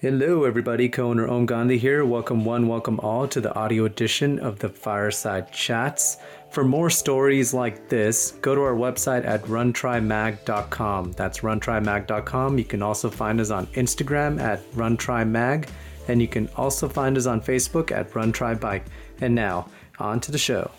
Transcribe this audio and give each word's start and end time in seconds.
Hello, 0.00 0.44
everybody. 0.44 0.88
Co-owner 0.88 1.28
Om 1.28 1.44
Gandhi 1.44 1.76
here. 1.76 2.06
Welcome 2.06 2.42
one, 2.42 2.66
welcome 2.66 2.98
all 3.00 3.28
to 3.28 3.38
the 3.38 3.54
audio 3.54 3.84
edition 3.84 4.38
of 4.38 4.58
the 4.58 4.70
Fireside 4.70 5.52
Chats. 5.52 6.16
For 6.48 6.64
more 6.64 6.88
stories 6.88 7.52
like 7.52 7.90
this, 7.90 8.30
go 8.40 8.54
to 8.54 8.62
our 8.62 8.74
website 8.74 9.26
at 9.26 9.42
runtrymag.com. 9.42 11.12
That's 11.12 11.40
runtrymag.com. 11.40 12.56
You 12.56 12.64
can 12.64 12.82
also 12.82 13.10
find 13.10 13.42
us 13.42 13.50
on 13.50 13.66
Instagram 13.66 14.40
at 14.40 14.64
runtrymag, 14.70 15.68
and 16.08 16.22
you 16.22 16.28
can 16.28 16.48
also 16.56 16.88
find 16.88 17.18
us 17.18 17.26
on 17.26 17.42
Facebook 17.42 17.92
at 17.92 18.10
runtrybike. 18.12 18.84
And 19.20 19.34
now, 19.34 19.68
on 19.98 20.18
to 20.20 20.32
the 20.32 20.38
show. 20.38 20.70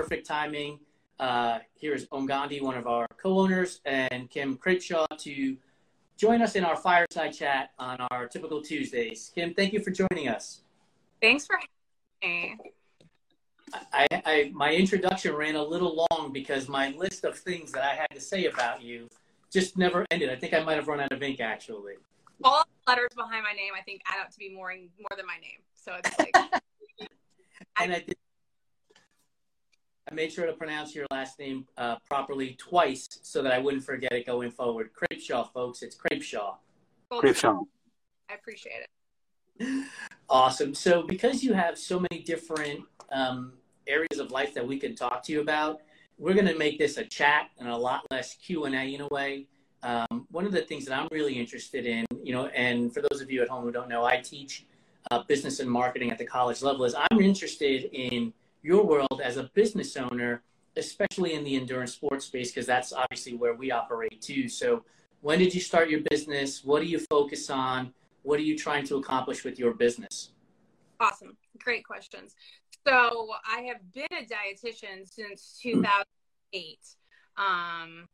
Perfect 0.00 0.26
timing. 0.26 0.80
Uh, 1.18 1.58
here 1.74 1.92
is 1.92 2.06
Om 2.10 2.24
Gandhi, 2.24 2.62
one 2.62 2.78
of 2.78 2.86
our 2.86 3.06
co-owners, 3.22 3.82
and 3.84 4.30
Kim 4.30 4.56
Krapcha 4.56 5.06
to 5.18 5.56
join 6.16 6.40
us 6.40 6.56
in 6.56 6.64
our 6.64 6.74
fireside 6.74 7.34
chat 7.34 7.72
on 7.78 8.00
our 8.10 8.26
typical 8.26 8.62
Tuesdays. 8.62 9.30
Kim, 9.34 9.52
thank 9.52 9.74
you 9.74 9.80
for 9.80 9.90
joining 9.90 10.28
us. 10.28 10.62
Thanks 11.20 11.44
for 11.44 11.58
having 12.22 12.56
me. 12.56 12.72
I, 13.92 14.06
I, 14.24 14.50
my 14.54 14.72
introduction 14.72 15.34
ran 15.34 15.56
a 15.56 15.62
little 15.62 16.06
long 16.10 16.32
because 16.32 16.66
my 16.66 16.92
list 16.92 17.24
of 17.24 17.38
things 17.38 17.70
that 17.72 17.84
I 17.84 17.94
had 17.94 18.08
to 18.14 18.20
say 18.22 18.46
about 18.46 18.82
you 18.82 19.06
just 19.52 19.76
never 19.76 20.06
ended. 20.10 20.30
I 20.30 20.36
think 20.36 20.54
I 20.54 20.60
might 20.64 20.76
have 20.76 20.88
run 20.88 21.00
out 21.00 21.12
of 21.12 21.22
ink 21.22 21.40
actually. 21.40 21.96
All 22.42 22.64
the 22.64 22.90
letters 22.90 23.10
behind 23.14 23.44
my 23.44 23.52
name, 23.52 23.72
I 23.78 23.82
think, 23.82 24.00
add 24.06 24.22
up 24.22 24.30
to 24.30 24.38
be 24.38 24.48
more 24.48 24.74
more 24.98 25.14
than 25.14 25.26
my 25.26 25.36
name. 25.42 25.60
So 25.74 25.92
it's 26.02 26.18
like, 26.18 26.34
And 27.78 27.92
I 27.92 27.98
did. 28.00 28.16
I 30.10 30.14
made 30.14 30.32
sure 30.32 30.46
to 30.46 30.52
pronounce 30.52 30.94
your 30.94 31.06
last 31.10 31.38
name 31.38 31.66
uh, 31.76 31.96
properly 32.08 32.56
twice 32.58 33.06
so 33.22 33.42
that 33.42 33.52
I 33.52 33.58
wouldn't 33.58 33.84
forget 33.84 34.12
it 34.12 34.26
going 34.26 34.50
forward. 34.50 34.90
Krapcha, 34.92 35.52
folks. 35.52 35.82
It's 35.82 35.96
Krapcha. 35.96 36.54
well, 37.10 37.68
I 38.28 38.34
appreciate 38.34 38.86
it. 39.58 39.84
Awesome. 40.28 40.74
So, 40.74 41.02
because 41.02 41.42
you 41.42 41.52
have 41.52 41.76
so 41.76 42.00
many 42.00 42.22
different 42.22 42.80
um, 43.12 43.52
areas 43.86 44.18
of 44.18 44.30
life 44.30 44.54
that 44.54 44.66
we 44.66 44.78
can 44.78 44.94
talk 44.94 45.22
to 45.24 45.32
you 45.32 45.40
about, 45.40 45.82
we're 46.18 46.34
going 46.34 46.46
to 46.46 46.56
make 46.56 46.78
this 46.78 46.96
a 46.96 47.04
chat 47.04 47.50
and 47.58 47.68
a 47.68 47.76
lot 47.76 48.06
less 48.10 48.34
Q 48.34 48.64
and 48.64 48.74
A 48.74 48.94
in 48.94 49.00
a 49.02 49.08
way. 49.08 49.46
Um, 49.82 50.26
one 50.30 50.44
of 50.44 50.52
the 50.52 50.60
things 50.60 50.84
that 50.84 50.98
I'm 50.98 51.08
really 51.10 51.34
interested 51.34 51.86
in, 51.86 52.04
you 52.22 52.32
know, 52.32 52.46
and 52.48 52.92
for 52.92 53.02
those 53.10 53.20
of 53.20 53.30
you 53.30 53.42
at 53.42 53.48
home 53.48 53.64
who 53.64 53.72
don't 53.72 53.88
know, 53.88 54.04
I 54.04 54.18
teach 54.18 54.66
uh, 55.10 55.22
business 55.24 55.60
and 55.60 55.70
marketing 55.70 56.10
at 56.10 56.18
the 56.18 56.26
college 56.26 56.62
level. 56.62 56.84
Is 56.84 56.94
I'm 56.94 57.20
interested 57.20 57.88
in 57.92 58.32
your 58.62 58.84
world 58.84 59.20
as 59.22 59.36
a 59.36 59.50
business 59.54 59.96
owner, 59.96 60.42
especially 60.76 61.34
in 61.34 61.44
the 61.44 61.56
endurance 61.56 61.92
sports 61.92 62.26
space, 62.26 62.50
because 62.50 62.66
that's 62.66 62.92
obviously 62.92 63.34
where 63.34 63.54
we 63.54 63.70
operate 63.70 64.20
too. 64.20 64.48
So, 64.48 64.84
when 65.22 65.38
did 65.38 65.54
you 65.54 65.60
start 65.60 65.90
your 65.90 66.00
business? 66.10 66.64
What 66.64 66.80
do 66.80 66.88
you 66.88 66.98
focus 67.10 67.50
on? 67.50 67.92
What 68.22 68.38
are 68.38 68.42
you 68.42 68.56
trying 68.56 68.86
to 68.86 68.96
accomplish 68.96 69.44
with 69.44 69.58
your 69.58 69.74
business? 69.74 70.30
Awesome. 70.98 71.36
Great 71.58 71.84
questions. 71.84 72.34
So 72.86 73.28
I 73.46 73.62
have 73.62 73.78
been 73.92 74.06
a 74.12 74.24
dietitian 74.24 75.06
since 75.06 75.58
2008. 75.62 76.78
Um, 77.36 78.06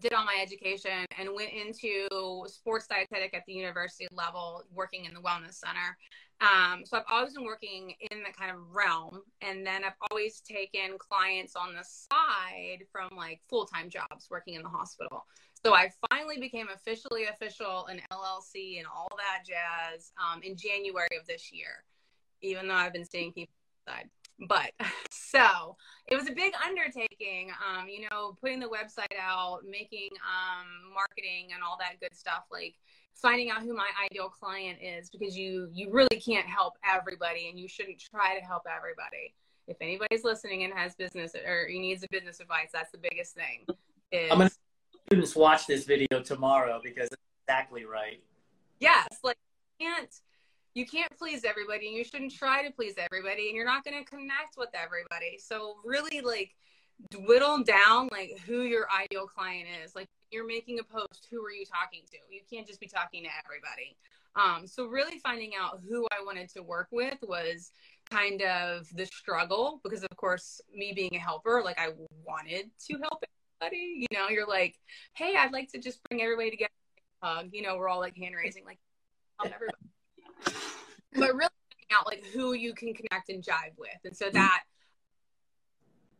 did 0.00 0.12
all 0.12 0.24
my 0.24 0.38
education 0.40 1.04
and 1.18 1.30
went 1.34 1.52
into 1.52 2.08
sports 2.46 2.86
dietetic 2.86 3.34
at 3.34 3.42
the 3.46 3.52
university 3.52 4.06
level, 4.12 4.62
working 4.72 5.04
in 5.04 5.14
the 5.14 5.20
wellness 5.20 5.54
center. 5.54 5.96
Um, 6.40 6.84
so 6.86 6.96
I've 6.96 7.04
always 7.10 7.34
been 7.34 7.44
working 7.44 7.92
in 8.10 8.22
that 8.22 8.36
kind 8.36 8.50
of 8.50 8.74
realm. 8.74 9.20
And 9.42 9.66
then 9.66 9.84
I've 9.84 9.96
always 10.10 10.40
taken 10.40 10.96
clients 10.98 11.54
on 11.54 11.74
the 11.74 11.84
side 11.84 12.84
from 12.90 13.10
like 13.16 13.40
full 13.48 13.66
time 13.66 13.90
jobs 13.90 14.28
working 14.30 14.54
in 14.54 14.62
the 14.62 14.68
hospital. 14.68 15.26
So 15.64 15.74
I 15.74 15.90
finally 16.08 16.38
became 16.40 16.68
officially 16.74 17.26
official 17.26 17.86
in 17.90 18.00
LLC 18.10 18.78
and 18.78 18.86
all 18.86 19.10
that 19.18 19.44
jazz 19.46 20.12
um, 20.18 20.40
in 20.42 20.56
January 20.56 21.18
of 21.20 21.26
this 21.26 21.52
year, 21.52 21.84
even 22.40 22.66
though 22.66 22.74
I've 22.74 22.94
been 22.94 23.04
seeing 23.04 23.32
people 23.32 23.52
side. 23.86 24.08
But 24.48 24.72
so 25.10 25.76
it 26.06 26.16
was 26.16 26.28
a 26.30 26.32
big 26.32 26.54
undertaking, 26.66 27.50
um, 27.60 27.88
you 27.88 28.08
know, 28.08 28.38
putting 28.40 28.60
the 28.60 28.68
website 28.68 29.18
out, 29.20 29.60
making 29.68 30.08
um, 30.24 30.94
marketing 30.94 31.48
and 31.52 31.62
all 31.62 31.76
that 31.78 32.00
good 32.00 32.16
stuff, 32.16 32.44
like 32.50 32.76
finding 33.20 33.50
out 33.50 33.62
who 33.62 33.74
my 33.74 33.88
ideal 34.04 34.28
client 34.28 34.78
is, 34.82 35.10
because 35.10 35.36
you 35.36 35.68
you 35.72 35.90
really 35.90 36.20
can't 36.20 36.46
help 36.46 36.74
everybody, 36.84 37.48
and 37.48 37.58
you 37.58 37.68
shouldn't 37.68 37.98
try 37.98 38.38
to 38.38 38.44
help 38.44 38.62
everybody. 38.66 39.34
If 39.68 39.76
anybody's 39.80 40.24
listening 40.24 40.64
and 40.64 40.72
has 40.74 40.94
business 40.94 41.34
or 41.34 41.68
needs 41.68 42.02
a 42.02 42.08
business 42.10 42.40
advice, 42.40 42.70
that's 42.72 42.90
the 42.90 42.98
biggest 42.98 43.34
thing. 43.34 43.66
Is 44.10 44.30
I'm 44.32 44.38
gonna 44.38 44.50
students 45.10 45.34
watch 45.34 45.66
this 45.66 45.84
video 45.84 46.20
tomorrow 46.22 46.80
because 46.82 47.08
it's 47.08 47.22
exactly 47.44 47.84
right. 47.84 48.22
yes 48.78 49.08
like 49.24 49.36
you 49.78 49.86
can't 49.86 50.20
you 50.74 50.86
can't 50.86 51.10
please 51.18 51.44
everybody 51.44 51.88
and 51.88 51.96
you 51.96 52.04
shouldn't 52.04 52.32
try 52.32 52.62
to 52.64 52.72
please 52.72 52.94
everybody 52.96 53.48
and 53.48 53.56
you're 53.56 53.64
not 53.64 53.84
going 53.84 53.98
to 53.98 54.08
connect 54.08 54.56
with 54.56 54.68
everybody 54.72 55.36
so 55.38 55.76
really 55.84 56.20
like 56.20 56.54
whittle 57.26 57.64
down 57.64 58.08
like 58.12 58.38
who 58.46 58.62
your 58.62 58.86
ideal 59.02 59.26
client 59.26 59.66
is 59.84 59.96
like 59.96 60.06
you're 60.30 60.46
making 60.46 60.78
a 60.78 60.84
post 60.84 61.28
who 61.30 61.44
are 61.44 61.52
you 61.52 61.64
talking 61.64 62.02
to? 62.10 62.16
You 62.30 62.40
can't 62.50 62.66
just 62.66 62.80
be 62.80 62.86
talking 62.86 63.24
to 63.24 63.30
everybody. 63.44 63.96
Um, 64.36 64.66
so 64.66 64.86
really 64.86 65.18
finding 65.18 65.52
out 65.60 65.80
who 65.88 66.06
i 66.12 66.24
wanted 66.24 66.48
to 66.50 66.62
work 66.62 66.86
with 66.92 67.18
was 67.22 67.72
kind 68.08 68.42
of 68.42 68.86
the 68.94 69.04
struggle 69.06 69.80
because 69.82 70.04
of 70.04 70.16
course 70.16 70.60
me 70.72 70.92
being 70.94 71.16
a 71.16 71.18
helper 71.18 71.62
like 71.64 71.80
i 71.80 71.88
wanted 72.24 72.70
to 72.86 72.98
help 72.98 73.24
everybody 73.60 74.06
you 74.08 74.16
know? 74.16 74.28
You're 74.28 74.46
like 74.46 74.76
hey 75.14 75.34
i'd 75.36 75.52
like 75.52 75.72
to 75.72 75.80
just 75.80 76.00
bring 76.04 76.22
everybody 76.22 76.50
together 76.50 76.70
hug 77.20 77.48
you 77.50 77.62
know 77.62 77.76
we're 77.76 77.88
all 77.88 77.98
like 77.98 78.16
hand 78.16 78.36
raising 78.36 78.64
like 78.64 78.78
help 79.40 79.52
everybody 79.52 79.90
but 81.14 81.34
really 81.34 81.50
finding 81.70 81.90
out 81.92 82.06
like 82.06 82.24
who 82.32 82.54
you 82.54 82.74
can 82.74 82.94
connect 82.94 83.28
and 83.28 83.42
jive 83.42 83.76
with. 83.76 83.90
And 84.04 84.16
so 84.16 84.30
that 84.30 84.62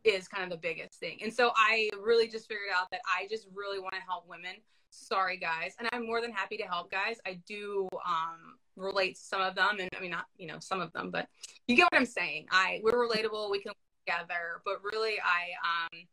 is 0.03 0.27
kind 0.27 0.43
of 0.43 0.49
the 0.49 0.57
biggest 0.57 0.99
thing. 0.99 1.19
And 1.21 1.33
so 1.33 1.51
i 1.55 1.89
really 1.99 2.27
just 2.27 2.47
figured 2.47 2.69
out 2.75 2.89
that 2.91 3.01
i 3.07 3.27
just 3.29 3.47
really 3.53 3.79
want 3.79 3.93
to 3.93 4.01
help 4.01 4.27
women. 4.27 4.55
Sorry 4.89 5.37
guys. 5.37 5.75
And 5.79 5.87
i'm 5.91 6.05
more 6.05 6.21
than 6.21 6.31
happy 6.31 6.57
to 6.57 6.63
help 6.63 6.91
guys. 6.91 7.17
I 7.25 7.39
do 7.47 7.87
um 8.05 8.57
relate 8.77 9.15
to 9.15 9.21
some 9.21 9.41
of 9.41 9.55
them 9.55 9.77
and 9.79 9.89
i 9.97 9.99
mean 9.99 10.11
not 10.11 10.25
you 10.37 10.47
know 10.47 10.57
some 10.59 10.79
of 10.79 10.93
them 10.93 11.11
but 11.11 11.27
you 11.67 11.75
get 11.75 11.87
what 11.91 11.99
i'm 11.99 12.05
saying. 12.05 12.47
I 12.51 12.79
we're 12.83 13.07
relatable. 13.07 13.51
We 13.51 13.59
can 13.59 13.69
work 13.69 14.05
together. 14.07 14.61
But 14.65 14.77
really 14.83 15.15
i 15.23 15.91
um 15.93 16.03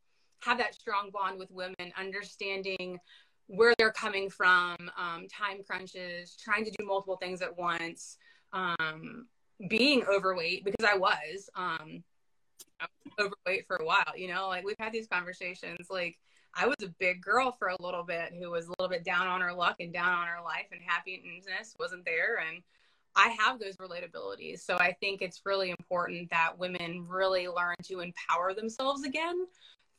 have 0.41 0.59
that 0.59 0.75
strong 0.75 1.10
bond 1.12 1.38
with 1.38 1.50
women 1.50 1.93
understanding 1.98 2.98
where 3.48 3.75
they're 3.78 3.93
coming 3.93 4.28
from 4.28 4.77
um, 4.97 5.27
time 5.27 5.62
crunches 5.66 6.37
trying 6.37 6.65
to 6.65 6.71
do 6.71 6.84
multiple 6.84 7.16
things 7.16 7.41
at 7.43 7.56
once 7.56 8.19
um, 8.53 9.27
being 9.69 10.04
overweight 10.04 10.65
because 10.65 10.87
I 10.87 10.97
was, 10.97 11.50
um, 11.56 12.04
overweight 13.19 13.66
for 13.66 13.76
a 13.76 13.84
while. 13.84 14.12
You 14.16 14.28
know, 14.28 14.48
like 14.48 14.64
we've 14.64 14.78
had 14.78 14.92
these 14.92 15.06
conversations. 15.06 15.88
Like 15.91 16.19
I 16.54 16.66
was 16.66 16.76
a 16.82 16.88
big 16.98 17.22
girl 17.22 17.52
for 17.52 17.69
a 17.69 17.82
little 17.82 18.04
bit 18.04 18.32
who 18.38 18.50
was 18.50 18.66
a 18.66 18.70
little 18.70 18.88
bit 18.88 19.04
down 19.04 19.26
on 19.26 19.41
her 19.41 19.52
luck 19.52 19.76
and 19.80 19.92
down 19.92 20.10
on 20.10 20.26
her 20.26 20.42
life, 20.42 20.66
and 20.72 20.80
happiness 20.84 21.74
wasn't 21.78 22.04
there. 22.04 22.41
And 22.48 22.62
I 23.16 23.36
have 23.41 23.58
those 23.58 23.76
relatabilities. 23.76 24.60
So 24.60 24.76
I 24.76 24.92
think 25.00 25.22
it's 25.22 25.42
really 25.44 25.70
important 25.70 26.30
that 26.30 26.58
women 26.58 27.06
really 27.08 27.48
learn 27.48 27.76
to 27.84 28.00
empower 28.00 28.54
themselves 28.54 29.04
again 29.04 29.47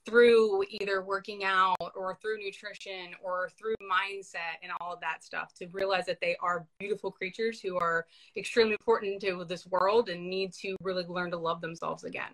through 0.05 0.63
either 0.69 1.03
working 1.03 1.43
out 1.43 1.75
or 1.95 2.17
through 2.21 2.37
nutrition 2.39 3.13
or 3.21 3.49
through 3.59 3.75
mindset 3.91 4.57
and 4.63 4.71
all 4.79 4.93
of 4.93 5.01
that 5.01 5.23
stuff 5.23 5.53
to 5.53 5.67
realize 5.67 6.05
that 6.05 6.21
they 6.21 6.35
are 6.41 6.65
beautiful 6.79 7.11
creatures 7.11 7.59
who 7.59 7.77
are 7.77 8.07
extremely 8.37 8.73
important 8.73 9.21
to 9.21 9.43
this 9.43 9.67
world 9.67 10.09
and 10.09 10.29
need 10.29 10.53
to 10.53 10.75
really 10.81 11.03
learn 11.05 11.29
to 11.29 11.37
love 11.37 11.61
themselves 11.61 12.05
again. 12.05 12.31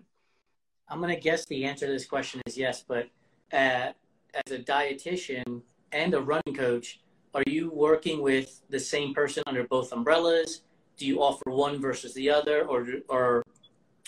I'm 0.89 1.01
gonna 1.01 1.19
guess 1.19 1.45
the 1.45 1.65
answer 1.65 1.87
to 1.87 1.91
this 1.91 2.05
question 2.05 2.41
is 2.45 2.57
yes, 2.57 2.83
but 2.87 3.07
uh, 3.51 3.91
as 4.33 4.51
a 4.51 4.59
dietitian 4.59 5.61
and 5.91 6.13
a 6.13 6.21
running 6.21 6.53
coach, 6.55 6.99
are 7.33 7.43
you 7.47 7.71
working 7.73 8.21
with 8.21 8.61
the 8.69 8.79
same 8.79 9.13
person 9.13 9.43
under 9.47 9.63
both 9.63 9.91
umbrellas? 9.91 10.61
Do 10.97 11.05
you 11.05 11.21
offer 11.21 11.49
one 11.49 11.81
versus 11.81 12.13
the 12.13 12.29
other, 12.29 12.65
or 12.65 12.87
or 13.09 13.43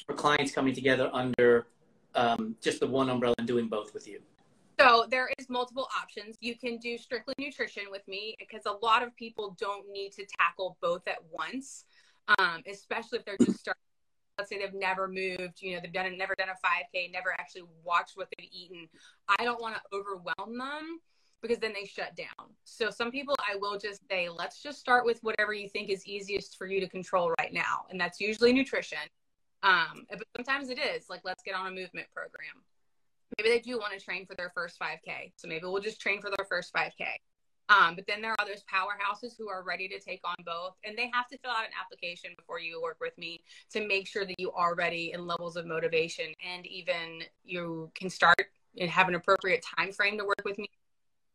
are 0.07 0.15
clients 0.15 0.51
coming 0.51 0.73
together 0.73 1.09
under 1.13 1.67
um, 2.15 2.55
just 2.61 2.79
the 2.79 2.87
one 2.87 3.09
umbrella 3.09 3.35
and 3.37 3.47
doing 3.47 3.67
both 3.67 3.93
with 3.93 4.07
you? 4.07 4.21
So 4.79 5.07
there 5.09 5.29
is 5.39 5.49
multiple 5.49 5.89
options. 5.99 6.37
You 6.39 6.55
can 6.55 6.77
do 6.77 6.97
strictly 6.99 7.33
nutrition 7.39 7.83
with 7.89 8.07
me 8.07 8.35
because 8.37 8.67
a 8.67 8.85
lot 8.85 9.01
of 9.01 9.15
people 9.15 9.57
don't 9.59 9.91
need 9.91 10.11
to 10.13 10.25
tackle 10.39 10.77
both 10.81 11.07
at 11.07 11.17
once, 11.31 11.85
um, 12.37 12.61
especially 12.71 13.19
if 13.19 13.25
they're 13.25 13.37
just 13.43 13.59
starting. 13.59 13.81
Let's 14.37 14.49
say 14.49 14.59
they've 14.59 14.73
never 14.73 15.07
moved, 15.07 15.61
you 15.61 15.73
know, 15.73 15.79
they've 15.81 15.91
done 15.91 16.17
never 16.17 16.35
done 16.35 16.49
a 16.49 16.67
5K, 16.67 17.11
never 17.11 17.31
actually 17.31 17.63
watched 17.83 18.15
what 18.15 18.27
they've 18.37 18.49
eaten. 18.51 18.87
I 19.27 19.43
don't 19.43 19.61
want 19.61 19.75
to 19.75 19.81
overwhelm 19.93 20.57
them 20.57 20.99
because 21.41 21.59
then 21.59 21.73
they 21.73 21.85
shut 21.85 22.15
down. 22.15 22.49
So 22.63 22.89
some 22.89 23.11
people 23.11 23.35
I 23.39 23.55
will 23.55 23.77
just 23.77 24.01
say, 24.09 24.29
let's 24.29 24.61
just 24.61 24.79
start 24.79 25.05
with 25.05 25.19
whatever 25.21 25.53
you 25.53 25.69
think 25.69 25.89
is 25.89 26.05
easiest 26.05 26.57
for 26.57 26.67
you 26.67 26.79
to 26.79 26.87
control 26.87 27.33
right 27.39 27.53
now. 27.53 27.85
And 27.89 27.99
that's 27.99 28.19
usually 28.19 28.53
nutrition. 28.53 28.99
Um, 29.63 30.05
but 30.09 30.23
sometimes 30.35 30.69
it 30.69 30.79
is 30.79 31.09
like, 31.09 31.21
let's 31.23 31.43
get 31.43 31.55
on 31.55 31.67
a 31.67 31.71
movement 31.71 32.07
program. 32.13 32.63
Maybe 33.37 33.49
they 33.49 33.59
do 33.59 33.77
want 33.77 33.93
to 33.93 33.99
train 33.99 34.25
for 34.25 34.35
their 34.35 34.51
first 34.53 34.79
5K. 34.79 35.33
So 35.35 35.47
maybe 35.47 35.65
we'll 35.65 35.81
just 35.81 35.99
train 35.99 36.21
for 36.21 36.29
their 36.29 36.45
first 36.45 36.73
5K. 36.73 37.05
Um, 37.69 37.95
but 37.95 38.05
then 38.07 38.21
there 38.21 38.31
are 38.31 38.45
those 38.47 38.63
powerhouses 38.63 39.37
who 39.37 39.49
are 39.49 39.61
ready 39.61 39.87
to 39.89 39.99
take 39.99 40.21
on 40.23 40.35
both, 40.45 40.75
and 40.85 40.97
they 40.97 41.11
have 41.13 41.27
to 41.27 41.37
fill 41.39 41.51
out 41.51 41.65
an 41.65 41.71
application 41.79 42.31
before 42.37 42.59
you 42.59 42.81
work 42.81 42.97
with 43.01 43.17
me 43.17 43.41
to 43.71 43.85
make 43.85 44.07
sure 44.07 44.25
that 44.25 44.39
you 44.39 44.51
are 44.53 44.73
ready 44.73 45.11
in 45.13 45.27
levels 45.27 45.57
of 45.57 45.65
motivation, 45.65 46.27
and 46.45 46.65
even 46.65 47.23
you 47.43 47.91
can 47.93 48.09
start 48.09 48.37
and 48.79 48.89
have 48.89 49.09
an 49.09 49.15
appropriate 49.15 49.65
time 49.77 49.91
frame 49.91 50.17
to 50.17 50.23
work 50.23 50.43
with 50.45 50.57
me, 50.57 50.69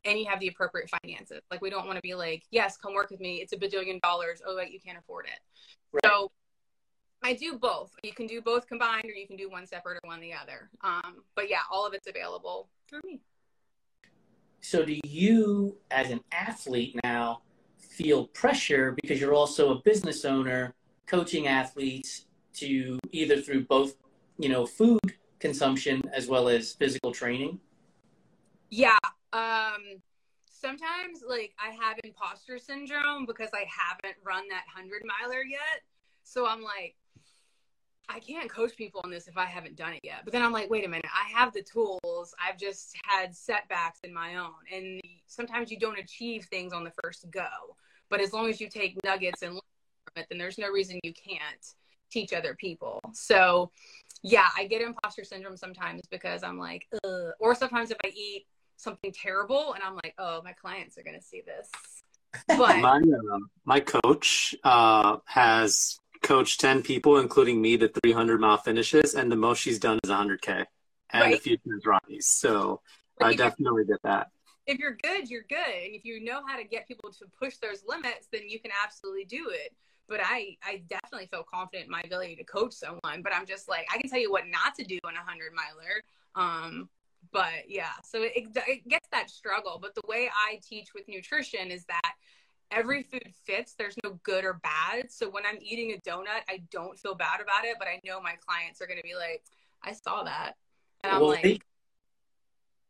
and 0.05 0.19
you 0.19 0.25
have 0.26 0.40
the 0.40 0.49
appropriate 0.49 0.90
finances. 1.02 1.40
Like 1.50 1.61
we 1.61 1.69
don't 1.69 1.87
want 1.87 1.96
to 1.96 2.02
be 2.02 2.14
like, 2.14 2.44
yes, 2.50 2.76
come 2.76 2.94
work 2.94 3.11
with 3.11 3.20
me. 3.20 3.37
It's 3.37 3.52
a 3.52 3.56
bajillion 3.56 4.00
dollars. 4.00 4.40
Oh, 4.46 4.56
wait, 4.56 4.73
you 4.73 4.81
can't 4.81 4.99
afford 4.99 5.26
it. 5.26 5.38
Right. 5.93 6.11
So 6.11 6.32
I 7.23 7.34
do 7.34 7.58
both. 7.58 7.93
You 8.02 8.12
can 8.12 8.26
do 8.26 8.40
both 8.40 8.67
combined, 8.67 9.05
or 9.05 9.12
you 9.12 9.26
can 9.26 9.37
do 9.37 9.50
one 9.50 9.67
separate 9.67 9.99
or 10.02 10.08
one 10.08 10.20
the 10.20 10.32
other. 10.32 10.70
Um, 10.82 11.25
but 11.37 11.50
yeah, 11.50 11.61
all 11.70 11.87
of 11.87 11.93
it's 11.93 12.08
available 12.08 12.69
through 12.88 13.00
me. 13.05 13.20
So, 14.62 14.84
do 14.84 14.98
you, 15.04 15.76
as 15.90 16.10
an 16.10 16.20
athlete 16.30 16.98
now, 17.02 17.42
feel 17.78 18.28
pressure 18.28 18.96
because 19.02 19.20
you're 19.20 19.34
also 19.34 19.72
a 19.72 19.82
business 19.82 20.24
owner, 20.24 20.72
coaching 21.06 21.48
athletes 21.48 22.26
to 22.54 22.98
either 23.10 23.40
through 23.40 23.64
both, 23.64 23.96
you 24.38 24.48
know, 24.48 24.64
food 24.64 25.00
consumption 25.40 26.00
as 26.14 26.28
well 26.28 26.48
as 26.48 26.72
physical 26.72 27.12
training? 27.12 27.58
Yeah. 28.70 28.96
Um, 29.32 30.00
sometimes, 30.44 31.24
like, 31.28 31.52
I 31.58 31.70
have 31.70 31.98
imposter 32.04 32.56
syndrome 32.56 33.26
because 33.26 33.50
I 33.52 33.66
haven't 33.68 34.16
run 34.24 34.48
that 34.48 34.62
100 34.72 35.02
miler 35.04 35.42
yet. 35.42 35.82
So 36.22 36.46
I'm 36.46 36.62
like, 36.62 36.94
I 38.08 38.20
can't 38.20 38.50
coach 38.50 38.76
people 38.76 39.00
on 39.04 39.10
this 39.10 39.28
if 39.28 39.37
I 39.37 39.46
haven't 39.46 39.76
done 39.76 39.94
it 39.94 40.00
yet. 40.02 40.20
But 40.25 40.32
then 40.32 40.43
I'm 40.43 40.52
like, 40.52 40.69
wait 40.69 40.84
a 40.84 40.88
minute, 40.88 41.06
I 41.06 41.31
have 41.38 41.52
the 41.52 41.62
tools. 41.62 42.34
I've 42.38 42.58
just 42.58 42.94
had 43.04 43.34
setbacks 43.34 44.00
in 44.04 44.12
my 44.12 44.37
own. 44.37 44.52
And 44.72 45.00
sometimes 45.26 45.70
you 45.70 45.78
don't 45.78 45.99
achieve 45.99 46.44
things 46.46 46.72
on 46.72 46.84
the 46.84 46.93
first 47.02 47.31
go. 47.31 47.46
But 48.10 48.20
as 48.20 48.32
long 48.32 48.50
as 48.50 48.60
you 48.60 48.69
take 48.69 49.02
nuggets 49.04 49.43
and 49.43 49.52
learn 49.52 49.60
from 50.06 50.22
it, 50.22 50.26
then 50.28 50.38
there's 50.38 50.58
no 50.58 50.69
reason 50.69 51.00
you 51.02 51.14
can't 51.14 51.75
teach 52.10 52.32
other 52.32 52.54
people. 52.54 53.00
So 53.14 53.70
yeah, 54.22 54.48
I 54.56 54.66
get 54.66 54.82
imposter 54.82 55.25
syndrome 55.25 55.56
sometimes 55.56 56.02
because 56.10 56.43
I'm 56.43 56.58
like, 56.58 56.87
Ugh. 57.05 57.32
or 57.40 57.55
sometimes 57.55 57.90
if 57.90 57.96
I 58.05 58.08
eat 58.08 58.46
something 58.76 59.12
terrible 59.12 59.72
and 59.75 59.82
I'm 59.82 59.94
like, 59.94 60.14
oh, 60.19 60.43
my 60.44 60.52
clients 60.52 60.98
are 60.98 61.02
going 61.02 61.19
to 61.19 61.25
see 61.25 61.43
this. 61.44 61.70
But 62.48 62.81
My, 62.81 62.96
um, 62.96 63.50
my 63.66 63.81
coach 63.81 64.55
uh, 64.64 65.19
has 65.26 66.00
coached 66.22 66.60
10 66.60 66.82
people, 66.82 67.19
including 67.19 67.60
me, 67.60 67.76
to 67.78 67.88
300 67.88 68.40
mile 68.40 68.56
finishes, 68.58 69.14
and 69.14 69.30
the 69.30 69.36
most 69.36 69.58
she's 69.58 69.78
done 69.78 69.98
is 70.04 70.10
100K. 70.10 70.64
And 71.10 71.34
a 71.34 71.38
few 71.38 71.56
times 71.58 71.84
Rockies. 71.84 72.26
So 72.26 72.80
Like, 73.20 73.34
I 73.34 73.36
definitely 73.36 73.84
get 73.84 74.00
that. 74.02 74.28
if 74.66 74.78
you're 74.78 74.96
good, 75.02 75.28
you're 75.28 75.44
good. 75.48 75.58
And 75.84 75.94
if 75.94 76.04
you 76.04 76.24
know 76.24 76.40
how 76.46 76.56
to 76.56 76.64
get 76.64 76.88
people 76.88 77.10
to 77.12 77.26
push 77.38 77.56
those 77.56 77.82
limits, 77.86 78.28
then 78.32 78.48
you 78.48 78.58
can 78.60 78.70
absolutely 78.82 79.24
do 79.24 79.50
it. 79.50 79.74
But 80.08 80.20
I, 80.22 80.56
I 80.64 80.82
definitely 80.88 81.28
feel 81.30 81.44
confident 81.44 81.86
in 81.86 81.90
my 81.90 82.00
ability 82.04 82.36
to 82.36 82.44
coach 82.44 82.72
someone. 82.72 83.22
But 83.22 83.34
I'm 83.34 83.46
just 83.46 83.69
like, 83.69 83.86
I 83.92 83.98
can 83.98 84.08
tell 84.08 84.19
you 84.20 84.30
what 84.30 84.44
not 84.48 84.74
to 84.76 84.84
do 84.84 84.98
in 85.08 85.16
a 85.16 85.22
hundred 85.24 85.52
miler. 85.54 86.02
Um, 86.34 86.88
but 87.32 87.69
yeah, 87.69 87.92
so 88.04 88.22
it, 88.22 88.32
it 88.34 88.88
gets 88.88 89.06
that 89.12 89.30
struggle. 89.30 89.78
But 89.80 89.94
the 89.94 90.02
way 90.08 90.28
I 90.34 90.60
teach 90.66 90.88
with 90.94 91.04
nutrition 91.08 91.70
is 91.70 91.84
that 91.86 92.01
every 92.72 93.02
food 93.02 93.32
fits. 93.44 93.74
There's 93.74 93.96
no 94.02 94.19
good 94.22 94.44
or 94.44 94.54
bad. 94.54 95.10
So 95.10 95.28
when 95.30 95.44
I'm 95.46 95.58
eating 95.60 95.92
a 95.92 96.08
donut, 96.08 96.42
I 96.48 96.62
don't 96.70 96.98
feel 96.98 97.14
bad 97.14 97.40
about 97.40 97.64
it. 97.64 97.76
But 97.78 97.88
I 97.88 98.00
know 98.04 98.20
my 98.20 98.34
clients 98.46 98.80
are 98.80 98.86
going 98.86 98.98
to 98.98 99.04
be 99.04 99.14
like, 99.14 99.42
I 99.82 99.92
saw 99.92 100.22
that. 100.24 100.54
And 101.04 101.12
I'm 101.12 101.20
well, 101.20 101.30
like, 101.30 101.44
wait, 101.44 101.62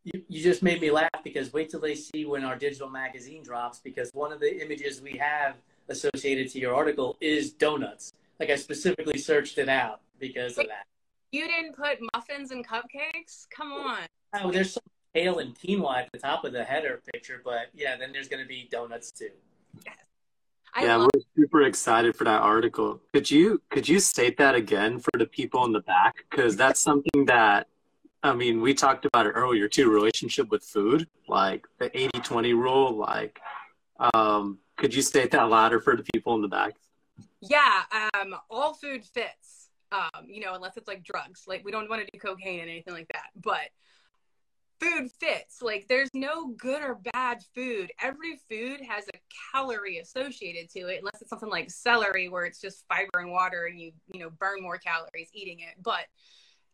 you, 0.05 0.23
you 0.29 0.43
just 0.43 0.62
made 0.62 0.81
me 0.81 0.90
laugh 0.90 1.11
because 1.23 1.52
wait 1.52 1.70
till 1.70 1.81
they 1.81 1.94
see 1.94 2.25
when 2.25 2.44
our 2.44 2.56
digital 2.56 2.88
magazine 2.88 3.43
drops 3.43 3.81
because 3.81 4.11
one 4.12 4.32
of 4.32 4.40
the 4.40 4.62
images 4.62 5.00
we 5.00 5.17
have 5.19 5.56
associated 5.88 6.50
to 6.50 6.58
your 6.58 6.75
article 6.75 7.17
is 7.20 7.52
donuts. 7.52 8.12
Like 8.40 8.50
I 8.50 8.56
specifically 8.56 9.19
searched 9.19 9.58
it 9.58 9.69
out 9.69 10.00
because 10.19 10.58
of 10.58 10.67
that. 10.67 10.87
you 11.31 11.46
didn't 11.46 11.76
put 11.76 11.99
muffins 12.14 12.50
and 12.50 12.67
cupcakes? 12.67 13.46
Come 13.55 13.73
oh, 13.73 13.88
on. 13.88 13.99
Oh, 14.34 14.50
there's 14.50 14.73
some 14.73 14.82
kale 15.14 15.38
and 15.38 15.56
quinoa 15.56 15.99
at 15.99 16.12
the 16.12 16.19
top 16.19 16.44
of 16.44 16.52
the 16.52 16.64
header 16.64 17.00
picture, 17.12 17.40
but 17.44 17.69
yeah, 17.75 17.96
then 17.96 18.12
there's 18.12 18.29
going 18.29 18.43
to 18.43 18.49
be 18.49 18.69
donuts 18.70 19.12
too. 19.12 19.31
I 20.74 20.84
yeah, 20.84 20.96
love 20.96 21.10
we're 21.12 21.20
super 21.36 21.62
excited 21.62 22.16
for 22.16 22.24
that 22.24 22.40
article. 22.40 23.00
Could 23.12 23.30
you 23.30 23.60
could 23.69 23.86
you 23.86 24.00
state 24.00 24.38
that 24.38 24.54
again 24.54 24.98
for 24.98 25.19
the 25.19 25.26
people 25.26 25.64
in 25.66 25.72
the 25.72 25.80
back? 25.80 26.24
Because 26.30 26.56
that's 26.56 26.80
something 26.80 27.26
that 27.26 27.69
I 28.22 28.34
mean, 28.34 28.60
we 28.60 28.72
talked 28.72 29.04
about 29.04 29.26
it 29.26 29.30
earlier 29.30 29.69
too, 29.69 29.90
relationship 29.90 30.48
with 30.50 30.62
food, 30.62 31.08
like 31.28 31.66
the 31.78 31.90
80-20 31.90 32.54
rule, 32.54 32.96
like 32.96 33.40
um, 34.14 34.58
could 34.76 34.94
you 34.94 35.02
state 35.02 35.30
that 35.32 35.44
louder 35.44 35.80
for 35.80 35.96
the 35.96 36.04
people 36.12 36.34
in 36.34 36.42
the 36.42 36.48
back? 36.48 36.74
Yeah, 37.40 37.82
um, 37.92 38.34
all 38.50 38.74
food 38.74 39.04
fits. 39.04 39.69
Um, 39.90 40.26
you 40.26 40.40
know, 40.40 40.54
unless 40.54 40.78
it's 40.78 40.88
like 40.88 41.04
drugs. 41.04 41.44
Like 41.46 41.64
we 41.64 41.70
don't 41.70 41.88
want 41.90 42.00
to 42.00 42.08
do 42.10 42.19
cocaine 42.19 42.60
and 42.60 42.70
anything 42.70 42.94
like 42.94 43.08
that. 43.12 43.26
But 43.36 43.69
food 44.82 45.11
fits. 45.20 45.62
Like 45.62 45.87
there's 45.88 46.11
no 46.12 46.49
good 46.49 46.82
or 46.82 46.99
bad 47.12 47.43
food. 47.55 47.93
Every 48.02 48.38
food 48.50 48.81
has 48.87 49.05
a 49.08 49.19
calorie 49.52 49.99
associated 49.99 50.70
to 50.70 50.81
it, 50.88 50.99
unless 50.99 51.20
it's 51.20 51.31
something 51.31 51.50
like 51.50 51.70
celery 51.70 52.29
where 52.29 52.44
it's 52.44 52.61
just 52.61 52.84
fiber 52.88 53.20
and 53.20 53.31
water 53.31 53.67
and 53.67 53.79
you, 53.79 53.93
you 54.12 54.20
know, 54.20 54.31
burn 54.31 54.62
more 54.62 54.79
calories 54.79 55.31
eating 55.32 55.61
it. 55.61 55.75
But 55.82 56.06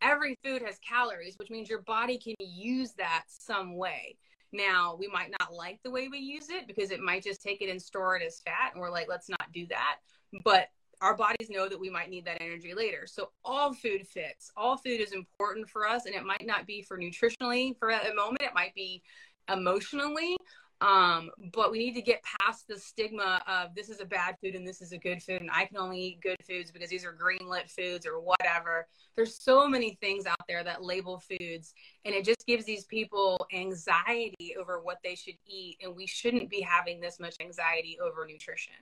every 0.01 0.39
food 0.45 0.63
has 0.63 0.79
calories, 0.79 1.37
which 1.39 1.51
means 1.51 1.69
your 1.69 1.83
body 1.83 2.19
can 2.19 2.35
use 2.39 2.93
that 2.95 3.25
some 3.29 3.77
way. 3.77 4.17
Now, 4.53 4.97
we 4.99 5.09
might 5.09 5.31
not 5.39 5.53
like 5.53 5.81
the 5.83 5.91
way 5.91 6.09
we 6.09 6.19
use 6.19 6.49
it 6.49 6.67
because 6.67 6.91
it 6.91 7.01
might 7.01 7.23
just 7.23 7.43
take 7.43 7.61
it 7.61 7.69
and 7.69 7.81
store 7.81 8.17
it 8.17 8.23
as 8.27 8.41
fat. 8.41 8.73
And 8.73 8.81
we're 8.81 8.91
like, 8.91 9.09
let's 9.09 9.29
not 9.29 9.53
do 9.53 9.67
that. 9.67 9.97
But 10.43 10.69
our 11.01 11.17
bodies 11.17 11.51
know 11.51 11.69
that 11.69 11.79
we 11.79 11.91
might 11.91 12.11
need 12.11 12.25
that 12.25 12.43
energy 12.43 12.75
later. 12.75 13.07
So 13.07 13.31
all 13.45 13.73
food 13.73 14.07
fits. 14.07 14.51
All 14.57 14.77
food 14.77 15.01
is 15.01 15.13
important 15.13 15.69
for 15.69 15.87
us. 15.87 16.07
And 16.07 16.15
it 16.15 16.25
might 16.25 16.47
not 16.47 16.67
be 16.67 16.83
for 16.83 16.99
nutritionally 16.99 17.79
for 17.79 17.91
a 17.91 18.15
moment, 18.15 18.43
it 18.43 18.55
might 18.55 18.75
be 18.75 19.03
emotionally. 19.51 20.37
Um, 20.81 21.31
but 21.53 21.73
we 21.73 21.79
need 21.79 21.95
to 21.95 22.03
get 22.03 22.23
past 22.23 22.69
the 22.69 22.79
stigma 22.79 23.43
of 23.49 23.75
this 23.75 23.89
is 23.89 24.01
a 24.01 24.05
bad 24.05 24.37
food 24.41 24.55
and 24.55 24.67
this 24.67 24.81
is 24.81 24.93
a 24.93 24.99
good 24.99 25.21
food, 25.23 25.41
and 25.41 25.51
I 25.53 25.65
can 25.65 25.77
only 25.77 26.01
eat 26.01 26.21
good 26.21 26.37
foods 26.47 26.71
because 26.71 26.89
these 26.89 27.05
are 27.05 27.13
green 27.13 27.49
lit 27.49 27.69
foods 27.69 28.07
or 28.07 28.21
whatever. 28.21 28.87
There's 29.17 29.43
so 29.43 29.67
many 29.67 29.99
things 30.01 30.25
out 30.25 30.41
there 30.47 30.63
that 30.63 30.85
label 30.85 31.19
foods, 31.19 31.75
and 32.05 32.15
it 32.15 32.25
just 32.25 32.47
gives 32.47 32.65
these 32.65 32.85
people 32.85 33.45
anxiety 33.53 34.55
over 34.59 34.81
what 34.81 34.99
they 35.03 35.17
should 35.17 35.35
eat. 35.47 35.79
And 35.83 35.97
we 35.97 36.07
shouldn't 36.07 36.49
be 36.49 36.61
having 36.61 37.01
this 37.01 37.19
much 37.19 37.35
anxiety 37.41 37.99
over 38.01 38.25
nutrition. 38.25 38.75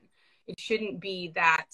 It 0.46 0.61
shouldn't 0.61 1.00
be 1.00 1.32
that 1.35 1.66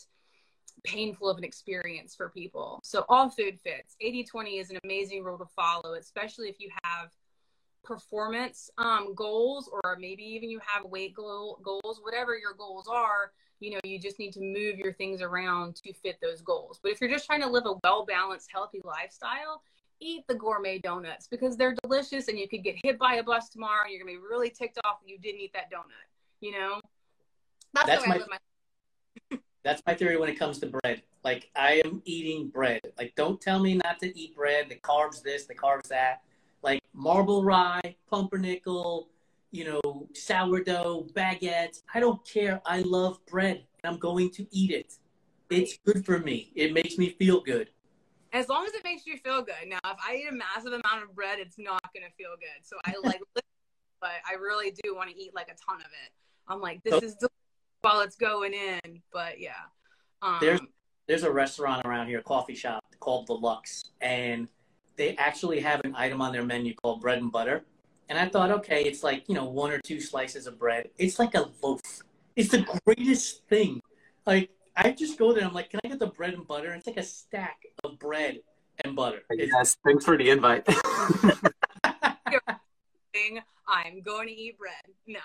painful 0.85 1.29
of 1.29 1.39
an 1.39 1.45
experience 1.45 2.15
for 2.15 2.29
people. 2.29 2.81
So 2.83 3.05
all 3.09 3.31
food 3.31 3.59
fits. 3.63 3.97
80 4.01 4.25
20 4.25 4.59
is 4.59 4.71
an 4.71 4.79
amazing 4.85 5.25
rule 5.25 5.39
to 5.39 5.47
follow, 5.57 5.95
especially 5.95 6.49
if 6.49 6.57
you 6.59 6.71
have 6.85 7.11
performance 7.85 8.71
um, 8.79 9.15
goals 9.15 9.69
or 9.73 9.97
maybe 9.99 10.23
even 10.23 10.49
you 10.49 10.61
have 10.65 10.85
weight 10.85 11.15
goal, 11.15 11.59
goals, 11.63 12.01
whatever 12.03 12.37
your 12.37 12.55
goals 12.55 12.89
are. 12.91 13.33
You 13.61 13.73
know, 13.73 13.81
you 13.85 13.99
just 13.99 14.19
need 14.19 14.33
to 14.33 14.41
move 14.41 14.77
your 14.79 14.93
things 14.93 15.23
around 15.23 15.77
to 15.77 15.93
fit 15.93 16.19
those 16.21 16.41
goals. 16.41 16.81
But 16.83 16.91
if 16.93 17.01
you're 17.01 17.11
just 17.11 17.27
trying 17.27 17.43
to 17.43 17.49
live 17.49 17.67
a 17.67 17.75
well 17.85 18.05
balanced, 18.05 18.51
healthy 18.53 18.81
lifestyle, 18.85 19.63
eat 20.01 20.25
the 20.27 20.35
gourmet 20.35 20.79
donuts 20.79 21.29
because 21.29 21.57
they're 21.57 21.75
delicious 21.85 22.27
and 22.27 22.37
you 22.37 22.49
could 22.49 22.65
get 22.65 22.75
hit 22.83 22.99
by 22.99 23.17
a 23.17 23.23
bus 23.23 23.49
tomorrow 23.49 23.85
and 23.85 23.93
you're 23.93 24.05
gonna 24.05 24.19
be 24.19 24.23
really 24.23 24.51
ticked 24.51 24.79
off 24.85 25.01
that 25.01 25.09
you 25.09 25.19
didn't 25.19 25.41
eat 25.41 25.53
that 25.53 25.71
donut. 25.71 26.09
You 26.41 26.53
know? 26.53 26.81
That's, 27.73 27.87
That's 27.87 28.03
the 28.03 28.11
way 28.11 28.15
my- 28.15 28.17
I 28.17 28.19
live 28.19 28.29
my 28.31 28.39
That's 29.65 29.83
my 29.87 29.95
theory 29.95 30.17
when 30.17 30.29
it 30.29 30.39
comes 30.39 30.59
to 30.61 30.67
bread. 30.67 31.03
Like 31.25 31.51
I 31.57 31.83
am 31.85 32.03
eating 32.05 32.49
bread. 32.49 32.81
Like 32.99 33.15
don't 33.15 33.41
tell 33.41 33.61
me 33.61 33.75
not 33.75 33.99
to 34.01 34.19
eat 34.19 34.35
bread. 34.37 34.69
The 34.69 34.77
carbs 34.77 35.23
this, 35.23 35.47
the 35.47 35.55
carbs 35.55 35.89
that. 35.89 36.23
Like 36.63 36.81
marble 36.95 37.45
rye, 37.45 37.97
pumpernickel, 38.11 39.09
you 39.51 39.65
know, 39.65 40.09
sourdough, 40.15 41.07
baguettes. 41.15 41.83
I 41.95 42.01
don't 42.01 42.25
care. 42.27 42.61
I 42.67 42.81
love 42.81 43.25
bread 43.27 43.65
and 43.83 43.93
I'm 43.93 43.99
going 43.99 44.31
to 44.31 44.47
eat 44.51 44.71
it. 44.71 44.95
It's 45.51 45.79
good 45.85 46.05
for 46.05 46.19
me. 46.19 46.51
It 46.55 46.73
makes 46.73 46.97
me 46.99 47.11
feel 47.11 47.41
good. 47.41 47.69
as 48.33 48.49
long 48.49 48.65
as 48.65 48.73
it 48.73 48.83
makes 48.83 49.07
you 49.07 49.19
feel 49.19 49.43
good. 49.43 49.69
Now, 49.69 49.79
if 49.85 49.99
I 50.09 50.15
eat 50.17 50.29
a 50.31 50.33
massive 50.35 50.73
amount 50.73 51.03
of 51.03 51.15
bread, 51.15 51.39
it's 51.39 51.59
not 51.59 51.83
gonna 51.95 52.11
feel 52.17 52.31
good. 52.41 52.65
So 52.65 52.77
I 52.87 52.95
like, 53.05 53.21
but 54.01 54.11
I 54.29 54.35
really 54.41 54.73
do 54.83 54.95
want 54.97 55.11
to 55.11 55.17
eat 55.17 55.35
like 55.35 55.49
a 55.49 55.55
ton 55.71 55.81
of 55.81 55.87
it. 56.07 56.13
I'm 56.49 56.61
like, 56.61 56.83
this 56.83 56.93
So- 56.93 56.97
is 56.99 57.15
delicious 57.15 57.29
while 57.83 58.01
it's 58.01 58.17
going 58.17 58.55
in. 58.55 59.03
But 59.13 59.41
yeah, 59.41 59.53
um, 60.23 60.39
There's 60.41 60.61
there's 61.07 61.25
a 61.25 61.31
restaurant 61.31 61.85
around 61.85 62.07
here, 62.07 62.21
a 62.21 62.23
coffee 62.23 62.55
shop 62.55 62.85
called 63.01 63.27
the 63.27 63.35
Lux, 63.35 63.91
and 64.01 64.49
they 64.97 65.17
actually 65.17 65.61
have 65.61 65.81
an 65.85 65.95
item 65.97 66.23
on 66.23 66.33
their 66.33 66.45
menu 66.45 66.75
called 66.75 67.01
bread 67.01 67.19
and 67.19 67.31
butter. 67.31 67.65
And 68.09 68.19
I 68.19 68.29
thought, 68.29 68.51
okay, 68.51 68.83
it's 68.83 69.03
like, 69.03 69.25
you 69.29 69.35
know, 69.35 69.45
one 69.45 69.71
or 69.71 69.81
two 69.81 70.01
slices 70.01 70.47
of 70.47 70.59
bread. 70.59 70.91
It's 70.99 71.19
like 71.19 71.35
a 71.35 71.49
loaf. 71.63 71.81
It's 72.37 72.51
the 72.51 72.67
greatest 72.85 73.47
thing. 73.49 73.81
Like, 74.27 74.51
I 74.77 74.91
just 74.93 75.19
go 75.19 75.33
there. 75.33 75.45
I'm 75.45 75.55
like, 75.55 75.71
can 75.71 75.81
I 75.85 75.89
get 75.89 75.99
the 75.99 76.09
bread 76.09 76.35
and 76.35 76.47
butter? 76.47 76.73
It's 76.75 76.87
like 76.87 76.99
a 76.99 77.03
stack 77.03 77.59
of 77.85 77.99
bread 77.99 78.41
and 78.85 78.95
butter. 78.95 79.23
It's, 79.31 79.53
Yes, 79.53 79.77
thanks 79.85 80.05
for 80.05 80.19
the 80.19 80.31
invite. 80.31 80.67
I'm 83.73 84.01
going 84.03 84.29
to 84.29 84.35
eat 84.35 84.59
bread. 84.59 84.95
No. 85.07 85.21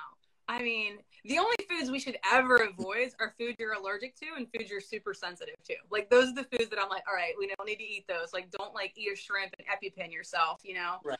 I 0.47 0.61
mean, 0.61 0.99
the 1.25 1.39
only 1.39 1.55
foods 1.69 1.91
we 1.91 1.99
should 1.99 2.17
ever 2.31 2.55
avoid 2.57 3.09
are 3.19 3.33
foods 3.37 3.57
you're 3.59 3.73
allergic 3.73 4.15
to 4.17 4.25
and 4.37 4.47
foods 4.53 4.69
you're 4.69 4.79
super 4.79 5.13
sensitive 5.13 5.61
to. 5.65 5.73
Like 5.91 6.09
those 6.09 6.29
are 6.29 6.35
the 6.35 6.45
foods 6.45 6.69
that 6.69 6.79
I'm 6.81 6.89
like, 6.89 7.03
all 7.07 7.15
right, 7.15 7.33
we 7.37 7.47
don't 7.47 7.67
need 7.67 7.77
to 7.77 7.83
eat 7.83 8.05
those. 8.07 8.31
Like 8.33 8.49
don't 8.51 8.73
like 8.73 8.93
eat 8.95 9.11
a 9.11 9.15
shrimp 9.15 9.53
and 9.57 9.67
EpiPen 9.67 10.11
yourself, 10.11 10.61
you 10.63 10.75
know? 10.75 10.95
Right. 11.03 11.17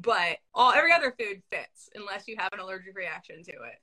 But 0.00 0.38
all 0.54 0.72
every 0.72 0.92
other 0.92 1.14
food 1.18 1.42
fits 1.52 1.90
unless 1.94 2.26
you 2.26 2.36
have 2.38 2.52
an 2.54 2.60
allergic 2.60 2.96
reaction 2.96 3.42
to 3.42 3.52
it. 3.52 3.78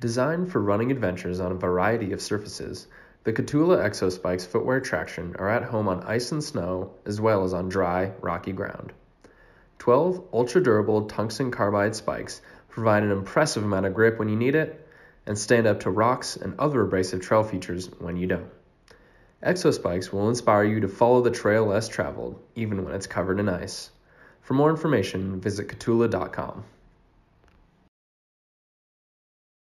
Designed 0.00 0.52
for 0.52 0.60
running 0.60 0.92
adventures 0.92 1.40
on 1.40 1.50
a 1.50 1.56
variety 1.56 2.12
of 2.12 2.22
surfaces, 2.22 2.86
the 3.24 3.32
Kahtoola 3.32 3.82
Exo 3.82 4.12
Spikes 4.12 4.44
footwear 4.44 4.80
traction 4.80 5.34
are 5.38 5.48
at 5.48 5.64
home 5.64 5.88
on 5.88 6.04
ice 6.04 6.30
and 6.30 6.44
snow 6.44 6.92
as 7.06 7.20
well 7.20 7.42
as 7.42 7.54
on 7.54 7.68
dry, 7.68 8.12
rocky 8.20 8.52
ground. 8.52 8.92
12 9.84 10.28
ultra 10.32 10.62
durable 10.62 11.02
tungsten 11.08 11.50
carbide 11.50 11.94
spikes 11.94 12.40
provide 12.70 13.02
an 13.02 13.10
impressive 13.10 13.62
amount 13.62 13.84
of 13.84 13.92
grip 13.92 14.18
when 14.18 14.30
you 14.30 14.34
need 14.34 14.54
it 14.54 14.88
and 15.26 15.36
stand 15.36 15.66
up 15.66 15.80
to 15.80 15.90
rocks 15.90 16.36
and 16.36 16.58
other 16.58 16.80
abrasive 16.80 17.20
trail 17.20 17.44
features 17.44 17.90
when 17.98 18.16
you 18.16 18.26
don't. 18.26 18.50
Exo 19.42 19.74
Spikes 19.74 20.10
will 20.10 20.30
inspire 20.30 20.64
you 20.64 20.80
to 20.80 20.88
follow 20.88 21.20
the 21.20 21.30
trail 21.30 21.66
less 21.66 21.86
traveled, 21.86 22.40
even 22.54 22.82
when 22.82 22.94
it's 22.94 23.06
covered 23.06 23.38
in 23.38 23.46
ice. 23.46 23.90
For 24.40 24.54
more 24.54 24.70
information, 24.70 25.38
visit 25.38 25.68
kahtoola.com. 25.68 26.64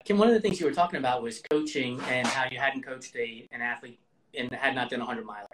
Kim, 0.04 0.18
one 0.18 0.28
of 0.28 0.34
the 0.34 0.40
things 0.40 0.60
you 0.60 0.66
were 0.66 0.74
talking 0.74 0.98
about 0.98 1.22
was 1.22 1.40
coaching 1.50 1.98
and 2.10 2.26
how 2.26 2.44
you 2.50 2.58
hadn't 2.58 2.82
coached 2.82 3.16
a, 3.16 3.48
an 3.52 3.62
athlete 3.62 3.98
and 4.34 4.52
had 4.52 4.74
not 4.74 4.90
done 4.90 5.00
a 5.00 5.06
100 5.06 5.24
miler 5.24 5.46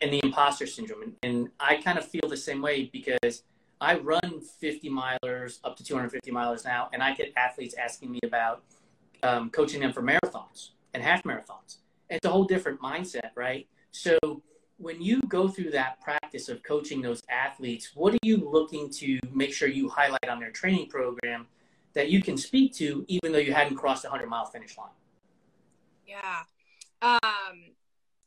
and 0.00 0.10
the 0.10 0.20
imposter 0.24 0.66
syndrome. 0.66 1.02
And, 1.02 1.16
and 1.22 1.48
I 1.60 1.76
kind 1.76 1.98
of 1.98 2.06
feel 2.06 2.26
the 2.26 2.38
same 2.38 2.62
way 2.62 2.88
because 2.90 3.42
I 3.82 3.98
run 3.98 4.40
50 4.60 4.88
milers 4.90 5.58
up 5.64 5.76
to 5.76 5.84
250 5.84 6.30
milers 6.30 6.64
now, 6.64 6.88
and 6.92 7.02
I 7.02 7.14
get 7.14 7.32
athletes 7.36 7.74
asking 7.74 8.12
me 8.12 8.20
about 8.22 8.62
um, 9.24 9.50
coaching 9.50 9.80
them 9.80 9.92
for 9.92 10.02
marathons 10.02 10.70
and 10.94 11.02
half 11.02 11.24
marathons. 11.24 11.78
It's 12.08 12.24
a 12.24 12.30
whole 12.30 12.44
different 12.44 12.80
mindset, 12.80 13.30
right? 13.34 13.66
So 13.90 14.18
when 14.78 15.02
you 15.02 15.20
go 15.26 15.48
through 15.48 15.72
that 15.72 16.00
practice 16.00 16.48
of 16.48 16.62
coaching 16.62 17.02
those 17.02 17.22
athletes, 17.28 17.90
what 17.94 18.14
are 18.14 18.18
you 18.22 18.48
looking 18.48 18.88
to 18.90 19.18
make 19.32 19.52
sure 19.52 19.68
you 19.68 19.88
highlight 19.88 20.28
on 20.28 20.38
their 20.38 20.52
training 20.52 20.88
program 20.88 21.48
that 21.94 22.08
you 22.08 22.22
can 22.22 22.36
speak 22.36 22.72
to, 22.74 23.04
even 23.08 23.32
though 23.32 23.38
you 23.38 23.52
hadn't 23.52 23.76
crossed 23.76 24.02
the 24.02 24.08
100 24.08 24.28
mile 24.28 24.46
finish 24.46 24.78
line? 24.78 24.90
Yeah. 26.06 26.42
Um, 27.02 27.74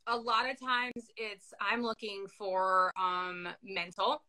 a 0.08 0.18
lot 0.18 0.50
of 0.50 0.60
times 0.60 1.10
it's 1.16 1.54
I'm 1.62 1.82
looking 1.82 2.26
for 2.38 2.92
um, 3.00 3.48
mental. 3.64 4.22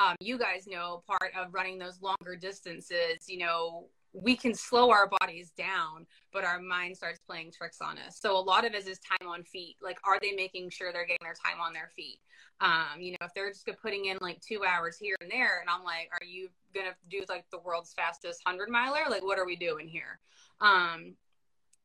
Um, 0.00 0.16
you 0.18 0.38
guys 0.38 0.66
know 0.66 1.02
part 1.06 1.32
of 1.38 1.52
running 1.52 1.78
those 1.78 2.00
longer 2.00 2.34
distances, 2.34 3.28
you 3.28 3.38
know, 3.38 3.88
we 4.12 4.34
can 4.34 4.54
slow 4.54 4.90
our 4.90 5.08
bodies 5.20 5.52
down, 5.56 6.06
but 6.32 6.42
our 6.42 6.58
mind 6.58 6.96
starts 6.96 7.20
playing 7.28 7.52
tricks 7.52 7.78
on 7.82 7.98
us. 7.98 8.18
So 8.18 8.36
a 8.36 8.40
lot 8.40 8.64
of 8.64 8.72
it 8.72 8.88
is 8.88 8.98
time 8.98 9.28
on 9.28 9.44
feet. 9.44 9.76
Like, 9.82 9.98
are 10.04 10.18
they 10.20 10.32
making 10.32 10.70
sure 10.70 10.90
they're 10.92 11.06
getting 11.06 11.24
their 11.24 11.34
time 11.34 11.60
on 11.60 11.74
their 11.74 11.90
feet? 11.94 12.18
Um, 12.60 13.00
you 13.00 13.12
know, 13.12 13.18
if 13.26 13.34
they're 13.34 13.50
just 13.50 13.68
putting 13.82 14.06
in 14.06 14.16
like 14.20 14.40
two 14.40 14.64
hours 14.64 14.98
here 14.98 15.16
and 15.20 15.30
there, 15.30 15.60
and 15.60 15.68
I'm 15.68 15.84
like, 15.84 16.08
are 16.12 16.26
you 16.26 16.48
gonna 16.74 16.94
do 17.10 17.22
like 17.28 17.44
the 17.50 17.58
world's 17.58 17.92
fastest 17.92 18.40
hundred 18.44 18.70
miler? 18.70 19.02
Like, 19.08 19.22
what 19.22 19.38
are 19.38 19.46
we 19.46 19.56
doing 19.56 19.86
here? 19.86 20.18
Um, 20.60 21.14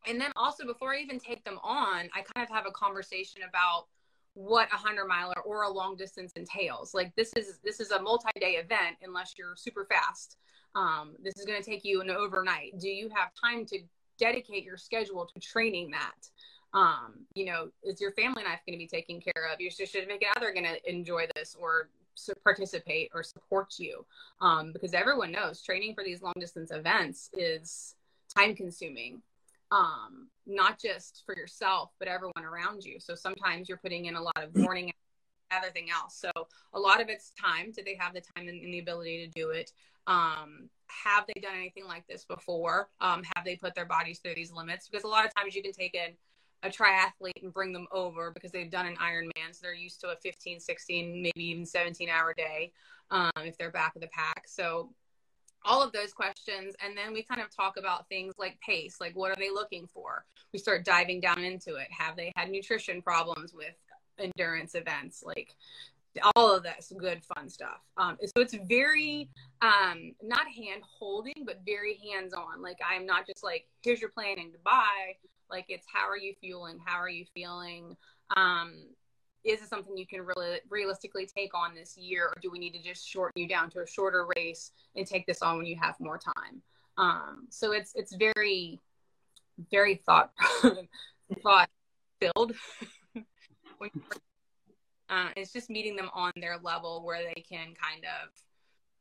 and 0.07 0.21
then 0.21 0.31
also 0.35 0.65
before 0.65 0.93
I 0.93 0.99
even 0.99 1.19
take 1.19 1.43
them 1.43 1.59
on, 1.63 2.09
I 2.13 2.21
kind 2.33 2.47
of 2.47 2.55
have 2.55 2.65
a 2.65 2.71
conversation 2.71 3.41
about 3.47 3.87
what 4.35 4.67
a 4.71 4.75
hundred 4.77 5.07
miler 5.07 5.39
or 5.45 5.63
a 5.63 5.69
long 5.69 5.95
distance 5.95 6.33
entails. 6.35 6.93
Like 6.93 7.15
this 7.15 7.33
is 7.33 7.59
this 7.63 7.79
is 7.79 7.91
a 7.91 8.01
multi-day 8.01 8.53
event 8.53 8.97
unless 9.01 9.33
you're 9.37 9.55
super 9.55 9.85
fast. 9.85 10.37
Um, 10.75 11.15
this 11.23 11.37
is 11.37 11.45
going 11.45 11.61
to 11.61 11.67
take 11.67 11.85
you 11.85 12.01
an 12.01 12.09
overnight. 12.09 12.77
Do 12.79 12.89
you 12.89 13.09
have 13.15 13.29
time 13.33 13.65
to 13.67 13.79
dedicate 14.19 14.63
your 14.63 14.77
schedule 14.77 15.25
to 15.33 15.39
training 15.39 15.91
that? 15.91 16.29
Um, 16.77 17.25
you 17.33 17.45
know, 17.45 17.69
is 17.81 18.01
your 18.01 18.11
family 18.11 18.43
life 18.43 18.59
going 18.67 18.77
to 18.77 18.83
be 18.83 18.87
taken 18.87 19.21
care 19.21 19.49
of? 19.51 19.61
Your 19.61 19.71
significant 19.71 20.35
other 20.35 20.51
going 20.51 20.65
to 20.65 20.89
enjoy 20.89 21.27
this 21.33 21.55
or 21.57 21.89
participate 22.43 23.09
or 23.13 23.23
support 23.23 23.75
you? 23.77 24.05
Um, 24.41 24.73
because 24.73 24.93
everyone 24.93 25.31
knows 25.31 25.61
training 25.61 25.95
for 25.95 26.03
these 26.03 26.21
long 26.21 26.33
distance 26.37 26.71
events 26.71 27.29
is 27.33 27.95
time 28.35 28.53
consuming 28.53 29.21
um, 29.71 30.29
not 30.45 30.79
just 30.79 31.23
for 31.25 31.35
yourself, 31.35 31.91
but 31.99 32.07
everyone 32.07 32.43
around 32.43 32.83
you. 32.83 32.99
So 32.99 33.15
sometimes 33.15 33.67
you're 33.67 33.77
putting 33.77 34.05
in 34.05 34.15
a 34.15 34.21
lot 34.21 34.43
of 34.43 34.55
morning, 34.55 34.91
everything 35.51 35.89
else. 35.89 36.15
So 36.15 36.31
a 36.73 36.79
lot 36.79 37.01
of 37.01 37.09
it's 37.09 37.31
time. 37.31 37.71
Do 37.71 37.81
they 37.83 37.95
have 37.99 38.13
the 38.13 38.21
time 38.21 38.47
and, 38.47 38.61
and 38.61 38.73
the 38.73 38.79
ability 38.79 39.25
to 39.25 39.31
do 39.39 39.49
it? 39.49 39.71
Um, 40.07 40.69
have 40.87 41.25
they 41.27 41.39
done 41.41 41.55
anything 41.55 41.85
like 41.85 42.05
this 42.07 42.25
before? 42.25 42.89
Um, 43.01 43.23
have 43.35 43.43
they 43.43 43.55
put 43.55 43.73
their 43.75 43.85
bodies 43.85 44.19
through 44.19 44.35
these 44.35 44.51
limits? 44.51 44.87
Because 44.87 45.03
a 45.03 45.07
lot 45.07 45.25
of 45.25 45.33
times 45.35 45.55
you 45.55 45.63
can 45.63 45.71
take 45.71 45.95
in 45.95 46.13
a 46.63 46.69
triathlete 46.69 47.43
and 47.43 47.53
bring 47.53 47.73
them 47.73 47.87
over 47.91 48.31
because 48.31 48.51
they've 48.51 48.71
done 48.71 48.85
an 48.85 48.95
Ironman. 48.97 49.53
So 49.53 49.59
they're 49.63 49.73
used 49.73 49.99
to 50.01 50.09
a 50.09 50.15
15, 50.15 50.59
16, 50.59 51.21
maybe 51.21 51.43
even 51.43 51.65
17 51.65 52.09
hour 52.09 52.33
day 52.33 52.71
um, 53.11 53.31
if 53.37 53.57
they're 53.57 53.71
back 53.71 53.95
of 53.95 54.01
the 54.01 54.07
pack. 54.07 54.43
So 54.47 54.91
all 55.65 55.83
of 55.83 55.91
those 55.91 56.13
questions 56.13 56.75
and 56.83 56.97
then 56.97 57.13
we 57.13 57.23
kind 57.23 57.41
of 57.41 57.53
talk 57.53 57.77
about 57.77 58.07
things 58.07 58.33
like 58.37 58.59
pace 58.61 58.97
like 58.99 59.15
what 59.15 59.31
are 59.31 59.35
they 59.35 59.49
looking 59.49 59.87
for? 59.87 60.25
We 60.53 60.59
start 60.59 60.85
diving 60.85 61.19
down 61.19 61.43
into 61.43 61.75
it. 61.75 61.87
Have 61.91 62.15
they 62.15 62.31
had 62.35 62.49
nutrition 62.49 63.01
problems 63.01 63.53
with 63.53 63.75
endurance 64.19 64.75
events? 64.75 65.23
Like 65.25 65.55
all 66.35 66.55
of 66.55 66.63
this 66.63 66.93
good 66.97 67.21
fun 67.25 67.49
stuff. 67.49 67.81
Um, 67.97 68.17
so 68.23 68.41
it's 68.41 68.55
very 68.69 69.27
um, 69.61 70.13
not 70.23 70.47
hand 70.47 70.81
holding 70.87 71.43
but 71.45 71.59
very 71.65 71.99
hands 72.09 72.33
on 72.33 72.61
like 72.61 72.77
i'm 72.87 73.05
not 73.05 73.27
just 73.27 73.43
like 73.43 73.65
here's 73.83 73.99
your 73.99 74.11
plan 74.11 74.37
and 74.39 74.53
goodbye 74.53 75.15
like 75.49 75.65
it's 75.69 75.85
how 75.91 76.07
are 76.07 76.17
you 76.17 76.33
fueling? 76.39 76.79
How 76.83 76.97
are 76.97 77.09
you 77.09 77.25
feeling? 77.33 77.95
Um, 78.35 78.85
is 79.45 79.61
it 79.61 79.69
something 79.69 79.95
you 79.95 80.07
can 80.07 80.21
really 80.21 80.59
realistically 80.69 81.25
take 81.25 81.53
on 81.53 81.75
this 81.75 81.95
year 81.97 82.25
or 82.25 82.33
do 82.41 82.49
we 82.49 82.59
need 82.59 82.73
to 82.73 82.81
just 82.81 83.07
shorten 83.07 83.41
you 83.41 83.47
down 83.47 83.69
to 83.69 83.81
a 83.81 83.87
shorter 83.87 84.27
race 84.35 84.71
and 84.95 85.05
take 85.05 85.25
this 85.27 85.41
on 85.41 85.57
when 85.57 85.65
you 85.65 85.77
have 85.79 85.95
more 85.99 86.17
time? 86.17 86.61
Um, 86.97 87.47
so 87.49 87.71
it's 87.71 87.93
it's 87.95 88.15
very 88.15 88.79
very 89.71 89.95
thought 90.05 90.31
thought 91.43 91.69
filled 92.19 92.53
uh, 95.09 95.29
it's 95.35 95.53
just 95.53 95.69
meeting 95.69 95.95
them 95.95 96.09
on 96.13 96.31
their 96.37 96.57
level 96.57 97.03
where 97.05 97.21
they 97.23 97.41
can 97.41 97.67
kind 97.67 98.03
of 98.03 98.29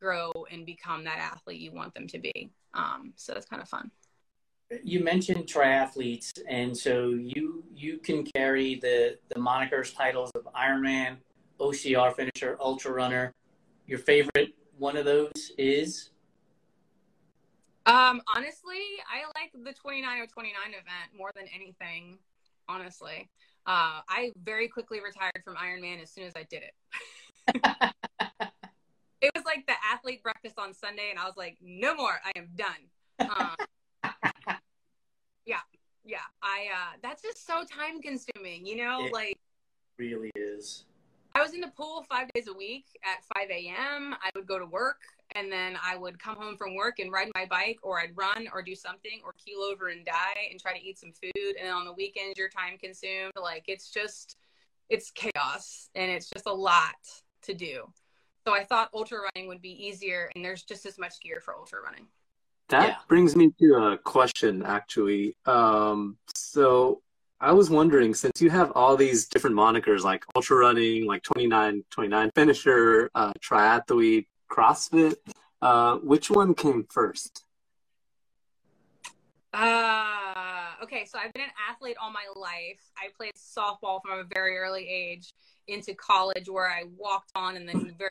grow 0.01 0.33
and 0.51 0.67
become 0.67 1.05
that 1.05 1.19
athlete 1.19 1.61
you 1.61 1.73
want 1.73 1.95
them 1.95 2.07
to 2.07 2.19
be. 2.19 2.51
Um, 2.75 3.15
so 3.17 3.33
it's 3.35 3.47
kind 3.47 3.63
of 3.63 3.69
fun 3.69 3.91
you 4.83 5.03
mentioned 5.03 5.47
triathletes, 5.47 6.31
and 6.49 6.77
so 6.77 7.11
you 7.11 7.63
you 7.75 7.99
can 7.99 8.25
carry 8.25 8.77
the 8.77 9.19
the 9.29 9.41
monikers 9.41 9.95
titles 9.95 10.31
of 10.35 10.49
Ironman, 10.55 11.17
OCR 11.61 12.15
finisher, 12.15 12.57
ultra 12.61 12.93
runner. 12.93 13.33
Your 13.87 13.99
favorite 13.99 14.55
one 14.79 14.97
of 14.97 15.05
those 15.05 15.53
is? 15.59 16.11
Um, 17.87 18.23
honestly, 18.35 18.81
I 19.07 19.27
like 19.39 19.53
the 19.53 19.73
29029 19.73 20.71
event 20.71 20.85
more 21.17 21.31
than 21.35 21.45
anything. 21.55 22.19
Honestly, 22.67 23.29
uh, 23.67 24.01
I 24.09 24.33
very 24.43 24.69
quickly 24.69 25.01
retired 25.01 25.43
from 25.45 25.57
Ironman 25.57 26.03
as 26.03 26.11
soon 26.11 26.25
as 26.25 26.33
I 26.35 26.45
did 26.45 26.63
it. 26.63 26.75
it 29.21 29.31
was 29.35 29.45
like 29.45 29.67
the 29.67 29.75
athlete 29.93 30.23
breakfast 30.23 30.59
on 30.59 30.73
Sunday, 30.73 31.11
and 31.11 31.19
I 31.19 31.25
was 31.25 31.37
like, 31.37 31.59
no 31.61 31.95
more. 31.95 32.21
I 32.25 32.33
am 32.39 32.49
done. 32.57 32.71
Um, 33.39 33.55
yeah. 36.05 36.19
I 36.43 36.67
uh, 36.73 36.97
that's 37.03 37.23
just 37.23 37.47
so 37.47 37.65
time 37.65 38.01
consuming. 38.01 38.67
You 38.67 38.77
know, 38.77 39.07
It- 39.07 39.13
like 39.13 39.39
Really 39.99 40.31
is. 40.35 40.85
I 41.37 41.43
was 41.43 41.53
in 41.53 41.61
the 41.61 41.73
pool 41.77 42.05
five 42.09 42.29
days 42.33 42.47
a 42.47 42.53
week 42.53 42.87
at 43.03 43.25
5 43.37 43.51
a.m. 43.51 44.15
I 44.23 44.31
would 44.37 44.47
go 44.47 44.57
to 44.59 44.67
work 44.67 44.99
and 45.35 45.51
then 45.51 45.77
I 45.85 45.97
would 45.97 46.17
come 46.21 46.37
home 46.37 46.57
from 46.57 46.77
work 46.77 47.01
and 47.01 47.11
ride 47.11 47.29
my 47.35 47.45
bike 47.45 47.79
or 47.83 47.99
I'd 48.01 48.17
run 48.17 48.47
or 48.53 48.63
do 48.63 48.77
something 48.77 49.21
or 49.25 49.33
keel 49.45 49.59
over 49.61 49.89
and 49.89 50.05
die 50.05 50.49
and 50.51 50.61
try 50.61 50.77
to 50.79 50.85
eat 50.85 50.97
some 50.99 51.13
food. 51.13 51.57
And 51.59 51.67
then 51.67 51.73
on 51.75 51.85
the 51.87 51.93
weekends, 51.93 52.39
you're 52.39 52.49
time 52.49 52.79
consumed. 52.79 53.33
Like 53.41 53.65
it's 53.67 53.91
just, 53.91 54.37
it's 54.89 55.11
chaos 55.11 55.91
and 55.97 56.09
it's 56.09 56.29
just 56.29 56.47
a 56.47 56.53
lot 56.53 56.95
to 57.43 57.55
do. 57.55 57.93
So 58.47 58.55
I 58.55 58.63
thought 58.63 58.91
ultra 58.95 59.19
running 59.35 59.49
would 59.49 59.63
be 59.63 59.87
easier 59.87 60.31
and 60.37 60.45
there's 60.45 60.63
just 60.63 60.87
as 60.87 60.99
much 60.99 61.19
gear 61.21 61.41
for 61.41 61.57
ultra 61.57 61.81
running. 61.83 62.07
That 62.69 62.89
Yeah. 62.89 62.97
brings 63.09 63.37
me 63.37 63.53
to 63.61 63.75
a 63.75 63.99
question, 63.99 64.63
actually. 64.63 65.37
Um, 65.47 66.17
so 66.35 67.03
I 67.41 67.53
was 67.53 67.69
wondering, 67.69 68.15
since 68.15 68.41
you 68.41 68.51
have 68.51 68.73
all 68.73 68.97
these 68.97 69.29
different 69.29 69.55
monikers 69.57 70.03
like 70.03 70.25
ultra 70.35 70.57
running, 70.57 71.07
like 71.07 71.23
29, 71.23 71.85
29 71.91 72.31
finisher, 72.35 73.11
uh, 73.15 73.33
triathlete, 73.35 74.27
CrossFit, 74.51 75.17
uh, 75.61 75.97
which 75.99 76.31
one 76.31 76.55
came 76.55 76.87
first? 76.91 77.45
Uh, 79.53 80.73
okay, 80.83 81.05
so 81.05 81.19
I've 81.19 81.33
been 81.33 81.45
an 81.45 81.51
athlete 81.71 81.97
all 82.01 82.11
my 82.11 82.27
life. 82.35 82.81
I 82.97 83.09
played 83.17 83.35
softball 83.35 84.01
from 84.03 84.19
a 84.19 84.25
very 84.35 84.57
early 84.57 84.89
age 84.89 85.33
into 85.69 85.95
college, 85.95 86.49
where 86.49 86.69
I 86.69 86.85
walked 86.97 87.31
on, 87.35 87.57
and 87.57 87.69
then 87.69 87.95
very 87.99 88.11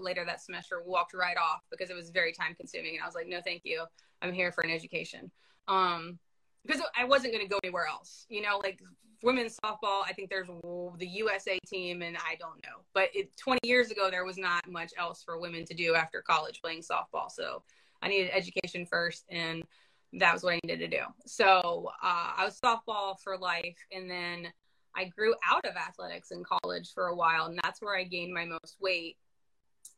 later 0.00 0.24
that 0.24 0.40
semester 0.40 0.82
walked 0.84 1.14
right 1.14 1.36
off 1.36 1.62
because 1.70 1.90
it 1.90 1.96
was 1.96 2.10
very 2.10 2.32
time 2.32 2.54
consuming. 2.54 2.94
And 2.94 3.02
I 3.02 3.06
was 3.06 3.14
like, 3.14 3.28
no, 3.28 3.40
thank 3.44 3.62
you. 3.64 3.84
I'm 4.20 4.32
here 4.32 4.52
for 4.52 4.62
an 4.62 4.70
education. 4.70 5.30
Um, 5.68 6.18
because 6.64 6.80
I 6.96 7.04
wasn't 7.04 7.32
going 7.32 7.44
to 7.44 7.50
go 7.50 7.58
anywhere 7.64 7.86
else. 7.86 8.24
You 8.28 8.42
know, 8.42 8.60
like 8.62 8.80
women's 9.22 9.56
softball, 9.64 10.02
I 10.06 10.12
think 10.14 10.30
there's 10.30 10.46
the 10.46 11.06
USA 11.06 11.58
team, 11.66 12.02
and 12.02 12.16
I 12.16 12.36
don't 12.38 12.62
know. 12.64 12.84
But 12.94 13.10
it, 13.14 13.36
20 13.36 13.60
years 13.64 13.90
ago, 13.90 14.10
there 14.10 14.24
was 14.24 14.38
not 14.38 14.70
much 14.70 14.92
else 14.96 15.22
for 15.22 15.40
women 15.40 15.64
to 15.66 15.74
do 15.74 15.94
after 15.94 16.22
college 16.22 16.60
playing 16.62 16.82
softball. 16.82 17.30
So 17.30 17.62
I 18.00 18.08
needed 18.08 18.30
education 18.32 18.86
first, 18.86 19.24
and 19.28 19.64
that 20.14 20.32
was 20.32 20.42
what 20.42 20.54
I 20.54 20.60
needed 20.64 20.90
to 20.90 20.96
do. 20.96 21.02
So 21.26 21.90
uh, 22.02 22.32
I 22.36 22.44
was 22.44 22.60
softball 22.60 23.18
for 23.22 23.38
life, 23.38 23.78
and 23.90 24.10
then 24.10 24.52
I 24.94 25.06
grew 25.06 25.34
out 25.48 25.64
of 25.64 25.76
athletics 25.76 26.30
in 26.30 26.44
college 26.44 26.92
for 26.92 27.06
a 27.06 27.16
while, 27.16 27.46
and 27.46 27.58
that's 27.62 27.80
where 27.80 27.96
I 27.96 28.04
gained 28.04 28.34
my 28.34 28.44
most 28.44 28.76
weight. 28.80 29.16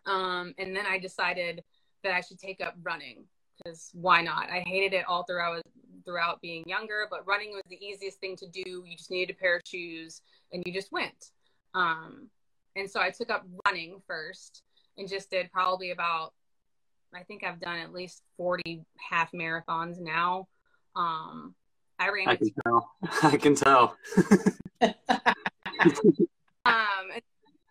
Um, 0.06 0.54
and 0.58 0.76
then 0.76 0.87
I 0.87 0.99
decided 0.99 1.62
that 2.02 2.12
I 2.12 2.20
should 2.20 2.38
take 2.38 2.61
up 2.61 2.75
running 2.82 3.25
because 3.56 3.90
why 3.94 4.23
not? 4.23 4.50
I 4.50 4.61
hated 4.66 4.92
it 4.94 5.04
all 5.08 5.25
throughout 5.25 5.62
throughout 6.04 6.40
being 6.42 6.64
younger, 6.66 7.06
but 7.11 7.26
running 7.26 7.52
was 7.52 7.62
the 7.68 7.82
easiest 7.82 8.18
thing 8.20 8.37
to 8.37 8.46
do. 8.46 8.84
You 8.87 8.96
just 8.96 9.11
needed 9.11 9.34
a 9.34 9.38
pair 9.38 9.56
of 9.56 9.62
shoes 9.64 10.20
and 10.52 10.62
you 10.66 10.73
just 10.73 10.92
went. 10.92 11.30
Um, 11.75 12.28
and 12.76 12.90
so 12.90 13.00
I 13.00 13.11
took 13.11 13.30
up 13.30 13.46
running 13.66 14.02
first 14.06 14.62
and 14.99 15.08
just 15.08 15.30
did 15.30 15.50
probably 15.50 15.92
about, 15.92 16.34
I 17.14 17.23
think 17.23 17.42
I've 17.42 17.61
done 17.61 17.78
at 17.78 17.92
least 17.92 18.23
40 18.37 18.84
half 19.11 19.32
marathons 19.32 19.99
now. 19.99 20.49
Um, 20.94 21.54
I 21.99 22.11
ran. 22.11 22.28
I 22.28 22.37
can 22.37 22.50
tell. 22.64 22.90
I 23.23 23.37
can 23.37 23.54
tell. 23.54 23.96
um, 26.66 27.11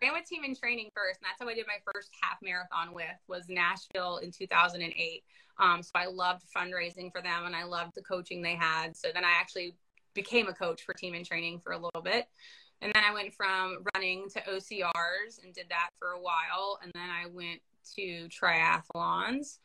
ran 0.04 0.14
with 0.14 0.28
team 0.28 0.44
in 0.44 0.56
training 0.56 0.90
first, 0.94 1.22
and 1.22 1.28
that's 1.28 1.40
how 1.40 1.48
I 1.48 1.56
did 1.56 1.66
my 1.66 1.80
first 1.94 2.10
half 2.22 2.38
marathon 2.42 2.94
with 2.94 3.06
was 3.28 3.46
Nashville 3.48 4.18
in 4.18 4.32
2008. 4.32 5.24
Um, 5.60 5.82
so 5.82 5.92
I 5.96 6.08
loved 6.08 6.44
fundraising 6.56 7.12
for 7.12 7.22
them, 7.22 7.46
and 7.46 7.56
I 7.56 7.64
loved 7.64 7.96
the 7.96 8.02
coaching 8.02 8.42
they 8.42 8.56
had. 8.56 8.98
So 8.98 9.10
then 9.14 9.24
I 9.24 9.32
actually 9.32 9.76
became 10.14 10.48
a 10.48 10.54
coach 10.54 10.84
for 10.84 10.94
team 10.94 11.14
in 11.14 11.24
training 11.24 11.62
for 11.64 11.72
a 11.72 11.78
little 11.78 12.02
bit, 12.02 12.28
and 12.82 12.92
then 12.94 13.04
I 13.04 13.14
went 13.14 13.34
from 13.34 13.78
running 13.96 14.28
to 14.32 14.42
OCRs 14.42 15.42
and 15.44 15.54
did 15.54 15.68
that 15.70 15.90
for 16.00 16.10
a 16.10 16.22
while, 16.22 16.80
and 16.84 16.92
then 16.94 17.10
I 17.10 17.28
went 17.32 17.62
to 17.96 18.28
triathlons. 18.30 19.60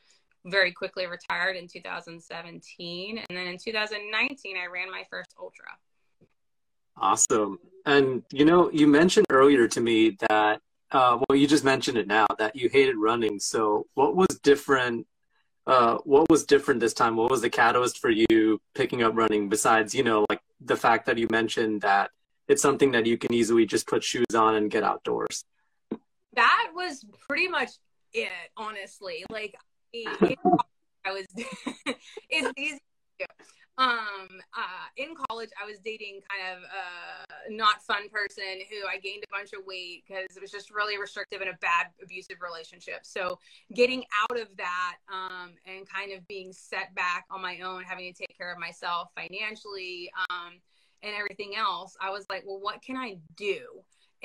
Very 0.44 0.72
quickly 0.72 1.06
retired 1.06 1.56
in 1.56 1.66
2017, 1.66 3.18
and 3.28 3.36
then 3.36 3.48
in 3.48 3.58
2019 3.58 4.56
I 4.56 4.66
ran 4.66 4.90
my 4.90 5.04
first 5.10 5.34
ultra. 5.38 5.66
Awesome. 6.96 7.58
And 7.88 8.22
you 8.30 8.44
know, 8.44 8.70
you 8.70 8.86
mentioned 8.86 9.24
earlier 9.30 9.66
to 9.66 9.80
me 9.80 10.18
that 10.28 10.60
uh, 10.90 11.18
well, 11.26 11.38
you 11.38 11.46
just 11.46 11.64
mentioned 11.64 11.96
it 11.96 12.06
now 12.06 12.26
that 12.38 12.54
you 12.54 12.68
hated 12.68 12.96
running. 12.96 13.40
So, 13.40 13.86
what 13.94 14.14
was 14.14 14.28
different? 14.42 15.06
Uh, 15.66 15.96
what 16.04 16.30
was 16.30 16.44
different 16.44 16.80
this 16.80 16.92
time? 16.92 17.16
What 17.16 17.30
was 17.30 17.40
the 17.40 17.50
catalyst 17.50 17.98
for 17.98 18.10
you 18.10 18.60
picking 18.74 19.02
up 19.02 19.14
running? 19.14 19.48
Besides, 19.48 19.94
you 19.94 20.02
know, 20.02 20.26
like 20.28 20.40
the 20.60 20.76
fact 20.76 21.06
that 21.06 21.16
you 21.16 21.28
mentioned 21.30 21.80
that 21.80 22.10
it's 22.46 22.60
something 22.60 22.92
that 22.92 23.06
you 23.06 23.16
can 23.16 23.32
easily 23.32 23.64
just 23.64 23.86
put 23.86 24.04
shoes 24.04 24.34
on 24.34 24.54
and 24.54 24.70
get 24.70 24.82
outdoors. 24.82 25.44
That 26.34 26.70
was 26.74 27.04
pretty 27.26 27.48
much 27.48 27.70
it, 28.12 28.28
honestly. 28.56 29.24
Like, 29.30 29.54
I 29.94 30.36
was, 31.06 31.26
it's 32.30 32.52
easy. 32.58 32.78
Um, 33.78 34.28
uh, 34.56 34.86
in 34.96 35.14
college, 35.28 35.50
I 35.60 35.64
was 35.64 35.78
dating 35.78 36.20
kind 36.28 36.56
of 36.56 36.64
a 36.64 37.52
not 37.52 37.80
fun 37.80 38.08
person 38.08 38.44
who 38.68 38.86
I 38.88 38.98
gained 38.98 39.22
a 39.22 39.30
bunch 39.30 39.52
of 39.52 39.64
weight 39.66 40.02
because 40.06 40.36
it 40.36 40.42
was 40.42 40.50
just 40.50 40.72
really 40.72 40.98
restrictive 40.98 41.40
and 41.40 41.50
a 41.50 41.58
bad 41.60 41.86
abusive 42.02 42.38
relationship. 42.42 43.00
So 43.02 43.38
getting 43.72 44.04
out 44.22 44.38
of 44.38 44.48
that 44.56 44.96
um, 45.12 45.52
and 45.64 45.88
kind 45.88 46.12
of 46.12 46.26
being 46.26 46.52
set 46.52 46.92
back 46.96 47.26
on 47.30 47.40
my 47.40 47.60
own, 47.60 47.84
having 47.84 48.12
to 48.12 48.18
take 48.18 48.36
care 48.36 48.52
of 48.52 48.58
myself 48.58 49.10
financially 49.14 50.10
um, 50.28 50.54
and 51.04 51.14
everything 51.14 51.54
else, 51.56 51.96
I 52.00 52.10
was 52.10 52.26
like, 52.28 52.42
well, 52.44 52.60
what 52.60 52.82
can 52.82 52.96
I 52.96 53.18
do? 53.36 53.60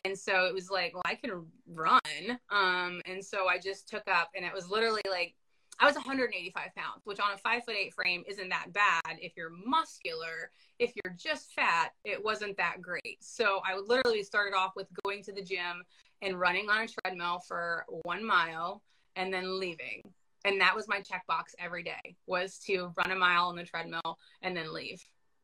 And 0.04 0.18
so 0.18 0.46
it 0.46 0.54
was 0.56 0.72
like, 0.72 0.96
well, 0.96 1.04
I 1.06 1.14
can 1.14 1.46
run. 1.68 2.40
Um, 2.50 3.02
and 3.06 3.24
so 3.24 3.48
I 3.48 3.60
just 3.60 3.88
took 3.88 4.08
up, 4.08 4.32
and 4.36 4.44
it 4.44 4.52
was 4.52 4.68
literally 4.68 5.04
like 5.08 5.36
I 5.80 5.86
was 5.86 5.96
185 5.96 6.76
pounds, 6.76 7.02
which 7.04 7.20
on 7.20 7.34
a 7.34 7.38
five 7.38 7.64
foot 7.66 7.76
eight 7.76 7.94
frame 7.94 8.24
isn't 8.28 8.50
that 8.50 8.72
bad. 8.74 9.18
If 9.20 9.34
you're 9.36 9.52
muscular, 9.66 10.52
if 10.80 10.94
you're 10.96 11.16
just 11.18 11.54
fat, 11.54 11.92
it 12.06 12.24
wasn't 12.24 12.58
that 12.58 12.82
great. 12.82 13.18
So 13.22 13.62
I 13.66 13.78
literally 13.78 14.24
started 14.24 14.56
off 14.56 14.74
with 14.76 14.88
going 15.04 15.24
to 15.24 15.34
the 15.34 15.42
gym 15.42 15.84
and 16.22 16.40
running 16.40 16.70
on 16.70 16.84
a 16.84 16.88
treadmill 16.88 17.40
for 17.48 17.86
one 18.04 18.24
mile 18.24 18.82
and 19.16 19.34
then 19.34 19.60
leaving. 19.60 20.02
And 20.46 20.60
that 20.62 20.76
was 20.76 20.88
my 20.88 21.00
checkbox 21.00 21.56
every 21.60 21.84
day 21.84 22.16
was 22.28 22.60
to 22.60 22.94
run 22.98 23.12
a 23.12 23.16
mile 23.16 23.48
on 23.48 23.56
the 23.56 23.64
treadmill 23.64 24.18
and 24.42 24.56
then 24.56 24.74
leave. 24.74 25.04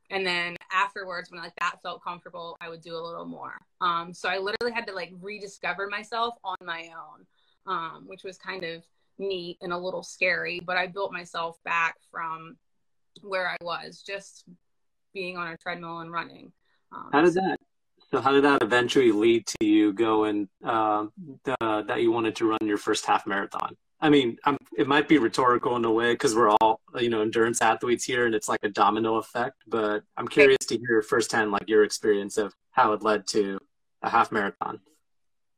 And 0.10 0.26
then 0.26 0.58
afterwards, 0.72 1.32
when 1.32 1.42
like 1.42 1.54
that 1.60 1.82
felt 1.84 2.04
comfortable, 2.04 2.58
I 2.60 2.70
would 2.70 2.82
do 2.82 2.96
a 2.96 3.00
little 3.06 3.26
more. 3.26 3.54
Um, 3.80 4.14
so 4.14 4.28
I 4.28 4.38
literally 4.38 4.74
had 4.74 4.88
to 4.88 4.94
like 4.94 5.14
rediscover 5.22 5.88
myself 5.88 6.36
on 6.44 6.58
my 6.62 6.90
own, 6.90 7.26
um, 7.68 8.04
which 8.08 8.24
was 8.24 8.38
kind 8.38 8.64
of 8.64 8.84
neat 9.20 9.58
and 9.62 9.74
a 9.74 9.78
little 9.78 10.04
scary, 10.04 10.60
but 10.60 10.78
I 10.78 10.88
built 10.88 11.12
myself 11.12 11.58
back 11.64 11.96
from 12.12 12.58
where 13.22 13.50
I 13.50 13.58
was 13.62 14.02
just 14.02 14.46
being 15.14 15.38
on 15.38 15.48
a 15.48 15.58
treadmill 15.58 16.00
and 16.00 16.12
running. 16.12 16.52
Um, 16.96 17.10
how 17.12 17.22
did 17.22 17.34
that? 17.36 17.58
So 18.12 18.22
how 18.22 18.32
did 18.32 18.44
that 18.44 18.64
eventually 18.64 19.12
lead 19.12 19.46
to 19.46 19.66
you 19.66 19.94
going 19.94 20.50
uh, 20.66 21.06
the, 21.44 21.56
that 21.88 22.02
you 22.02 22.12
wanted 22.12 22.36
to 22.38 22.50
run 22.50 22.60
your 22.64 22.78
first 22.78 23.06
half 23.06 23.28
marathon? 23.28 23.76
I 24.02 24.10
mean, 24.10 24.38
I'm, 24.46 24.58
it 24.78 24.88
might 24.88 25.08
be 25.08 25.18
rhetorical 25.18 25.76
in 25.76 25.84
a 25.86 25.92
way 25.92 26.14
because 26.14 26.34
we're 26.34 26.50
all 26.50 26.80
you 26.98 27.10
know 27.10 27.22
endurance 27.22 27.62
athletes 27.62 28.06
here, 28.06 28.26
and 28.26 28.34
it's 28.34 28.48
like 28.48 28.62
a 28.64 28.70
domino 28.70 29.16
effect. 29.16 29.58
But 29.68 30.04
I'm 30.18 30.28
curious 30.28 30.66
to 30.68 30.78
hear 30.78 31.02
firsthand, 31.02 31.52
like 31.52 31.68
your 31.68 31.84
experience 31.84 32.38
of 32.38 32.54
how 32.72 32.94
it 32.94 33.04
led 33.04 33.28
to 33.28 33.60
a 34.02 34.10
half 34.10 34.32
marathon. 34.32 34.80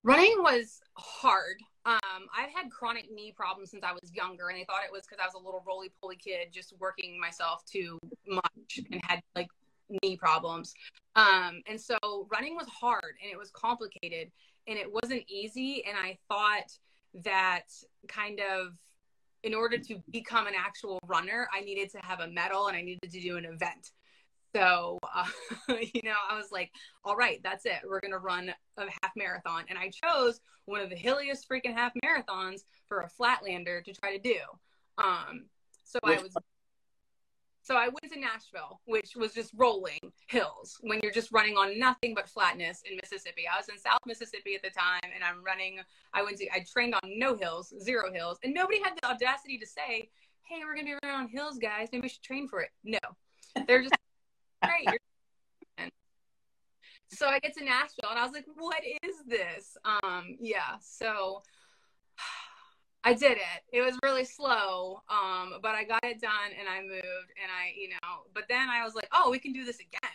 Running 0.04 0.36
was 0.40 0.80
hard 0.94 1.58
um, 1.86 2.28
I've 2.38 2.52
had 2.54 2.70
chronic 2.70 3.12
knee 3.12 3.34
problems 3.36 3.72
since 3.72 3.84
I 3.84 3.92
was 3.92 4.12
younger, 4.14 4.50
and 4.50 4.60
they 4.60 4.66
thought 4.66 4.84
it 4.86 4.92
was 4.92 5.02
because 5.02 5.20
I 5.22 5.26
was 5.26 5.34
a 5.34 5.44
little 5.44 5.64
roly 5.66 5.92
poly 6.02 6.16
kid 6.16 6.50
just 6.52 6.74
working 6.80 7.20
myself 7.20 7.66
too 7.66 7.98
much 8.28 8.80
and 8.92 9.02
had 9.06 9.22
like 9.36 9.48
knee 10.04 10.16
problems. 10.16 10.74
Um, 11.16 11.62
and 11.68 11.80
so 11.80 11.98
running 12.32 12.56
was 12.56 12.68
hard 12.68 13.16
and 13.22 13.32
it 13.32 13.38
was 13.38 13.52
complicated 13.52 14.32
and 14.68 14.78
it 14.78 14.88
wasn't 14.92 15.24
easy. 15.28 15.84
And 15.86 15.98
I 15.98 16.18
thought 16.30 16.78
that 17.24 17.66
kind 18.08 18.40
of 18.40 18.74
in 19.44 19.54
order 19.54 19.78
to 19.78 20.02
become 20.12 20.48
an 20.48 20.54
actual 20.58 21.00
runner, 21.08 21.50
I 21.52 21.62
needed 21.62 21.90
to 21.92 21.98
have 22.04 22.20
a 22.20 22.28
medal 22.28 22.68
and 22.68 22.78
I 22.78 22.82
needed 22.82 23.12
to 23.12 23.20
do 23.20 23.38
an 23.38 23.46
event. 23.46 23.92
So, 24.54 25.00
uh, 25.16 25.26
you 25.94 26.02
know, 26.04 26.16
I 26.30 26.38
was 26.38 26.52
like, 26.52 26.72
all 27.04 27.16
right, 27.16 27.40
that's 27.44 27.66
it. 27.66 27.80
We're 27.88 28.02
going 28.02 28.12
to 28.12 28.20
run 28.20 28.54
a 28.78 28.82
half 28.82 29.12
marathon. 29.16 29.66
And 29.70 29.78
I 29.78 29.90
chose 29.90 30.40
one 30.66 30.82
of 30.82 30.90
the 30.90 30.96
hilliest 30.96 31.48
freaking 31.50 31.74
half 31.74 31.94
marathons 32.04 32.62
for 32.88 33.02
a 33.02 33.10
flatlander 33.10 33.84
to 33.84 33.94
try 33.94 34.16
to 34.16 34.22
do. 34.22 34.38
Um, 34.98 35.46
so 35.84 36.00
I 36.04 36.22
was, 36.22 36.36
so 37.64 37.76
I 37.76 37.88
went 37.88 38.12
to 38.12 38.20
Nashville, 38.20 38.82
which 38.86 39.16
was 39.16 39.34
just 39.34 39.52
rolling 39.56 40.00
hills 40.28 40.78
when 40.82 41.00
you're 41.02 41.12
just 41.12 41.32
running 41.32 41.56
on 41.56 41.80
nothing 41.80 42.14
but 42.14 42.28
flatness 42.28 42.82
in 42.90 42.98
Mississippi. 42.98 43.44
I 43.52 43.58
was 43.58 43.70
in 43.70 43.78
South 43.78 44.00
Mississippi 44.06 44.56
at 44.56 44.64
the 44.64 44.70
time 44.70 45.12
and 45.14 45.24
I'm 45.24 45.44
running, 45.44 45.80
I 46.14 46.24
went 46.24 46.38
to, 46.38 46.48
I 46.54 46.66
trained 46.72 46.96
on 46.96 47.02
no 47.06 47.38
hills, 47.38 47.74
zero 47.82 48.12
hills. 48.12 48.38
And 48.44 48.54
nobody 48.54 48.82
had 48.84 48.94
the 49.02 49.08
audacity 49.08 49.58
to 49.58 49.66
say, 49.66 50.10
Hey, 50.44 50.60
we're 50.66 50.74
going 50.74 50.86
to 50.88 50.92
be 50.92 50.98
running 51.04 51.22
on 51.22 51.30
hills, 51.30 51.58
guys. 51.58 51.88
Maybe 51.94 52.02
we 52.02 52.10
should 52.10 52.24
train 52.24 52.48
for 52.48 52.60
it. 52.60 52.72
No, 52.84 53.00
they're 53.68 53.82
just 53.82 53.96
great. 54.64 55.90
so 57.10 57.28
I 57.28 57.40
get 57.40 57.56
to 57.58 57.64
Nashville 57.64 58.10
and 58.10 58.20
I 58.20 58.24
was 58.24 58.34
like, 58.34 58.46
what 58.56 58.82
is 59.04 59.16
this? 59.28 59.78
Um, 59.86 60.38
yeah, 60.40 60.78
so 60.82 61.44
I 63.04 63.14
did 63.14 63.34
it. 63.34 63.64
It 63.74 63.82
was 63.82 63.98
really 64.04 64.26
slow, 64.26 65.02
um, 65.10 65.56
but 65.62 65.76
I 65.76 65.84
got 65.84 66.04
it 66.04 66.22
done 66.22 66.52
and 66.58 66.70
I 66.70 66.82
moved 66.82 67.32
and 67.42 67.52
I, 67.52 67.74
you 67.76 67.90
know, 67.90 68.26
but 68.34 68.44
then 68.48 68.70
I 68.70 68.84
was 68.84 68.94
like, 68.94 69.08
oh, 69.12 69.30
we 69.32 69.40
can 69.40 69.54
do 69.54 69.66
this 69.66 69.80
again. 69.80 70.12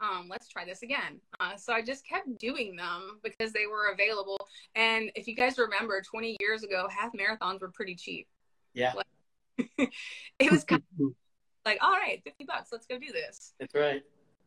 Um, 0.00 0.28
let's 0.30 0.48
try 0.48 0.64
this 0.64 0.82
again. 0.82 1.20
Uh, 1.40 1.56
so 1.56 1.72
I 1.72 1.82
just 1.82 2.06
kept 2.06 2.38
doing 2.38 2.76
them 2.76 3.18
because 3.24 3.52
they 3.52 3.66
were 3.66 3.90
available. 3.92 4.38
And 4.76 5.10
if 5.16 5.26
you 5.26 5.34
guys 5.34 5.58
remember, 5.58 6.00
20 6.00 6.36
years 6.40 6.62
ago, 6.62 6.88
half 6.88 7.12
marathons 7.12 7.60
were 7.60 7.70
pretty 7.70 7.96
cheap. 7.96 8.28
Yeah. 8.74 8.92
Like, 8.94 9.92
it 10.38 10.52
was 10.52 10.62
kind 10.62 10.82
of 11.00 11.08
like, 11.68 11.82
all 11.82 11.92
right, 11.92 12.20
50 12.24 12.44
bucks, 12.44 12.70
let's 12.72 12.86
go 12.86 12.98
do 12.98 13.12
this. 13.12 13.54
That's 13.60 13.74
right. 13.74 14.02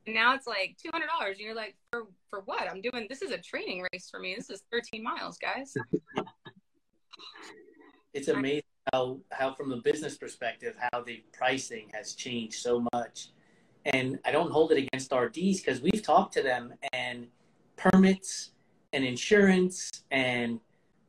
And 0.07 0.15
now 0.15 0.33
it's 0.33 0.47
like 0.47 0.77
two 0.81 0.89
hundred 0.91 1.09
dollars, 1.15 1.37
and 1.37 1.45
you're 1.45 1.53
like, 1.53 1.75
for 1.91 2.07
for 2.27 2.41
what? 2.45 2.67
I'm 2.67 2.81
doing 2.81 3.05
this 3.07 3.21
is 3.21 3.29
a 3.29 3.37
training 3.37 3.85
race 3.93 4.09
for 4.09 4.19
me. 4.19 4.33
This 4.35 4.49
is 4.49 4.63
thirteen 4.71 5.03
miles, 5.03 5.37
guys. 5.37 5.75
it's 8.13 8.27
amazing 8.27 8.63
how 8.91 9.19
how 9.31 9.53
from 9.53 9.69
the 9.69 9.77
business 9.77 10.17
perspective 10.17 10.75
how 10.91 11.01
the 11.01 11.23
pricing 11.31 11.89
has 11.93 12.13
changed 12.13 12.55
so 12.55 12.85
much 12.93 13.29
and 13.85 14.19
i 14.25 14.31
don't 14.31 14.51
hold 14.51 14.71
it 14.71 14.77
against 14.77 15.11
rds 15.11 15.57
because 15.57 15.81
we've 15.81 16.01
talked 16.01 16.33
to 16.33 16.41
them 16.41 16.73
and 16.93 17.27
permits 17.77 18.51
and 18.93 19.03
insurance 19.03 20.03
and 20.11 20.59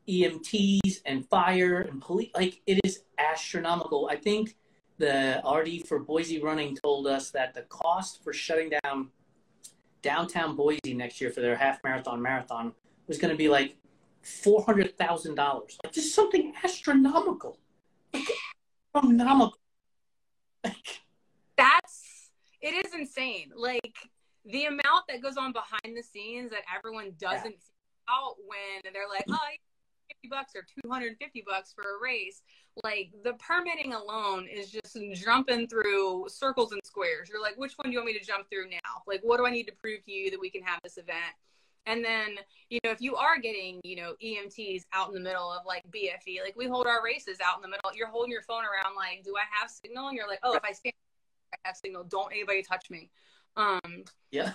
emts 0.09 1.01
and 1.07 1.29
fire 1.29 1.81
and 1.81 2.01
police 2.01 2.31
like 2.35 2.61
it 2.67 2.81
is 2.85 3.05
astronomical 3.19 4.09
i 4.11 4.17
think 4.17 4.57
the 5.03 5.43
rd 5.45 5.87
for 5.89 5.99
boise 5.99 6.41
running 6.41 6.77
told 6.77 7.09
us 7.09 7.33
that 7.33 7.53
the 7.55 7.63
cost 7.63 8.23
for 8.23 8.33
shutting 8.33 8.71
down 8.83 9.09
downtown 10.01 10.55
boise 10.55 10.95
next 10.95 11.21
year 11.21 11.31
for 11.31 11.41
their 11.41 11.57
half 11.57 11.83
marathon 11.83 12.23
marathon 12.23 12.73
was 13.09 13.19
going 13.19 13.31
to 13.31 13.37
be 13.37 13.49
like 13.49 13.77
four 14.23 14.63
hundred 14.65 14.97
thousand 14.97 15.35
dollars. 15.35 15.77
Like 15.85 15.93
just 15.93 16.15
something 16.15 16.55
astronomical. 16.63 17.59
Like, 18.15 18.29
astronomical. 18.95 19.59
Like, 20.65 21.01
That's 21.57 22.31
it 22.61 22.87
is 22.87 22.95
insane. 22.95 23.51
Like 23.57 23.97
the 24.45 24.67
amount 24.67 25.05
that 25.09 25.21
goes 25.21 25.37
on 25.37 25.53
behind 25.53 25.97
the 25.97 26.03
scenes 26.03 26.51
that 26.51 26.63
everyone 26.75 27.13
doesn't 27.19 27.61
see 27.61 27.69
out 28.09 28.35
when 28.47 28.93
they're 28.93 29.09
like, 29.09 29.25
oh, 29.29 29.37
50 29.37 29.72
bucks 30.31 30.53
or 30.55 30.65
250 30.83 31.45
bucks 31.47 31.73
for 31.73 31.83
a 31.83 32.03
race. 32.03 32.43
Like 32.83 33.13
the 33.23 33.35
permitting 33.35 33.93
alone 33.93 34.47
is 34.47 34.71
just 34.71 34.97
jumping 35.15 35.69
through 35.69 36.27
circles 36.29 36.73
and 36.73 36.81
squares. 36.85 37.29
You're 37.29 37.43
like, 37.43 37.57
which 37.57 37.75
one 37.75 37.87
do 37.87 37.93
you 37.93 37.99
want 37.99 38.07
me 38.07 38.19
to 38.19 38.25
jump 38.25 38.49
through 38.51 38.71
now? 38.71 39.03
Like, 39.07 39.21
what 39.23 39.39
do 39.39 39.47
I 39.47 39.51
need 39.51 39.65
to 39.65 39.73
prove 39.73 40.03
to 40.05 40.13
you 40.13 40.31
that 40.31 40.41
we 40.41 40.51
can 40.51 40.63
have 40.63 40.81
this 40.83 40.97
event? 40.97 41.35
And 41.87 42.05
then, 42.05 42.37
you 42.71 42.79
know, 42.85 42.91
if 42.91 43.01
you 43.01 43.17
are 43.17 43.39
getting, 43.39 43.81
you 43.83 43.97
know, 43.97 44.15
EMTs 44.25 44.83
out 44.93 45.09
in 45.09 45.15
the 45.15 45.21
middle 45.21 45.51
of 45.51 45.67
like 45.67 45.83
BFE, 45.91 46.43
like 46.43 46.55
we 46.57 46.67
hold 46.67 46.87
our 46.87 47.05
races 47.05 47.39
out 47.45 47.57
in 47.57 47.63
the 47.63 47.69
middle, 47.69 47.91
you're 47.95 48.09
holding 48.09 48.31
your 48.31 48.43
phone 48.43 48.63
around 48.63 48.95
like, 48.95 49.25
do 49.25 49.35
I 49.37 49.45
have 49.61 49.71
signal? 49.71 50.09
And 50.09 50.17
you're 50.17 50.29
like, 50.29 50.39
oh, 50.43 50.55
if 50.55 50.65
I 50.65 50.73
stand, 50.73 50.95
I 51.53 51.57
have 51.65 51.77
signal. 51.77 52.05
Don't 52.05 52.33
anybody 52.33 52.63
touch 52.63 52.89
me. 52.89 53.11
Um, 53.57 54.05
yeah. 54.31 54.53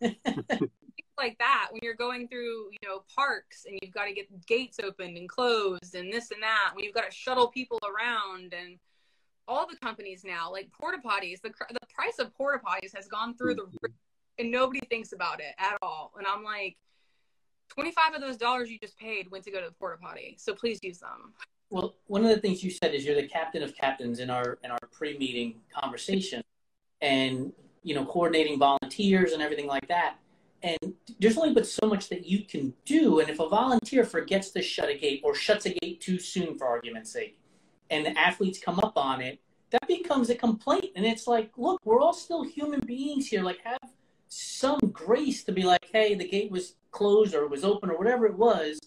like 1.20 1.38
that 1.38 1.68
when 1.70 1.80
you're 1.82 1.94
going 1.94 2.26
through, 2.26 2.70
you 2.72 2.88
know, 2.88 3.04
parks 3.14 3.66
and 3.66 3.78
you've 3.82 3.92
got 3.92 4.06
to 4.06 4.12
get 4.12 4.46
gates 4.46 4.78
opened 4.82 5.16
and 5.16 5.28
closed 5.28 5.94
and 5.94 6.12
this 6.12 6.30
and 6.30 6.42
that. 6.42 6.72
When 6.74 6.84
you've 6.84 6.94
got 6.94 7.08
to 7.08 7.16
shuttle 7.16 7.48
people 7.48 7.78
around 7.84 8.54
and 8.54 8.78
all 9.46 9.66
the 9.66 9.76
companies 9.76 10.22
now, 10.24 10.50
like 10.50 10.70
porta 10.72 10.98
potties, 11.04 11.40
the 11.42 11.52
the 11.70 11.86
price 11.94 12.18
of 12.18 12.34
porta 12.34 12.60
potties 12.64 12.94
has 12.96 13.06
gone 13.06 13.36
through 13.36 13.56
the 13.56 13.66
and 14.38 14.50
nobody 14.50 14.80
thinks 14.88 15.12
about 15.12 15.40
it 15.40 15.54
at 15.58 15.76
all. 15.82 16.12
And 16.16 16.26
I'm 16.26 16.42
like, 16.42 16.76
25 17.68 18.14
of 18.14 18.20
those 18.20 18.36
dollars 18.36 18.70
you 18.70 18.78
just 18.82 18.98
paid 18.98 19.30
went 19.30 19.44
to 19.44 19.50
go 19.50 19.60
to 19.60 19.66
the 19.66 19.72
porta 19.72 19.98
potty. 19.98 20.36
So 20.38 20.54
please 20.54 20.78
use 20.82 20.98
them. 20.98 21.34
Well, 21.68 21.94
one 22.06 22.24
of 22.24 22.30
the 22.30 22.40
things 22.40 22.64
you 22.64 22.70
said 22.70 22.94
is 22.94 23.04
you're 23.04 23.14
the 23.14 23.28
captain 23.28 23.62
of 23.62 23.76
captains 23.76 24.18
in 24.18 24.28
our 24.28 24.58
in 24.64 24.72
our 24.72 24.78
pre-meeting 24.90 25.60
conversation, 25.72 26.42
and 27.00 27.52
you 27.84 27.94
know 27.94 28.04
coordinating 28.04 28.58
volunteers 28.58 29.32
and 29.32 29.42
everything 29.42 29.68
like 29.68 29.86
that. 29.86 30.16
And 30.62 30.94
there's 31.18 31.38
only 31.38 31.54
but 31.54 31.66
so 31.66 31.86
much 31.86 32.08
that 32.10 32.26
you 32.26 32.44
can 32.44 32.74
do. 32.84 33.20
And 33.20 33.30
if 33.30 33.40
a 33.40 33.48
volunteer 33.48 34.04
forgets 34.04 34.50
to 34.50 34.62
shut 34.62 34.90
a 34.90 34.94
gate 34.94 35.22
or 35.24 35.34
shuts 35.34 35.66
a 35.66 35.70
gate 35.70 36.00
too 36.00 36.18
soon, 36.18 36.58
for 36.58 36.66
argument's 36.66 37.12
sake, 37.12 37.38
and 37.90 38.04
the 38.04 38.18
athletes 38.18 38.58
come 38.58 38.78
up 38.80 38.96
on 38.96 39.20
it, 39.20 39.40
that 39.70 39.86
becomes 39.88 40.28
a 40.30 40.34
complaint. 40.34 40.86
And 40.96 41.06
it's 41.06 41.26
like, 41.26 41.50
look, 41.56 41.80
we're 41.84 42.00
all 42.00 42.12
still 42.12 42.44
human 42.44 42.80
beings 42.80 43.28
here. 43.28 43.42
Like, 43.42 43.60
have 43.64 43.90
some 44.28 44.78
grace 44.92 45.44
to 45.44 45.52
be 45.52 45.62
like, 45.62 45.86
hey, 45.92 46.14
the 46.14 46.28
gate 46.28 46.50
was 46.50 46.74
closed 46.90 47.34
or 47.34 47.44
it 47.44 47.50
was 47.50 47.64
open 47.64 47.90
or 47.90 47.98
whatever 47.98 48.26
it 48.26 48.34
was. 48.34 48.78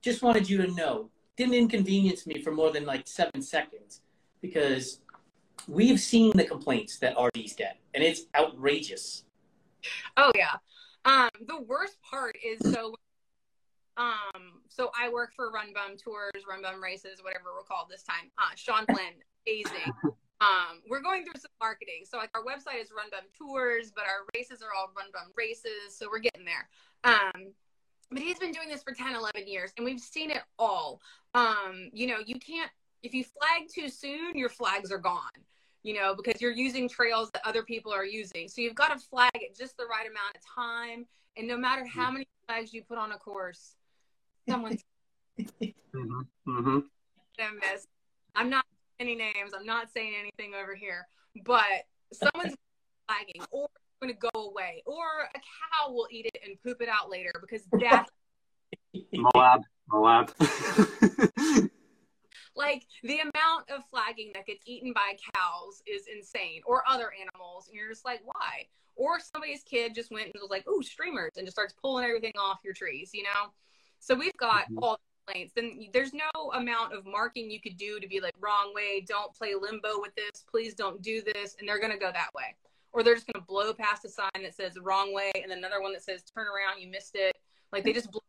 Just 0.00 0.22
wanted 0.22 0.48
you 0.48 0.58
to 0.58 0.72
know. 0.74 1.10
Didn't 1.36 1.54
inconvenience 1.54 2.26
me 2.26 2.42
for 2.42 2.52
more 2.52 2.70
than 2.70 2.84
like 2.84 3.06
seven 3.06 3.42
seconds 3.42 4.00
because 4.40 5.00
we've 5.68 6.00
seen 6.00 6.32
the 6.36 6.44
complaints 6.44 6.98
that 6.98 7.16
RDs 7.18 7.54
get 7.54 7.78
and 7.94 8.02
it's 8.02 8.22
outrageous. 8.34 9.24
Oh 10.16 10.32
yeah. 10.34 10.56
Um, 11.04 11.30
the 11.46 11.60
worst 11.60 11.96
part 12.08 12.36
is 12.44 12.60
so 12.72 12.94
um 13.96 14.62
so 14.68 14.90
I 14.98 15.10
work 15.10 15.32
for 15.34 15.50
Run 15.50 15.72
Bum 15.74 15.96
Tours, 15.96 16.44
Run 16.48 16.62
Bum 16.62 16.82
Races, 16.82 17.22
whatever 17.22 17.46
we're 17.54 17.64
called 17.64 17.88
this 17.90 18.02
time. 18.02 18.30
Uh 18.38 18.54
Sean 18.56 18.86
Flynn, 18.86 19.14
amazing. 19.46 19.92
Um, 20.42 20.82
we're 20.88 21.02
going 21.02 21.22
through 21.22 21.40
some 21.40 21.52
marketing. 21.60 22.02
So 22.04 22.16
like 22.18 22.30
our 22.34 22.42
website 22.42 22.82
is 22.82 22.90
Run 22.90 23.06
Bum 23.12 23.30
Tours, 23.38 23.92
but 23.94 24.04
our 24.04 24.26
races 24.34 24.60
are 24.60 24.74
all 24.76 24.90
Run 24.96 25.06
Bum 25.12 25.30
Races. 25.36 25.96
So 25.96 26.08
we're 26.10 26.18
getting 26.18 26.44
there. 26.44 26.68
Um, 27.04 27.52
but 28.10 28.20
he's 28.20 28.40
been 28.40 28.50
doing 28.50 28.68
this 28.68 28.82
for 28.82 28.92
10, 28.92 29.14
11 29.14 29.46
years 29.46 29.72
and 29.76 29.84
we've 29.84 30.00
seen 30.00 30.30
it 30.32 30.42
all. 30.58 31.00
Um, 31.34 31.90
you 31.92 32.08
know, 32.08 32.18
you 32.26 32.40
can't, 32.40 32.70
if 33.04 33.14
you 33.14 33.24
flag 33.24 33.68
too 33.72 33.88
soon, 33.88 34.36
your 34.36 34.48
flags 34.48 34.90
are 34.90 34.98
gone, 34.98 35.30
you 35.82 35.94
know, 35.94 36.14
because 36.14 36.40
you're 36.40 36.52
using 36.52 36.88
trails 36.88 37.30
that 37.32 37.42
other 37.44 37.62
people 37.62 37.92
are 37.92 38.04
using. 38.04 38.48
So 38.48 38.60
you've 38.60 38.74
got 38.74 38.92
to 38.92 38.98
flag 38.98 39.30
it 39.34 39.56
just 39.56 39.76
the 39.76 39.84
right 39.86 40.06
amount 40.06 40.36
of 40.36 40.42
time. 40.54 41.06
And 41.36 41.48
no 41.48 41.56
matter 41.56 41.84
how 41.86 42.10
many 42.10 42.26
flags 42.46 42.72
you 42.72 42.82
put 42.82 42.98
on 42.98 43.12
a 43.12 43.18
course, 43.18 43.74
someone's 44.48 44.82
Mm-hmm. 45.94 46.20
Mm-hmm. 46.48 46.78
gonna 47.38 47.50
miss. 47.60 47.86
I'm 48.34 48.48
not 48.48 48.64
any 48.98 49.14
names. 49.14 49.52
I'm 49.54 49.66
not 49.66 49.90
saying 49.92 50.14
anything 50.18 50.54
over 50.54 50.74
here, 50.74 51.06
but 51.44 51.64
someone's 52.12 52.54
flagging 53.08 53.42
or 53.50 53.68
going 54.00 54.14
to 54.14 54.28
go 54.32 54.48
away 54.48 54.82
or 54.86 55.04
a 55.34 55.38
cow 55.38 55.92
will 55.92 56.08
eat 56.10 56.26
it 56.26 56.38
and 56.44 56.60
poop 56.62 56.80
it 56.80 56.88
out 56.88 57.10
later 57.10 57.32
because 57.40 57.62
that's 57.78 58.10
Moab. 59.12 59.62
Moab. 59.90 60.32
Like 62.54 62.86
the 63.02 63.18
amount 63.20 63.70
of 63.70 63.82
flagging 63.90 64.30
that 64.34 64.46
gets 64.46 64.62
eaten 64.66 64.92
by 64.92 65.16
cows 65.34 65.82
is 65.86 66.06
insane 66.14 66.60
or 66.66 66.82
other 66.88 67.12
animals 67.20 67.68
and 67.68 67.76
you're 67.76 67.88
just 67.88 68.04
like 68.04 68.20
why? 68.24 68.66
Or 68.94 69.18
somebody's 69.20 69.62
kid 69.62 69.94
just 69.94 70.10
went 70.10 70.26
and 70.26 70.34
was 70.40 70.50
like 70.50 70.64
oh 70.66 70.80
streamers 70.82 71.32
and 71.36 71.46
just 71.46 71.56
starts 71.56 71.74
pulling 71.80 72.04
everything 72.04 72.32
off 72.38 72.60
your 72.64 72.74
trees 72.74 73.10
you 73.14 73.22
know? 73.22 73.52
So 74.00 74.14
we've 74.14 74.36
got 74.36 74.66
Mhm. 74.70 74.82
all 74.82 74.92
the 74.96 75.32
complaints. 75.32 75.52
Then 75.54 75.88
there's 75.92 76.12
no 76.12 76.52
amount 76.52 76.92
of 76.92 77.06
marking 77.06 77.50
you 77.50 77.60
could 77.60 77.76
do 77.76 78.00
to 78.00 78.06
be 78.06 78.20
like 78.20 78.34
wrong 78.40 78.72
way 78.74 79.00
don't 79.00 79.32
play 79.34 79.54
limbo 79.54 80.00
with 80.00 80.14
this 80.14 80.44
please 80.50 80.74
don't 80.74 81.00
do 81.00 81.22
this 81.22 81.56
and 81.58 81.68
they're 81.68 81.80
going 81.80 81.92
to 81.92 81.98
go 81.98 82.12
that 82.12 82.34
way. 82.34 82.54
Or 82.92 83.02
they're 83.02 83.14
just 83.14 83.26
going 83.26 83.40
to 83.42 83.46
blow 83.46 83.72
past 83.72 84.04
a 84.04 84.08
sign 84.10 84.42
that 84.42 84.54
says 84.54 84.76
wrong 84.78 85.14
way 85.14 85.32
and 85.42 85.50
another 85.52 85.80
one 85.80 85.92
that 85.94 86.02
says 86.02 86.22
turn 86.22 86.46
around 86.46 86.80
you 86.80 86.88
missed 86.88 87.14
it. 87.14 87.34
Like 87.72 87.84
they 87.84 87.94
just 87.94 88.10
blow 88.10 88.20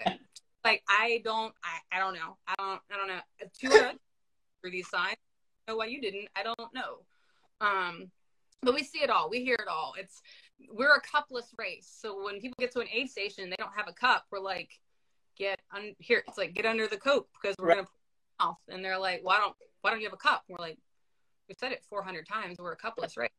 it. 0.00 0.18
Like 0.66 0.82
i 0.88 1.20
don't 1.24 1.54
I, 1.64 1.96
I 1.96 1.98
don't 2.00 2.14
know. 2.14 2.36
I 2.48 2.54
don't 2.58 2.80
i 2.92 2.96
don't 2.96 3.08
know. 3.08 3.20
Two 3.58 3.70
hundred 3.70 3.98
for 4.60 4.70
these 4.70 4.88
signs. 4.88 5.16
I 5.68 5.72
know 5.72 5.76
why 5.78 5.86
you 5.86 6.00
didn't. 6.00 6.28
I 6.36 6.42
don't 6.42 6.58
know. 6.74 6.98
Um 7.60 8.10
but 8.62 8.74
we 8.74 8.82
see 8.82 8.98
it 9.00 9.10
all. 9.10 9.28
We 9.30 9.42
hear 9.44 9.54
it 9.54 9.68
all. 9.68 9.94
It's 9.98 10.22
we're 10.72 10.94
a 10.94 11.00
cupless 11.02 11.52
race. 11.58 11.88
So 12.00 12.24
when 12.24 12.40
people 12.40 12.56
get 12.58 12.72
to 12.72 12.80
an 12.80 12.88
aid 12.92 13.10
station 13.10 13.48
they 13.50 13.56
don't 13.56 13.72
have 13.76 13.88
a 13.88 13.92
cup. 13.92 14.24
We're 14.30 14.40
like 14.40 14.70
get 15.36 15.60
un- 15.74 15.94
here 15.98 16.22
it's 16.26 16.38
like 16.38 16.54
get 16.54 16.66
under 16.66 16.86
the 16.86 16.96
coat 16.96 17.28
because 17.34 17.54
we're 17.58 17.68
Right. 17.68 17.76
gonna 17.76 17.88
off. 18.40 18.58
And 18.68 18.84
they're 18.84 18.98
like 18.98 19.20
why 19.22 19.38
don't 19.38 19.54
why 19.82 19.90
don't 19.90 20.00
you 20.00 20.06
have 20.06 20.14
a 20.14 20.16
cup? 20.16 20.44
We're 20.48 20.58
like 20.58 20.78
we 21.48 21.54
said 21.60 21.70
it 21.72 21.84
400 21.88 22.26
times. 22.26 22.58
We're 22.58 22.72
a 22.72 22.76
cupless 22.76 23.16
race. 23.16 23.30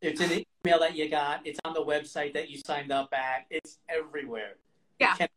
It's 0.00 0.20
an 0.20 0.42
email 0.64 0.80
that 0.80 0.96
you 0.96 1.08
got. 1.08 1.46
It's 1.46 1.60
on 1.64 1.74
the 1.74 1.84
website 1.84 2.32
that 2.34 2.48
you 2.50 2.58
signed 2.58 2.90
up 2.90 3.12
at. 3.12 3.44
It's 3.50 3.78
everywhere. 3.88 4.56
You 4.98 5.06
Yeah. 5.06 5.16
can't- 5.16 5.30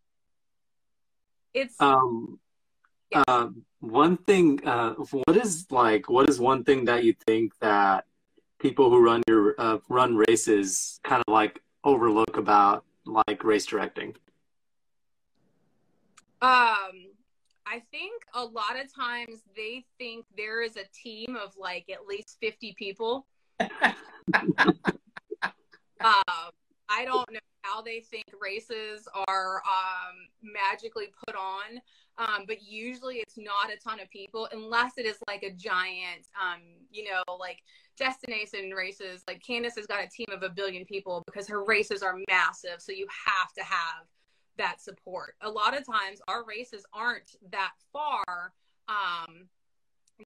it's 1.55 1.79
um, 1.79 2.37
Yeah. 3.11 3.23
um, 3.27 3.63
one 3.79 4.17
thing. 4.17 4.59
Uh, 4.67 4.93
what 4.93 5.37
is 5.37 5.65
like? 5.71 6.09
What 6.09 6.29
is 6.29 6.39
one 6.39 6.63
thing 6.63 6.85
that 6.85 7.03
you 7.03 7.15
think 7.25 7.53
that 7.59 8.05
people 8.59 8.89
who 8.89 8.99
run 9.03 9.23
your 9.27 9.55
uh, 9.57 9.79
run 9.89 10.15
races 10.15 10.99
kind 11.03 11.23
of 11.25 11.31
like 11.33 11.61
overlook 11.83 12.37
about 12.37 12.83
like 13.05 13.43
race 13.43 13.65
directing? 13.65 14.09
Um, 16.41 17.09
I 17.65 17.81
think 17.91 18.23
a 18.33 18.43
lot 18.43 18.75
of 18.79 18.93
times 18.93 19.41
they 19.55 19.85
think 19.97 20.25
there 20.37 20.61
is 20.61 20.75
a 20.77 20.85
team 20.93 21.35
of 21.35 21.55
like 21.57 21.89
at 21.89 22.05
least 22.05 22.37
50 22.41 22.75
people. 22.77 23.25
Um, 26.01 26.51
I 26.89 27.05
don't 27.05 27.31
know 27.31 27.39
how 27.65 27.82
they 27.82 27.99
think 27.99 28.25
races 28.39 29.08
are 29.28 29.62
um, 29.65 30.15
magically 30.41 31.08
put 31.25 31.36
on, 31.36 31.82
um, 32.17 32.45
but 32.47 32.62
usually 32.62 33.15
it's 33.15 33.38
not 33.38 33.73
a 33.73 33.78
ton 33.78 33.99
of 33.99 34.10
people 34.10 34.47
unless 34.51 34.93
it 34.97 35.06
is 35.06 35.17
like 35.28 35.43
a 35.43 35.51
giant, 35.51 36.28
um, 36.41 36.62
you 36.91 37.04
know, 37.04 37.23
like 37.38 37.60
destination 37.97 38.71
races. 38.71 39.23
Like 39.28 39.41
Candice 39.43 39.75
has 39.75 39.88
got 39.88 40.04
a 40.04 40.08
team 40.08 40.28
of 40.32 40.43
a 40.43 40.49
billion 40.49 40.86
people 40.86 41.23
because 41.25 41.47
her 41.47 41.63
races 41.63 42.04
are 42.04 42.17
massive. 42.30 42.80
So 42.82 42.91
you 42.91 43.08
have 43.25 43.54
to 43.54 43.63
have 43.63 44.06
that 44.58 44.82
support. 44.82 45.36
A 45.41 45.49
lot 45.49 45.78
of 45.78 45.86
times 45.86 46.21
our 46.28 46.45
races 46.45 46.86
aren't 46.93 47.36
that 47.51 47.73
far. 47.91 48.54
Um, 48.88 49.47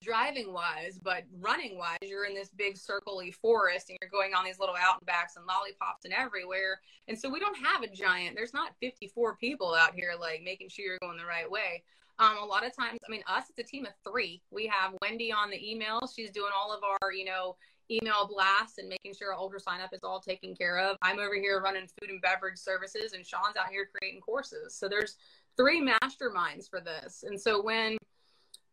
driving 0.01 0.53
wise, 0.53 0.99
but 1.01 1.23
running 1.39 1.77
wise, 1.77 1.97
you're 2.01 2.25
in 2.25 2.35
this 2.35 2.49
big 2.49 2.75
circly 2.75 3.33
forest 3.33 3.89
and 3.89 3.97
you're 4.01 4.09
going 4.09 4.33
on 4.33 4.45
these 4.45 4.59
little 4.59 4.75
out 4.75 4.99
and 4.99 5.05
backs 5.05 5.35
and 5.35 5.45
lollipops 5.45 6.05
and 6.05 6.13
everywhere. 6.13 6.79
And 7.07 7.17
so 7.17 7.29
we 7.29 7.39
don't 7.39 7.57
have 7.57 7.81
a 7.81 7.87
giant, 7.87 8.35
there's 8.35 8.53
not 8.53 8.71
54 8.79 9.35
people 9.37 9.73
out 9.73 9.93
here 9.93 10.13
like 10.19 10.41
making 10.43 10.69
sure 10.69 10.85
you're 10.85 10.99
going 10.99 11.17
the 11.17 11.25
right 11.25 11.49
way. 11.49 11.83
Um, 12.19 12.37
a 12.41 12.45
lot 12.45 12.65
of 12.65 12.75
times, 12.75 12.99
I 13.07 13.09
mean, 13.11 13.23
us, 13.27 13.45
it's 13.49 13.59
a 13.59 13.63
team 13.63 13.85
of 13.85 13.93
three. 14.03 14.41
We 14.51 14.67
have 14.67 14.93
Wendy 15.01 15.31
on 15.31 15.49
the 15.49 15.71
email. 15.71 16.01
She's 16.13 16.31
doing 16.31 16.51
all 16.55 16.73
of 16.73 16.81
our, 16.83 17.13
you 17.13 17.23
know, 17.23 17.55
email 17.89 18.27
blasts 18.27 18.77
and 18.77 18.89
making 18.89 19.15
sure 19.15 19.33
our 19.33 19.39
ultra 19.39 19.59
sign 19.59 19.81
up 19.81 19.93
is 19.93 20.03
all 20.03 20.19
taken 20.19 20.53
care 20.53 20.77
of. 20.79 20.97
I'm 21.01 21.17
over 21.17 21.35
here 21.35 21.61
running 21.61 21.87
food 21.99 22.09
and 22.09 22.21
beverage 22.21 22.57
services, 22.57 23.13
and 23.13 23.25
Sean's 23.25 23.55
out 23.57 23.69
here 23.71 23.89
creating 23.97 24.21
courses. 24.21 24.75
So 24.75 24.89
there's 24.89 25.15
three 25.57 25.81
masterminds 25.81 26.69
for 26.69 26.81
this. 26.81 27.23
And 27.25 27.39
so 27.39 27.61
when 27.61 27.97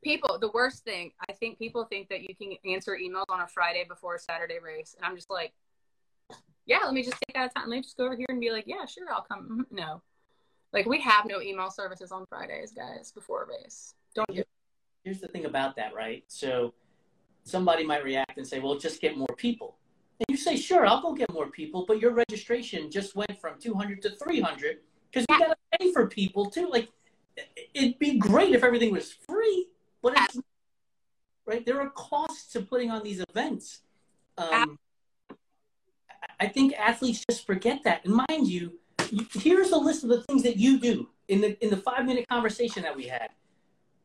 people, 0.02 0.38
the 0.38 0.50
worst 0.52 0.84
thing, 0.84 1.12
I 1.28 1.32
think 1.32 1.58
people 1.58 1.84
think 1.84 2.08
that 2.08 2.22
you 2.22 2.34
can 2.34 2.56
answer 2.70 2.96
emails 2.96 3.24
on 3.28 3.40
a 3.40 3.46
Friday 3.48 3.84
before 3.88 4.14
a 4.14 4.18
Saturday 4.18 4.58
race. 4.62 4.94
And 4.96 5.04
I'm 5.04 5.16
just 5.16 5.30
like, 5.30 5.52
yeah, 6.66 6.80
let 6.84 6.94
me 6.94 7.02
just 7.02 7.16
take 7.26 7.36
out 7.36 7.54
time. 7.54 7.68
Let 7.68 7.76
me 7.76 7.82
just 7.82 7.96
go 7.96 8.06
over 8.06 8.16
here 8.16 8.26
and 8.28 8.40
be 8.40 8.50
like, 8.50 8.64
yeah, 8.66 8.84
sure, 8.86 9.06
I'll 9.12 9.22
come. 9.22 9.64
Mm-hmm. 9.70 9.76
No. 9.76 10.02
Like 10.72 10.86
we 10.86 11.00
have 11.00 11.26
no 11.26 11.40
email 11.40 11.70
services 11.70 12.12
on 12.12 12.26
Fridays, 12.28 12.72
guys, 12.72 13.12
before 13.12 13.44
a 13.44 13.46
race. 13.46 13.94
Don't 14.14 14.28
do 14.34 14.42
Here's 15.04 15.20
the 15.20 15.28
thing 15.28 15.44
about 15.44 15.76
that, 15.76 15.94
right? 15.94 16.24
So 16.26 16.74
somebody 17.44 17.84
might 17.84 18.02
react 18.02 18.38
and 18.38 18.46
say, 18.46 18.58
well, 18.58 18.76
just 18.76 19.00
get 19.00 19.16
more 19.16 19.28
people. 19.36 19.76
And 20.18 20.26
you 20.28 20.36
say, 20.36 20.56
sure, 20.56 20.84
I'll 20.84 21.00
go 21.00 21.12
get 21.14 21.32
more 21.32 21.48
people, 21.48 21.84
but 21.86 22.00
your 22.00 22.10
registration 22.10 22.90
just 22.90 23.14
went 23.14 23.40
from 23.40 23.60
200 23.60 24.02
to 24.02 24.10
300 24.10 24.78
because 25.10 25.24
you 25.28 25.38
got 25.38 25.48
to 25.50 25.78
pay 25.78 25.92
for 25.92 26.08
people 26.08 26.46
too. 26.46 26.68
Like, 26.68 26.88
it'd 27.72 28.00
be 28.00 28.18
great 28.18 28.52
if 28.52 28.64
everything 28.64 28.90
was 28.90 29.12
free, 29.12 29.68
but 30.06 30.22
it's 30.22 30.38
right. 31.46 31.66
There 31.66 31.80
are 31.80 31.90
costs 31.90 32.52
to 32.52 32.60
putting 32.60 32.90
on 32.90 33.02
these 33.02 33.22
events. 33.28 33.80
Um, 34.38 34.78
I 36.38 36.46
think 36.46 36.74
athletes 36.74 37.24
just 37.28 37.44
forget 37.46 37.82
that. 37.84 38.04
And 38.04 38.14
mind 38.28 38.46
you, 38.46 38.78
you, 39.10 39.26
here's 39.32 39.70
a 39.70 39.76
list 39.76 40.04
of 40.04 40.10
the 40.10 40.22
things 40.22 40.42
that 40.44 40.56
you 40.56 40.78
do 40.78 41.08
in 41.26 41.40
the 41.40 41.64
in 41.64 41.70
the 41.70 41.76
five 41.76 42.06
minute 42.06 42.28
conversation 42.28 42.82
that 42.84 42.94
we 42.94 43.04
had. 43.08 43.30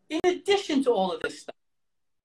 In 0.09 0.19
addition 0.25 0.83
to 0.85 0.91
all 0.91 1.11
of 1.11 1.21
this 1.21 1.41
stuff, 1.41 1.55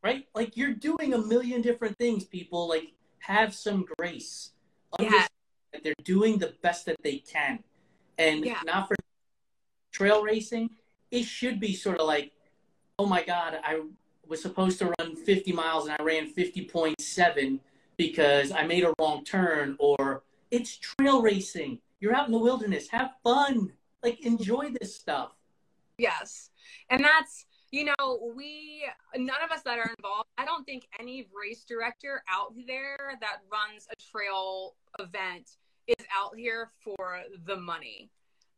right? 0.03 0.27
Like 0.35 0.57
you're 0.57 0.75
doing 0.75 1.15
a 1.15 1.19
million 1.19 1.61
different 1.61 1.99
things. 1.99 2.25
People 2.25 2.69
like 2.69 2.93
have 3.19 3.55
some 3.55 3.85
grace. 3.99 4.53
Yeah. 4.99 5.27
That 5.73 5.85
they're 5.85 5.95
doing 6.05 6.39
the 6.39 6.55
best 6.63 6.87
that 6.87 6.97
they 7.03 7.19
can, 7.19 7.63
and 8.17 8.45
Yeah. 8.45 8.61
not 8.65 8.89
for 8.89 8.97
trail 9.93 10.23
racing. 10.23 10.71
It 11.11 11.25
should 11.25 11.61
be 11.61 11.75
sort 11.75 12.01
of 12.01 12.07
like, 12.07 12.33
oh 12.99 13.07
my 13.07 13.23
god, 13.23 13.59
I 13.63 13.83
was 14.27 14.43
supposed 14.43 14.79
to 14.79 14.93
run 14.99 15.17
50 15.17 15.53
miles 15.53 15.87
and 15.87 15.97
I 15.99 16.03
ran 16.03 16.33
50.7 16.33 17.61
because 17.97 18.53
I 18.53 18.65
made 18.67 18.85
a 18.85 18.93
wrong 18.99 19.25
turn, 19.25 19.77
or 19.79 20.23
it's 20.51 20.77
trail 20.77 21.23
racing. 21.23 21.79
You're 22.01 22.15
out 22.15 22.27
in 22.27 22.33
the 22.33 22.39
wilderness. 22.39 22.89
Have 22.91 23.13
fun. 23.23 23.73
Like 24.03 24.21
enjoy 24.21 24.71
this 24.79 24.95
stuff. 24.95 25.33
Yes. 25.99 26.51
And 26.91 27.03
that's, 27.03 27.47
you 27.71 27.87
know, 27.87 28.33
we, 28.37 28.87
none 29.17 29.43
of 29.45 29.51
us 29.51 29.63
that 29.63 29.79
are 29.79 29.91
involved, 29.97 30.29
I 30.37 30.45
don't 30.45 30.65
think 30.65 30.87
any 31.01 31.27
race 31.35 31.65
director 31.65 32.23
out 32.31 32.55
there 32.67 33.15
that 33.21 33.39
runs 33.51 33.87
a 33.91 33.97
trail 34.11 34.75
event 34.99 35.57
is 35.87 36.05
out 36.15 36.37
here 36.37 36.71
for 36.81 37.21
the 37.47 37.57
money. 37.57 38.11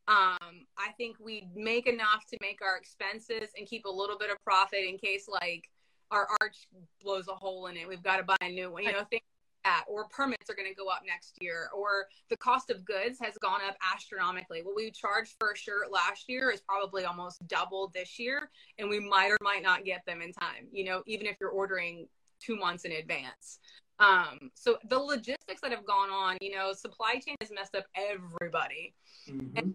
Um, 0.09 0.64
I 0.79 0.90
think 0.97 1.16
we 1.21 1.47
make 1.55 1.87
enough 1.87 2.25
to 2.31 2.38
make 2.40 2.61
our 2.62 2.79
expenses 2.79 3.51
and 3.57 3.66
keep 3.66 3.85
a 3.85 3.90
little 3.90 4.16
bit 4.16 4.31
of 4.31 4.42
profit 4.42 4.81
in 4.88 4.97
case 4.97 5.29
like 5.29 5.68
our 6.11 6.27
arch 6.40 6.66
blows 7.03 7.29
a 7.29 7.35
hole 7.35 7.66
in 7.66 7.77
it. 7.77 7.87
We've 7.87 8.03
got 8.03 8.16
to 8.16 8.23
buy 8.23 8.37
a 8.40 8.49
new 8.51 8.73
one, 8.73 8.85
you 8.85 8.92
know, 8.92 9.05
things 9.11 9.21
like 9.21 9.64
that. 9.64 9.85
Or 9.87 10.07
permits 10.09 10.49
are 10.49 10.55
going 10.55 10.68
to 10.68 10.75
go 10.75 10.88
up 10.88 11.03
next 11.07 11.37
year, 11.42 11.68
or 11.77 12.07
the 12.31 12.38
cost 12.38 12.71
of 12.71 12.87
goods 12.87 13.18
has 13.21 13.37
gone 13.37 13.61
up 13.68 13.77
astronomically. 13.94 14.62
What 14.62 14.75
we 14.75 14.90
charged 14.90 15.35
for 15.38 15.51
a 15.51 15.57
shirt 15.57 15.92
last 15.92 16.27
year 16.27 16.51
is 16.51 16.62
probably 16.62 17.05
almost 17.05 17.47
double 17.47 17.90
this 17.94 18.18
year, 18.18 18.49
and 18.79 18.88
we 18.88 19.01
might 19.01 19.29
or 19.29 19.37
might 19.42 19.62
not 19.62 19.85
get 19.85 20.07
them 20.07 20.23
in 20.23 20.33
time, 20.33 20.68
you 20.73 20.85
know, 20.85 21.03
even 21.07 21.27
if 21.27 21.37
you're 21.38 21.51
ordering 21.51 22.09
two 22.40 22.57
months 22.57 22.87
in 22.87 22.92
advance. 22.92 23.59
Um, 23.99 24.53
so 24.55 24.79
the 24.88 24.99
logistics 24.99 25.61
that 25.61 25.73
have 25.73 25.85
gone 25.85 26.09
on, 26.09 26.38
you 26.40 26.55
know, 26.55 26.73
supply 26.73 27.14
chain 27.14 27.37
has 27.42 27.51
messed 27.51 27.75
up 27.75 27.85
everybody. 27.94 28.94
Mhm. 29.29 29.75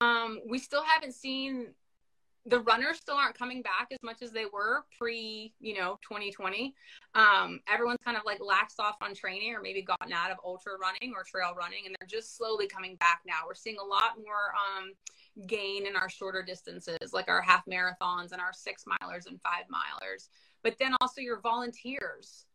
Um, 0.00 0.40
we 0.48 0.58
still 0.58 0.82
haven't 0.84 1.14
seen 1.14 1.68
the 2.48 2.60
runners 2.60 2.96
still 2.96 3.16
aren't 3.16 3.36
coming 3.36 3.60
back 3.62 3.88
as 3.90 3.98
much 4.02 4.22
as 4.22 4.30
they 4.30 4.46
were 4.46 4.84
pre, 4.96 5.52
you 5.60 5.74
know, 5.74 5.98
2020. 6.02 6.74
Um, 7.14 7.60
everyone's 7.70 7.98
kind 8.04 8.16
of 8.16 8.22
like 8.24 8.40
laxed 8.40 8.78
off 8.78 8.96
on 9.02 9.14
training 9.14 9.54
or 9.54 9.60
maybe 9.60 9.82
gotten 9.82 10.12
out 10.12 10.30
of 10.30 10.38
ultra 10.44 10.72
running 10.80 11.12
or 11.14 11.24
trail 11.24 11.52
running, 11.56 11.84
and 11.84 11.94
they're 11.98 12.08
just 12.08 12.36
slowly 12.36 12.66
coming 12.66 12.96
back 12.96 13.20
now. 13.26 13.40
We're 13.46 13.54
seeing 13.54 13.76
a 13.78 13.84
lot 13.84 14.16
more 14.24 14.54
um, 14.56 14.92
gain 15.46 15.86
in 15.86 15.94
our 15.94 16.08
shorter 16.08 16.42
distances, 16.42 17.12
like 17.12 17.28
our 17.28 17.42
half 17.42 17.64
marathons 17.66 18.32
and 18.32 18.40
our 18.40 18.52
six 18.52 18.84
milers 18.84 19.26
and 19.26 19.40
five 19.42 19.64
milers. 19.70 20.28
But 20.62 20.76
then 20.78 20.94
also 21.00 21.20
your 21.20 21.40
volunteers. 21.40 22.46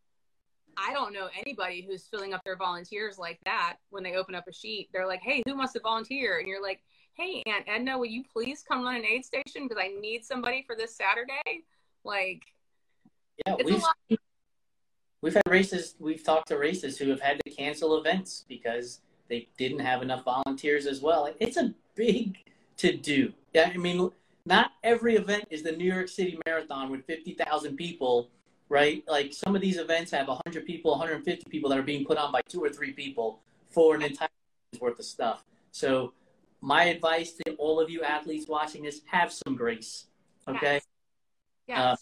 I 0.75 0.91
don't 0.91 1.13
know 1.13 1.27
anybody 1.39 1.85
who's 1.87 2.07
filling 2.07 2.33
up 2.33 2.41
their 2.43 2.57
volunteers 2.57 3.19
like 3.19 3.39
that 3.45 3.77
when 3.91 4.01
they 4.01 4.15
open 4.15 4.33
up 4.33 4.47
a 4.47 4.53
sheet. 4.53 4.89
They're 4.91 5.05
like, 5.05 5.21
hey, 5.21 5.43
who 5.45 5.55
wants 5.55 5.73
to 5.73 5.79
volunteer? 5.79 6.39
And 6.39 6.47
you're 6.47 6.63
like, 6.63 6.81
hey, 7.15 7.43
Aunt 7.45 7.65
Edna, 7.67 7.97
will 7.97 8.05
you 8.05 8.23
please 8.31 8.63
come 8.67 8.83
run 8.83 8.95
an 8.95 9.05
aid 9.05 9.25
station 9.25 9.67
because 9.67 9.81
I 9.81 9.89
need 9.99 10.25
somebody 10.25 10.63
for 10.65 10.75
this 10.75 10.95
Saturday? 10.95 11.63
Like, 12.03 12.43
Yeah, 13.45 13.55
it's 13.59 13.69
a 13.69 13.73
we've 13.73 13.81
lot. 13.81 14.19
we've 15.21 15.33
had 15.33 15.43
races. 15.47 15.95
We've 15.99 16.23
talked 16.23 16.47
to 16.49 16.57
races 16.57 16.97
who 16.97 17.09
have 17.09 17.21
had 17.21 17.39
to 17.45 17.51
cancel 17.51 17.97
events 17.97 18.45
because 18.47 19.01
they 19.29 19.47
didn't 19.57 19.79
have 19.79 20.01
enough 20.01 20.23
volunteers 20.23 20.85
as 20.85 21.01
well. 21.01 21.33
It's 21.39 21.57
a 21.57 21.73
big 21.95 22.37
to 22.77 22.95
do. 22.97 23.31
Yeah, 23.53 23.71
I 23.73 23.77
mean, 23.77 24.09
not 24.45 24.71
every 24.83 25.15
event 25.15 25.45
is 25.49 25.63
the 25.63 25.71
New 25.71 25.91
York 25.91 26.09
City 26.09 26.37
Marathon 26.45 26.89
with 26.89 27.05
fifty 27.05 27.33
thousand 27.33 27.77
people, 27.77 28.29
right? 28.69 29.03
Like 29.07 29.33
some 29.33 29.55
of 29.55 29.61
these 29.61 29.77
events 29.77 30.11
have 30.11 30.27
hundred 30.45 30.65
people, 30.65 30.91
one 30.91 30.99
hundred 30.99 31.15
and 31.17 31.25
fifty 31.25 31.45
people 31.49 31.69
that 31.69 31.79
are 31.79 31.83
being 31.83 32.05
put 32.05 32.17
on 32.17 32.31
by 32.31 32.41
two 32.49 32.61
or 32.63 32.69
three 32.69 32.91
people 32.91 33.39
for 33.69 33.95
an 33.95 34.01
entire 34.01 34.27
worth 34.79 34.99
of 34.99 35.05
stuff. 35.05 35.45
So, 35.71 36.13
my 36.63 36.85
advice 36.85 37.33
to 37.33 37.53
all 37.55 37.79
of 37.79 37.89
you 37.89 38.03
athletes 38.03 38.47
watching 38.47 38.83
this: 38.83 39.01
have 39.05 39.31
some 39.31 39.55
grace. 39.55 40.05
Okay. 40.47 40.81
Yes. 41.67 41.79
Uh, 41.79 41.95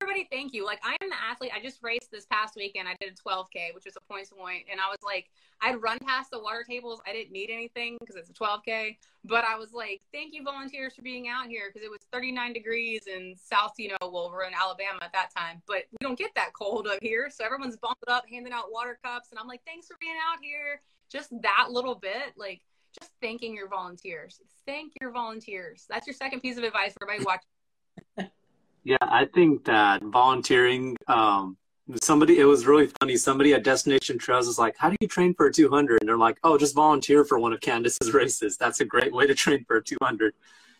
Everybody, 0.00 0.28
thank 0.30 0.52
you. 0.52 0.66
Like, 0.66 0.80
I 0.84 0.96
am 1.02 1.08
the 1.08 1.16
athlete. 1.16 1.50
I 1.54 1.60
just 1.60 1.82
raced 1.82 2.10
this 2.12 2.26
past 2.26 2.54
weekend. 2.56 2.86
I 2.86 2.94
did 3.00 3.14
a 3.14 3.28
12K, 3.28 3.74
which 3.74 3.84
was 3.86 3.96
a 3.96 4.12
points 4.12 4.30
point. 4.30 4.64
And 4.70 4.80
I 4.80 4.88
was 4.88 4.98
like, 5.02 5.30
I'd 5.62 5.82
run 5.82 5.98
past 6.06 6.30
the 6.30 6.38
water 6.38 6.62
tables. 6.62 7.00
I 7.06 7.12
didn't 7.12 7.32
need 7.32 7.50
anything 7.50 7.96
because 7.98 8.14
it's 8.14 8.28
a 8.28 8.32
12K. 8.34 8.96
But 9.24 9.44
I 9.44 9.56
was 9.56 9.72
like, 9.72 10.02
thank 10.12 10.34
you, 10.34 10.44
volunteers, 10.44 10.94
for 10.94 11.02
being 11.02 11.26
out 11.26 11.48
here 11.48 11.70
because 11.72 11.84
it 11.84 11.90
was 11.90 12.00
39 12.12 12.52
degrees 12.52 13.06
in 13.06 13.34
South, 13.34 13.72
you 13.78 13.88
know, 13.88 13.96
well, 14.12 14.30
we're 14.30 14.44
in 14.44 14.52
Alabama 14.54 14.98
at 15.02 15.12
that 15.14 15.30
time. 15.34 15.62
But 15.66 15.84
we 15.90 15.98
don't 16.02 16.18
get 16.18 16.34
that 16.34 16.52
cold 16.52 16.86
up 16.86 16.98
here. 17.00 17.30
So 17.30 17.44
everyone's 17.44 17.76
bundled 17.76 18.08
up, 18.08 18.24
handing 18.30 18.52
out 18.52 18.70
water 18.70 18.98
cups. 19.02 19.30
And 19.30 19.38
I'm 19.38 19.48
like, 19.48 19.62
thanks 19.66 19.88
for 19.88 19.96
being 20.00 20.16
out 20.30 20.38
here. 20.42 20.82
Just 21.10 21.30
that 21.42 21.68
little 21.70 21.94
bit. 21.94 22.34
Like, 22.36 22.60
just 22.98 23.12
thanking 23.20 23.54
your 23.54 23.68
volunteers. 23.68 24.40
Thank 24.66 24.92
your 25.00 25.10
volunteers. 25.10 25.86
That's 25.88 26.06
your 26.06 26.14
second 26.14 26.40
piece 26.40 26.58
of 26.58 26.64
advice 26.64 26.94
for 26.94 27.08
everybody 27.10 27.24
watching. 27.24 28.30
Yeah, 28.84 28.96
I 29.02 29.26
think 29.26 29.64
that 29.66 30.02
volunteering, 30.02 30.96
um, 31.08 31.58
somebody, 32.02 32.38
it 32.38 32.44
was 32.44 32.64
really 32.64 32.86
funny. 33.00 33.16
Somebody 33.16 33.52
at 33.52 33.62
Destination 33.62 34.16
Trails 34.16 34.46
was 34.46 34.58
like, 34.58 34.76
How 34.78 34.88
do 34.88 34.96
you 35.00 35.08
train 35.08 35.34
for 35.34 35.46
a 35.46 35.52
200? 35.52 36.00
And 36.00 36.08
they're 36.08 36.16
like, 36.16 36.38
Oh, 36.42 36.56
just 36.56 36.74
volunteer 36.74 37.22
for 37.24 37.38
one 37.38 37.52
of 37.52 37.60
Candice's 37.60 38.12
races. 38.14 38.56
That's 38.56 38.80
a 38.80 38.86
great 38.86 39.12
way 39.12 39.26
to 39.26 39.34
train 39.34 39.62
for 39.66 39.76
a 39.76 39.82
200. 39.82 40.32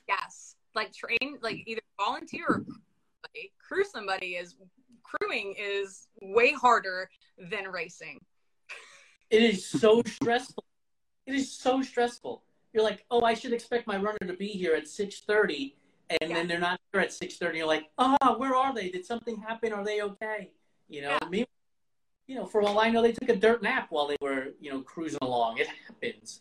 Yes. 0.09 0.55
Like 0.75 0.93
train, 0.95 1.39
like 1.43 1.63
either 1.67 1.83
volunteer 1.99 2.47
or 2.49 2.55
crew 2.61 2.65
somebody. 2.65 3.53
crew 3.59 3.85
somebody 3.85 4.27
is 4.37 4.55
crewing 5.03 5.55
is 5.59 6.09
way 6.23 6.53
harder 6.53 7.11
than 7.37 7.69
racing. 7.69 8.21
It 9.29 9.43
is 9.43 9.67
so 9.67 10.03
stressful. 10.07 10.65
It 11.29 11.35
is 11.35 11.53
so 11.53 11.83
stressful. 11.83 12.43
You're 12.73 12.83
like, 12.83 13.05
oh, 13.11 13.21
I 13.21 13.35
should 13.35 13.53
expect 13.53 13.87
my 13.87 13.99
runner 13.99 14.17
to 14.27 14.33
be 14.33 14.49
here 14.49 14.75
at 14.75 14.89
six 14.89 15.21
thirty, 15.21 15.77
and 16.09 16.31
Yeah. 16.31 16.37
then 16.37 16.49
they're 16.49 16.59
not 16.59 16.81
here 16.91 17.03
at 17.03 17.13
six 17.13 17.37
thirty. 17.37 17.59
You're 17.59 17.67
like, 17.67 17.91
ah, 17.99 18.35
where 18.39 18.55
are 18.55 18.75
they? 18.75 18.89
Did 18.89 19.05
something 19.05 19.37
happen? 19.37 19.75
Are 19.75 19.85
they 19.85 20.01
okay? 20.01 20.51
You 20.89 21.03
know, 21.03 21.19
Yeah. 21.21 21.29
me. 21.29 21.45
You 22.27 22.37
know, 22.37 22.47
for 22.47 22.63
all 22.63 22.79
I 22.79 22.89
know, 22.89 23.03
they 23.03 23.13
took 23.13 23.29
a 23.29 23.37
dirt 23.37 23.63
nap 23.63 23.89
while 23.91 24.07
they 24.07 24.17
were, 24.23 24.55
you 24.59 24.71
know, 24.71 24.81
cruising 24.81 25.19
along. 25.21 25.59
It 25.59 25.69
happens. 25.87 26.41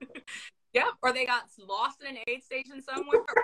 Yep. 0.72 0.94
Or 1.02 1.12
they 1.12 1.24
got 1.24 1.44
lost 1.56 2.00
in 2.02 2.08
an 2.16 2.22
aid 2.26 2.42
station 2.42 2.82
somewhere. 2.82 3.20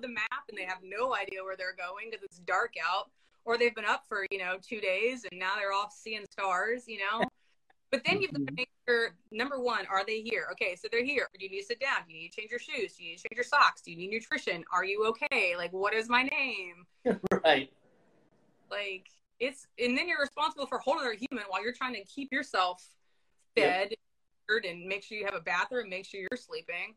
The 0.00 0.06
map 0.06 0.44
and 0.48 0.56
they 0.56 0.64
have 0.64 0.78
no 0.84 1.16
idea 1.16 1.42
where 1.42 1.56
they're 1.56 1.74
going 1.74 2.10
because 2.10 2.22
it's 2.22 2.38
dark 2.38 2.74
out. 2.88 3.10
Or 3.44 3.58
they've 3.58 3.74
been 3.74 3.84
up 3.84 4.04
for, 4.06 4.24
you 4.30 4.38
know, 4.38 4.56
two 4.62 4.80
days 4.80 5.24
and 5.28 5.40
now 5.40 5.54
they're 5.56 5.72
off 5.72 5.92
seeing 5.92 6.24
stars, 6.30 6.84
you 6.86 6.98
know? 6.98 7.26
But 7.90 8.02
then 8.04 8.20
you 8.20 8.28
have 8.28 8.34
to 8.34 8.40
mm-hmm. 8.40 8.54
make 8.54 8.68
sure 8.86 9.14
number 9.30 9.60
one, 9.60 9.86
are 9.86 10.04
they 10.04 10.20
here? 10.20 10.48
Okay, 10.52 10.76
so 10.76 10.88
they're 10.90 11.04
here. 11.04 11.28
Do 11.38 11.44
you 11.44 11.50
need 11.50 11.60
to 11.60 11.66
sit 11.66 11.80
down? 11.80 12.00
Do 12.06 12.12
you 12.12 12.20
need 12.20 12.32
to 12.32 12.40
change 12.40 12.50
your 12.50 12.60
shoes? 12.60 12.94
Do 12.94 13.04
you 13.04 13.10
need 13.10 13.16
to 13.16 13.22
change 13.28 13.36
your 13.36 13.44
socks? 13.44 13.80
Do 13.80 13.90
you 13.90 13.96
need 13.96 14.10
nutrition? 14.10 14.62
Are 14.72 14.84
you 14.84 15.06
okay? 15.06 15.54
Like, 15.56 15.72
what 15.72 15.94
is 15.94 16.08
my 16.08 16.22
name? 16.24 16.86
right. 17.44 17.70
Like, 18.70 19.08
it's 19.40 19.66
and 19.78 19.96
then 19.96 20.08
you're 20.08 20.20
responsible 20.20 20.66
for 20.66 20.78
a 20.78 20.82
whole 20.82 20.98
other 20.98 21.14
human 21.14 21.44
while 21.48 21.62
you're 21.62 21.72
trying 21.72 21.94
to 21.94 22.04
keep 22.04 22.32
yourself 22.32 22.84
fed 23.56 23.94
and 24.64 24.86
make 24.86 25.04
sure 25.04 25.18
you 25.18 25.24
have 25.24 25.34
a 25.34 25.40
bathroom, 25.40 25.90
make 25.90 26.06
sure 26.06 26.20
you're 26.20 26.38
sleeping. 26.38 26.94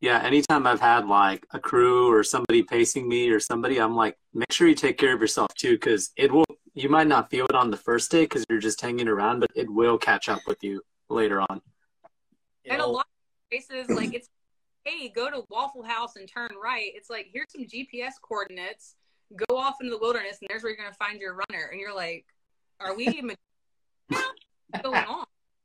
Yeah, 0.00 0.20
anytime 0.22 0.66
I've 0.66 0.80
had 0.80 1.06
like 1.06 1.46
a 1.52 1.58
crew 1.58 2.12
or 2.12 2.22
somebody 2.22 2.62
pacing 2.62 3.08
me 3.08 3.30
or 3.30 3.40
somebody, 3.40 3.78
I'm 3.80 3.94
like, 3.94 4.16
make 4.34 4.52
sure 4.52 4.68
you 4.68 4.74
take 4.74 4.98
care 4.98 5.14
of 5.14 5.20
yourself 5.20 5.54
too, 5.54 5.72
because 5.72 6.12
it 6.16 6.32
will. 6.32 6.44
You 6.76 6.90
might 6.90 7.06
not 7.06 7.30
feel 7.30 7.46
it 7.46 7.54
on 7.54 7.70
the 7.70 7.76
first 7.78 8.10
day 8.10 8.24
because 8.24 8.44
you're 8.50 8.58
just 8.58 8.82
hanging 8.82 9.08
around, 9.08 9.40
but 9.40 9.50
it 9.54 9.68
will 9.68 9.96
catch 9.96 10.28
up 10.28 10.40
with 10.46 10.62
you 10.62 10.82
later 11.08 11.40
on. 11.40 11.62
And 12.66 12.82
a 12.82 12.86
lot 12.86 13.06
of 13.06 13.50
places, 13.50 13.88
like 13.88 14.12
it's, 14.12 14.28
hey, 14.84 15.08
go 15.08 15.30
to 15.30 15.42
Waffle 15.48 15.82
House 15.82 16.16
and 16.16 16.28
turn 16.28 16.50
right. 16.62 16.90
It's 16.94 17.08
like 17.08 17.30
here's 17.32 17.50
some 17.50 17.64
GPS 17.64 18.12
coordinates. 18.20 18.94
Go 19.48 19.56
off 19.56 19.76
into 19.80 19.90
the 19.90 19.98
wilderness, 19.98 20.36
and 20.42 20.50
there's 20.50 20.62
where 20.62 20.70
you're 20.70 20.76
gonna 20.76 20.94
find 20.94 21.18
your 21.18 21.32
runner. 21.32 21.70
And 21.72 21.80
you're 21.80 21.96
like, 21.96 22.26
are 22.78 22.94
we 22.94 23.08
even 23.08 23.34
what's 24.08 24.22
going 24.82 24.96
on? 24.96 25.24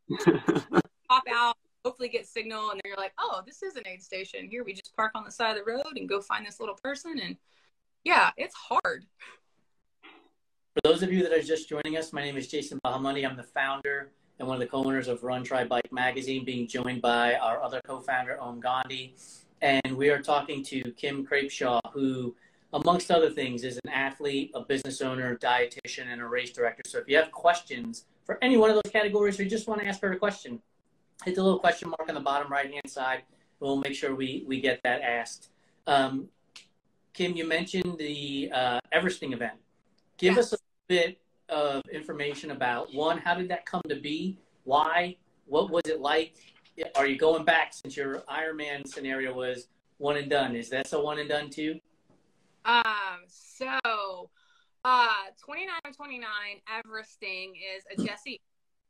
Pop 1.10 1.24
out, 1.30 1.58
hopefully 1.84 2.08
get 2.08 2.26
signal, 2.26 2.70
and 2.70 2.80
then 2.82 2.90
you're 2.90 2.96
like, 2.96 3.14
oh, 3.20 3.42
this 3.46 3.64
is 3.64 3.76
an 3.76 3.84
aid 3.86 4.02
station. 4.02 4.48
Here 4.50 4.64
we 4.64 4.72
just 4.72 4.96
park 4.96 5.12
on 5.16 5.26
the 5.26 5.32
side 5.32 5.58
of 5.58 5.66
the 5.66 5.70
road 5.70 5.98
and 5.98 6.08
go 6.08 6.22
find 6.22 6.46
this 6.46 6.62
little 6.62 6.78
person. 6.82 7.20
And 7.20 7.36
yeah, 8.06 8.32
it's 8.38 8.56
hard. 8.56 9.06
For 10.74 10.80
those 10.86 11.04
of 11.04 11.12
you 11.12 11.22
that 11.24 11.34
are 11.34 11.42
just 11.42 11.68
joining 11.68 11.98
us, 11.98 12.14
my 12.14 12.22
name 12.22 12.38
is 12.38 12.48
Jason 12.48 12.80
Bahamoni. 12.86 13.30
I'm 13.30 13.36
the 13.36 13.44
founder 13.44 14.14
and 14.40 14.48
one 14.48 14.56
of 14.56 14.62
the 14.62 14.68
co-owners 14.68 15.10
of 15.10 15.22
Run 15.22 15.44
Tri 15.44 15.66
Bike 15.66 15.92
Magazine, 15.92 16.46
being 16.46 16.66
joined 16.66 17.02
by 17.02 17.36
our 17.36 17.62
other 17.62 17.82
co-founder, 17.86 18.40
Om 18.40 18.62
Gandhi. 18.62 19.14
And 19.62 19.98
we 19.98 20.10
are 20.12 20.22
talking 20.22 20.64
to 20.64 20.94
Kim 20.94 21.28
Krapcha, 21.28 21.82
who, 21.92 22.34
amongst 22.72 23.12
other 23.12 23.30
things, 23.30 23.66
is 23.66 23.82
an 23.84 23.92
athlete, 23.92 24.52
a 24.54 24.62
business 24.62 25.02
owner, 25.02 25.36
dietitian, 25.36 26.08
and 26.08 26.22
a 26.22 26.26
race 26.26 26.54
director. 26.54 26.84
So 26.88 27.00
if 27.00 27.10
you 27.10 27.18
have 27.18 27.34
questions 27.34 28.06
for 28.24 28.42
any 28.42 28.56
one 28.56 28.70
of 28.70 28.76
those 28.82 28.94
categories 28.94 29.38
or 29.42 29.44
you 29.44 29.50
just 29.50 29.68
want 29.68 29.82
to 29.82 29.88
ask 29.88 30.00
her 30.00 30.14
a 30.14 30.18
question, 30.18 30.62
hit 31.26 31.36
the 31.36 31.44
little 31.44 31.60
question 31.60 31.90
mark 31.90 32.08
on 32.08 32.16
the 32.16 32.22
bottom 32.22 32.50
right-hand 32.50 32.90
side. 32.90 33.24
We'll 33.60 33.76
make 33.76 33.94
sure 33.94 34.16
we, 34.16 34.46
we 34.48 34.62
get 34.62 34.82
that 34.84 35.02
asked. 35.02 35.50
Um, 35.86 36.30
Kim, 37.12 37.36
you 37.36 37.46
mentioned 37.46 37.98
the 37.98 38.50
uh, 38.54 38.80
Everesting 38.94 39.34
event. 39.34 39.61
Give 40.22 40.36
Yeah. 40.36 40.40
us 40.42 40.54
a 40.54 40.58
bit 40.88 41.20
of 41.50 41.82
information 41.92 42.52
about 42.52 42.94
one, 42.94 43.18
how 43.18 43.34
did 43.34 43.50
that 43.50 43.66
come 43.66 43.82
to 43.90 43.96
be? 43.96 44.38
Why? 44.66 45.18
What 45.48 45.72
was 45.72 45.82
it 45.88 46.00
like? 46.00 46.36
Are 46.96 47.08
you 47.08 47.18
going 47.18 47.44
back 47.44 47.74
since 47.74 47.98
your 47.98 48.20
Ironman 48.30 48.88
scenario 48.88 49.34
was 49.34 49.68
one 49.98 50.18
and 50.18 50.30
done? 50.30 50.56
Is 50.56 50.70
that 50.70 50.94
a 50.94 51.00
one 51.00 51.18
and 51.18 51.28
done 51.28 51.50
too? 51.50 51.80
Um, 52.66 53.22
so 53.26 54.30
uh 54.86 55.08
29 55.44 55.80
29 55.92 56.28
Everesting 56.70 57.54
is 57.56 57.84
a 57.92 57.96
Jesse 57.96 58.40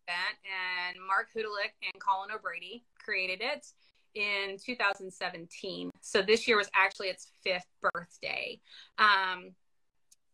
event 0.07 0.37
and 0.43 0.97
Marc 1.05 1.29
Hodulich 1.33 1.71
and 1.81 2.01
Colin 2.01 2.31
O'Brady 2.31 2.83
created 2.99 3.41
it 3.41 3.67
in 4.15 4.57
2017. 4.57 5.89
So 6.01 6.21
this 6.21 6.45
year 6.45 6.57
was 6.57 6.69
actually 6.75 7.07
its 7.07 7.31
fifth 7.41 7.67
birthday. 7.81 8.59
Um 8.99 9.55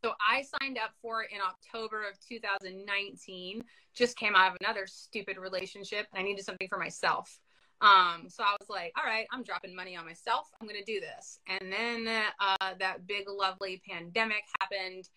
so 0.07 0.13
I 0.25 0.41
signed 0.61 0.77
up 0.77 0.91
for 1.01 1.23
it 1.23 1.31
in 1.33 1.39
October 1.41 2.07
of 2.07 2.17
2019. 2.29 3.61
Just 3.93 4.15
came 4.15 4.35
out 4.35 4.51
of 4.51 4.57
another 4.61 4.87
stupid 4.87 5.37
relationship. 5.37 6.07
I 6.13 6.23
needed 6.23 6.45
something 6.45 6.69
for 6.69 6.77
myself. 6.77 7.37
Um, 7.81 8.29
so 8.29 8.41
I 8.41 8.55
was 8.57 8.69
like, 8.69 8.93
all 8.97 9.03
right, 9.03 9.27
I'm 9.33 9.43
dropping 9.43 9.75
money 9.75 9.97
on 9.97 10.05
myself. 10.05 10.47
I'm 10.61 10.67
going 10.67 10.79
to 10.79 10.85
do 10.89 11.01
this. 11.01 11.39
And 11.47 11.73
then 11.73 12.07
uh, 12.39 12.73
that 12.79 13.05
big, 13.05 13.25
lovely 13.27 13.81
pandemic 13.85 14.43
happened. 14.61 15.09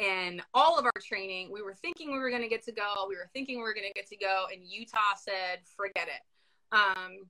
And 0.00 0.42
all 0.54 0.76
of 0.76 0.86
our 0.86 1.00
training, 1.00 1.50
we 1.52 1.62
were 1.62 1.74
thinking 1.74 2.10
we 2.10 2.18
were 2.18 2.30
going 2.30 2.42
to 2.42 2.48
get 2.48 2.64
to 2.64 2.72
go. 2.72 3.06
We 3.08 3.14
were 3.14 3.30
thinking 3.32 3.58
we 3.58 3.62
were 3.62 3.74
going 3.74 3.86
to 3.86 3.94
get 3.94 4.08
to 4.08 4.16
go. 4.16 4.46
And 4.52 4.62
Utah 4.66 5.14
said, 5.16 5.60
forget 5.76 6.08
it. 6.08 6.76
Um, 6.76 7.28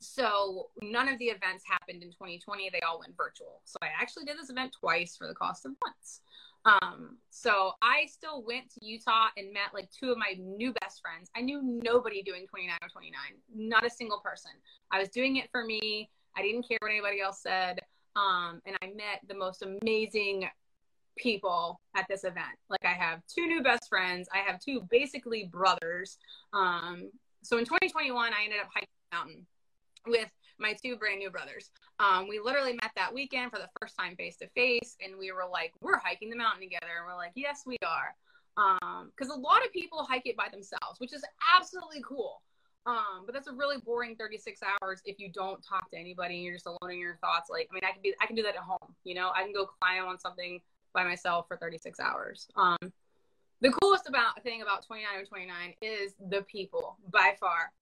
so 0.00 0.68
none 0.82 1.08
of 1.08 1.18
the 1.18 1.26
events 1.26 1.64
happened 1.66 2.02
in 2.02 2.10
2020. 2.10 2.70
They 2.70 2.80
all 2.80 3.00
went 3.00 3.16
virtual. 3.16 3.60
So 3.64 3.78
I 3.82 3.88
actually 4.00 4.24
did 4.24 4.38
this 4.38 4.50
event 4.50 4.76
twice 4.78 5.16
for 5.16 5.26
the 5.26 5.34
cost 5.34 5.66
of 5.66 5.72
once. 5.82 6.20
Um, 6.64 7.16
so 7.30 7.72
I 7.82 8.06
still 8.06 8.42
went 8.42 8.70
to 8.74 8.84
Utah 8.84 9.28
and 9.36 9.52
met 9.52 9.74
like 9.74 9.90
two 9.90 10.10
of 10.10 10.18
my 10.18 10.34
new 10.38 10.72
best 10.80 11.00
friends. 11.00 11.30
I 11.36 11.40
knew 11.40 11.60
nobody 11.62 12.22
doing 12.22 12.46
29 12.46 12.76
or 12.82 12.88
29, 12.88 13.18
not 13.54 13.86
a 13.86 13.90
single 13.90 14.18
person. 14.18 14.50
I 14.90 14.98
was 14.98 15.08
doing 15.08 15.36
it 15.36 15.50
for 15.50 15.64
me. 15.64 16.10
I 16.36 16.42
didn't 16.42 16.68
care 16.68 16.78
what 16.80 16.90
anybody 16.90 17.20
else 17.20 17.40
said. 17.42 17.80
Um, 18.16 18.60
and 18.66 18.76
I 18.82 18.86
met 18.86 19.20
the 19.28 19.34
most 19.34 19.62
amazing 19.62 20.48
people 21.16 21.80
at 21.96 22.06
this 22.08 22.24
event. 22.24 22.56
Like 22.68 22.84
I 22.84 22.92
have 22.92 23.22
two 23.26 23.46
new 23.46 23.62
best 23.62 23.88
friends. 23.88 24.28
I 24.32 24.38
have 24.38 24.60
two 24.60 24.86
basically 24.90 25.44
brothers. 25.44 26.18
Um, 26.52 27.10
so 27.42 27.58
in 27.58 27.64
2021, 27.64 28.32
I 28.32 28.44
ended 28.44 28.60
up 28.60 28.68
hiking 28.72 28.88
mountain 29.12 29.46
with 30.06 30.28
my 30.58 30.72
two 30.72 30.96
brand 30.96 31.18
new 31.18 31.30
brothers. 31.30 31.70
Um, 31.98 32.28
we 32.28 32.40
literally 32.40 32.72
met 32.72 32.90
that 32.96 33.12
weekend 33.12 33.50
for 33.50 33.58
the 33.58 33.68
first 33.80 33.96
time 33.98 34.16
face 34.16 34.36
to 34.38 34.48
face, 34.48 34.96
and 35.04 35.16
we 35.18 35.32
were 35.32 35.46
like, 35.50 35.72
"We're 35.80 35.98
hiking 35.98 36.30
the 36.30 36.36
mountain 36.36 36.62
together," 36.62 36.98
and 36.98 37.06
we're 37.06 37.16
like, 37.16 37.32
"Yes, 37.34 37.62
we 37.66 37.76
are," 37.86 38.14
because 38.56 39.28
a 39.28 39.38
lot 39.38 39.64
of 39.64 39.72
people 39.72 40.04
hike 40.04 40.26
it 40.26 40.36
by 40.36 40.48
themselves, 40.48 40.98
which 40.98 41.12
is 41.12 41.24
absolutely 41.56 42.02
cool. 42.02 42.42
Um, 42.86 43.24
but 43.26 43.34
that's 43.34 43.48
a 43.48 43.52
really 43.52 43.76
boring 43.78 44.16
36 44.16 44.60
hours 44.62 45.02
if 45.04 45.18
you 45.18 45.30
don't 45.30 45.62
talk 45.62 45.90
to 45.90 45.98
anybody 45.98 46.36
and 46.36 46.44
you're 46.44 46.54
just 46.54 46.66
alone 46.66 46.90
in 46.90 46.98
your 46.98 47.16
thoughts. 47.16 47.50
Like, 47.50 47.68
I 47.70 47.74
mean, 47.74 47.84
I 47.84 47.92
can 47.92 48.00
be, 48.00 48.14
I 48.22 48.26
can 48.26 48.34
do 48.34 48.42
that 48.44 48.56
at 48.56 48.62
home. 48.62 48.94
You 49.04 49.14
know, 49.14 49.30
I 49.34 49.42
can 49.42 49.52
go 49.52 49.66
climb 49.66 50.06
on 50.06 50.18
something 50.18 50.60
by 50.94 51.04
myself 51.04 51.46
for 51.48 51.58
36 51.58 52.00
hours. 52.00 52.48
Um, 52.56 52.78
the 53.60 53.72
coolest 53.82 54.08
about 54.08 54.42
thing 54.42 54.62
about 54.62 54.86
29 54.86 55.20
or 55.20 55.24
29 55.24 55.74
is 55.82 56.14
the 56.30 56.42
people 56.42 56.96
by 57.12 57.34
far. 57.38 57.72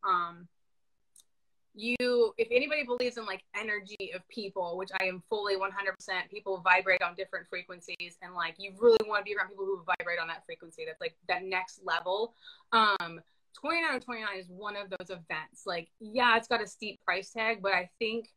You 1.78 2.32
if 2.38 2.48
anybody 2.50 2.84
believes 2.84 3.18
in 3.18 3.26
like 3.26 3.44
energy 3.54 4.12
of 4.14 4.26
people 4.28 4.78
which 4.78 4.88
i 4.98 5.04
am 5.04 5.22
fully 5.28 5.56
100% 5.56 5.60
people 6.30 6.62
vibrate 6.64 7.02
on 7.02 7.14
different 7.14 7.46
frequencies 7.48 8.16
and 8.22 8.34
like 8.34 8.54
you 8.58 8.72
really 8.80 8.96
want 9.06 9.20
to 9.20 9.24
be 9.24 9.36
around 9.36 9.50
people 9.50 9.66
who 9.66 9.82
vibrate 9.84 10.18
on 10.18 10.26
that 10.28 10.42
frequency 10.46 10.84
that's 10.86 11.00
like 11.02 11.14
that 11.28 11.44
next 11.44 11.80
level. 11.84 12.34
Um 12.72 13.20
29 13.60 13.94
or 13.94 14.00
29 14.00 14.28
is 14.38 14.46
one 14.48 14.74
of 14.76 14.88
those 14.88 15.10
events. 15.10 15.64
Like 15.66 15.88
yeah 16.00 16.36
it's 16.38 16.48
got 16.48 16.62
a 16.62 16.66
steep 16.66 16.98
price 17.04 17.30
tag 17.30 17.60
but 17.60 17.72
i 17.72 17.90
think 17.98 18.30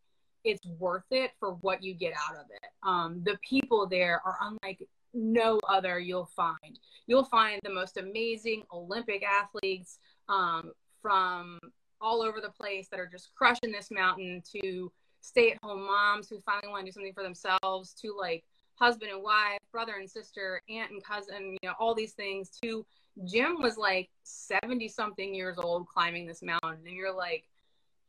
it's 0.44 0.66
worth 0.78 1.04
it 1.12 1.32
for 1.40 1.52
what 1.56 1.82
you 1.82 1.94
get 1.94 2.14
out 2.30 2.36
of 2.36 2.46
it. 2.52 2.70
Um 2.84 3.22
the 3.24 3.38
people 3.48 3.88
there 3.88 4.22
are 4.26 4.38
unlike 4.42 4.86
no 5.14 5.60
other 5.68 5.98
you'll 5.98 6.30
find. 6.36 6.78
You'll 7.08 7.24
find 7.24 7.62
the 7.64 7.74
most 7.74 7.96
amazing 7.96 8.64
olympic 8.74 9.24
athletes 9.24 9.98
um 10.28 10.74
from 11.02 11.58
all 12.02 12.22
over 12.22 12.40
the 12.42 12.50
place 12.50 12.88
that 12.90 13.00
are 13.00 13.08
just 13.08 13.34
crushing 13.36 13.72
this 13.72 13.92
mountain 13.92 14.42
to 14.62 14.92
stay 15.22 15.52
at 15.52 15.58
home 15.64 15.86
moms 15.86 16.30
who 16.30 16.40
finally 16.40 16.70
want 16.70 16.86
to 16.86 16.86
do 16.86 16.92
something 16.92 17.14
for 17.14 17.24
themselves 17.24 17.94
to 17.94 18.16
like 18.18 18.44
husband 18.76 19.12
and 19.12 19.22
wife, 19.22 19.60
brother 19.72 19.96
and 20.00 20.10
sister, 20.10 20.62
aunt 20.70 20.92
and 20.92 21.04
cousin, 21.04 21.58
you 21.62 21.70
know, 21.70 21.74
all 21.80 21.94
these 21.94 22.14
things. 22.14 22.50
To 22.64 22.86
Jim 23.26 23.62
was 23.62 23.78
like 23.78 24.10
70 24.24 24.88
something 24.88 25.36
years 25.36 25.58
old 25.58 25.88
climbing 25.88 26.26
this 26.26 26.42
mountain 26.42 26.80
and 26.86 26.96
you're 26.96 27.16
like 27.16 27.44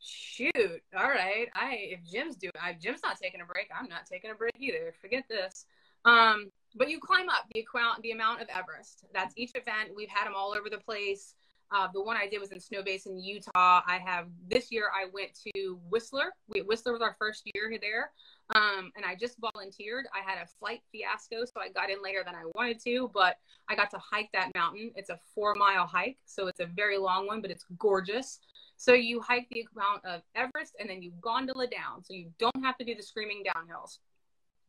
shoot 0.03 0.81
all 0.97 1.09
right 1.09 1.47
i 1.53 1.77
if 1.79 1.99
jim's 2.03 2.35
doing 2.35 2.51
I, 2.59 2.73
jim's 2.73 3.01
not 3.03 3.19
taking 3.21 3.39
a 3.39 3.45
break 3.45 3.69
i'm 3.77 3.87
not 3.87 4.07
taking 4.07 4.31
a 4.31 4.33
break 4.33 4.55
either 4.57 4.95
forget 4.99 5.25
this. 5.29 5.65
Um 6.05 6.49
but 6.75 6.89
you 6.89 6.99
climb 6.99 7.29
up 7.29 7.45
the 7.53 7.65
the 8.01 8.11
amount 8.11 8.41
of 8.41 8.47
everest. 8.49 9.05
That's 9.13 9.33
each 9.37 9.51
event 9.55 9.91
we've 9.95 10.09
had 10.09 10.25
them 10.25 10.33
all 10.35 10.55
over 10.57 10.69
the 10.69 10.79
place 10.79 11.35
uh, 11.71 11.87
the 11.93 12.01
one 12.01 12.17
I 12.17 12.27
did 12.27 12.39
was 12.39 12.51
in 12.51 12.59
Snowbasin, 12.59 13.23
Utah. 13.23 13.81
I 13.85 13.99
have 14.03 14.27
this 14.49 14.71
year. 14.71 14.89
I 14.93 15.09
went 15.13 15.31
to 15.55 15.79
Whistler. 15.89 16.33
We, 16.49 16.61
Whistler 16.61 16.91
was 16.93 17.01
our 17.01 17.15
first 17.17 17.43
year 17.55 17.73
there, 17.81 18.11
um, 18.55 18.91
and 18.95 19.05
I 19.05 19.15
just 19.15 19.37
volunteered. 19.39 20.05
I 20.13 20.19
had 20.29 20.37
a 20.43 20.47
flight 20.59 20.81
fiasco, 20.91 21.45
so 21.45 21.61
I 21.61 21.69
got 21.69 21.89
in 21.89 22.01
later 22.03 22.23
than 22.25 22.35
I 22.35 22.43
wanted 22.55 22.79
to, 22.83 23.09
but 23.13 23.37
I 23.69 23.75
got 23.75 23.89
to 23.91 23.97
hike 23.99 24.29
that 24.33 24.51
mountain. 24.53 24.91
It's 24.95 25.09
a 25.09 25.19
four 25.33 25.55
mile 25.55 25.85
hike, 25.85 26.17
so 26.25 26.47
it's 26.47 26.59
a 26.59 26.65
very 26.65 26.97
long 26.97 27.27
one, 27.27 27.41
but 27.41 27.51
it's 27.51 27.65
gorgeous. 27.79 28.39
So 28.77 28.93
you 28.93 29.21
hike 29.21 29.47
the 29.51 29.65
amount 29.75 30.03
of 30.05 30.21
Everest, 30.35 30.75
and 30.79 30.89
then 30.89 31.01
you 31.01 31.11
gondola 31.21 31.67
down, 31.67 32.03
so 32.03 32.13
you 32.13 32.31
don't 32.39 32.63
have 32.63 32.77
to 32.79 32.83
do 32.83 32.95
the 32.95 33.03
screaming 33.03 33.43
downhills 33.45 33.99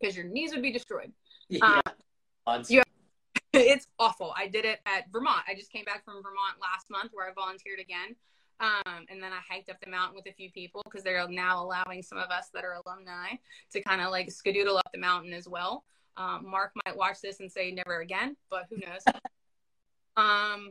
because 0.00 0.16
your 0.16 0.26
knees 0.26 0.52
would 0.52 0.62
be 0.62 0.72
destroyed. 0.72 1.12
Yeah. 1.48 1.64
Uh, 1.86 1.90
Odds. 2.46 2.70
you- 2.70 2.81
it's 3.54 3.86
awful. 3.98 4.32
I 4.36 4.48
did 4.48 4.64
it 4.64 4.80
at 4.86 5.12
Vermont. 5.12 5.42
I 5.46 5.54
just 5.54 5.70
came 5.70 5.84
back 5.84 6.04
from 6.04 6.14
Vermont 6.22 6.56
last 6.60 6.88
month 6.90 7.10
where 7.12 7.28
I 7.28 7.32
volunteered 7.34 7.80
again. 7.80 8.16
Um, 8.60 9.04
and 9.10 9.22
then 9.22 9.32
I 9.32 9.40
hiked 9.46 9.68
up 9.68 9.76
the 9.82 9.90
mountain 9.90 10.16
with 10.16 10.26
a 10.26 10.32
few 10.32 10.50
people 10.50 10.82
because 10.84 11.02
they're 11.02 11.26
now 11.28 11.62
allowing 11.62 12.02
some 12.02 12.16
of 12.16 12.30
us 12.30 12.48
that 12.54 12.64
are 12.64 12.80
alumni 12.84 13.30
to 13.72 13.82
kind 13.82 14.00
of 14.00 14.10
like 14.10 14.28
skadoodle 14.28 14.78
up 14.78 14.88
the 14.92 15.00
mountain 15.00 15.32
as 15.32 15.48
well. 15.48 15.84
Um, 16.16 16.46
Marc 16.48 16.72
might 16.86 16.96
watch 16.96 17.20
this 17.20 17.40
and 17.40 17.50
say 17.50 17.72
never 17.72 18.00
again, 18.00 18.36
but 18.50 18.66
who 18.70 18.76
knows? 18.76 19.02
um, 20.16 20.70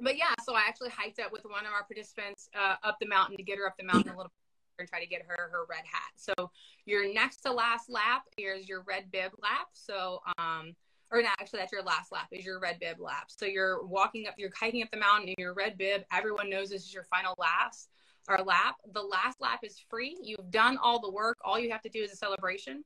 but 0.00 0.16
yeah, 0.16 0.34
so 0.44 0.54
I 0.54 0.62
actually 0.66 0.90
hiked 0.90 1.20
up 1.20 1.32
with 1.32 1.44
one 1.44 1.64
of 1.64 1.72
our 1.72 1.84
participants 1.84 2.48
uh, 2.54 2.76
up 2.82 2.96
the 3.00 3.06
mountain 3.06 3.36
to 3.36 3.42
get 3.42 3.58
her 3.58 3.66
up 3.66 3.76
the 3.78 3.84
mountain 3.84 4.12
a 4.12 4.16
little 4.16 4.24
bit 4.24 4.80
and 4.80 4.88
try 4.88 5.00
to 5.00 5.06
get 5.06 5.22
her 5.26 5.50
her 5.52 5.64
red 5.70 5.84
hat. 5.84 6.10
So 6.16 6.50
your 6.84 7.12
next 7.12 7.42
to 7.42 7.52
last 7.52 7.88
lap 7.88 8.24
is 8.36 8.68
your 8.68 8.82
red 8.82 9.10
bib 9.12 9.32
lap. 9.40 9.68
So 9.72 10.20
um 10.38 10.74
or 11.10 11.22
not 11.22 11.36
actually 11.40 11.60
that's 11.60 11.72
your 11.72 11.82
last 11.82 12.12
lap 12.12 12.28
is 12.32 12.44
your 12.44 12.60
red 12.60 12.78
bib 12.80 13.00
lap. 13.00 13.26
So 13.28 13.46
you're 13.46 13.84
walking 13.86 14.26
up, 14.26 14.34
you're 14.38 14.50
hiking 14.58 14.82
up 14.82 14.90
the 14.90 14.98
mountain 14.98 15.28
in 15.28 15.34
your 15.38 15.54
red 15.54 15.78
bib. 15.78 16.02
Everyone 16.12 16.50
knows 16.50 16.70
this 16.70 16.84
is 16.84 16.94
your 16.94 17.04
final 17.04 17.34
last 17.38 17.90
or 18.28 18.38
lap. 18.38 18.76
The 18.92 19.02
last 19.02 19.40
lap 19.40 19.60
is 19.62 19.78
free. 19.90 20.16
You've 20.22 20.50
done 20.50 20.78
all 20.82 21.00
the 21.00 21.10
work. 21.10 21.38
All 21.44 21.58
you 21.58 21.70
have 21.70 21.82
to 21.82 21.88
do 21.88 22.02
is 22.02 22.12
a 22.12 22.16
celebration. 22.16 22.84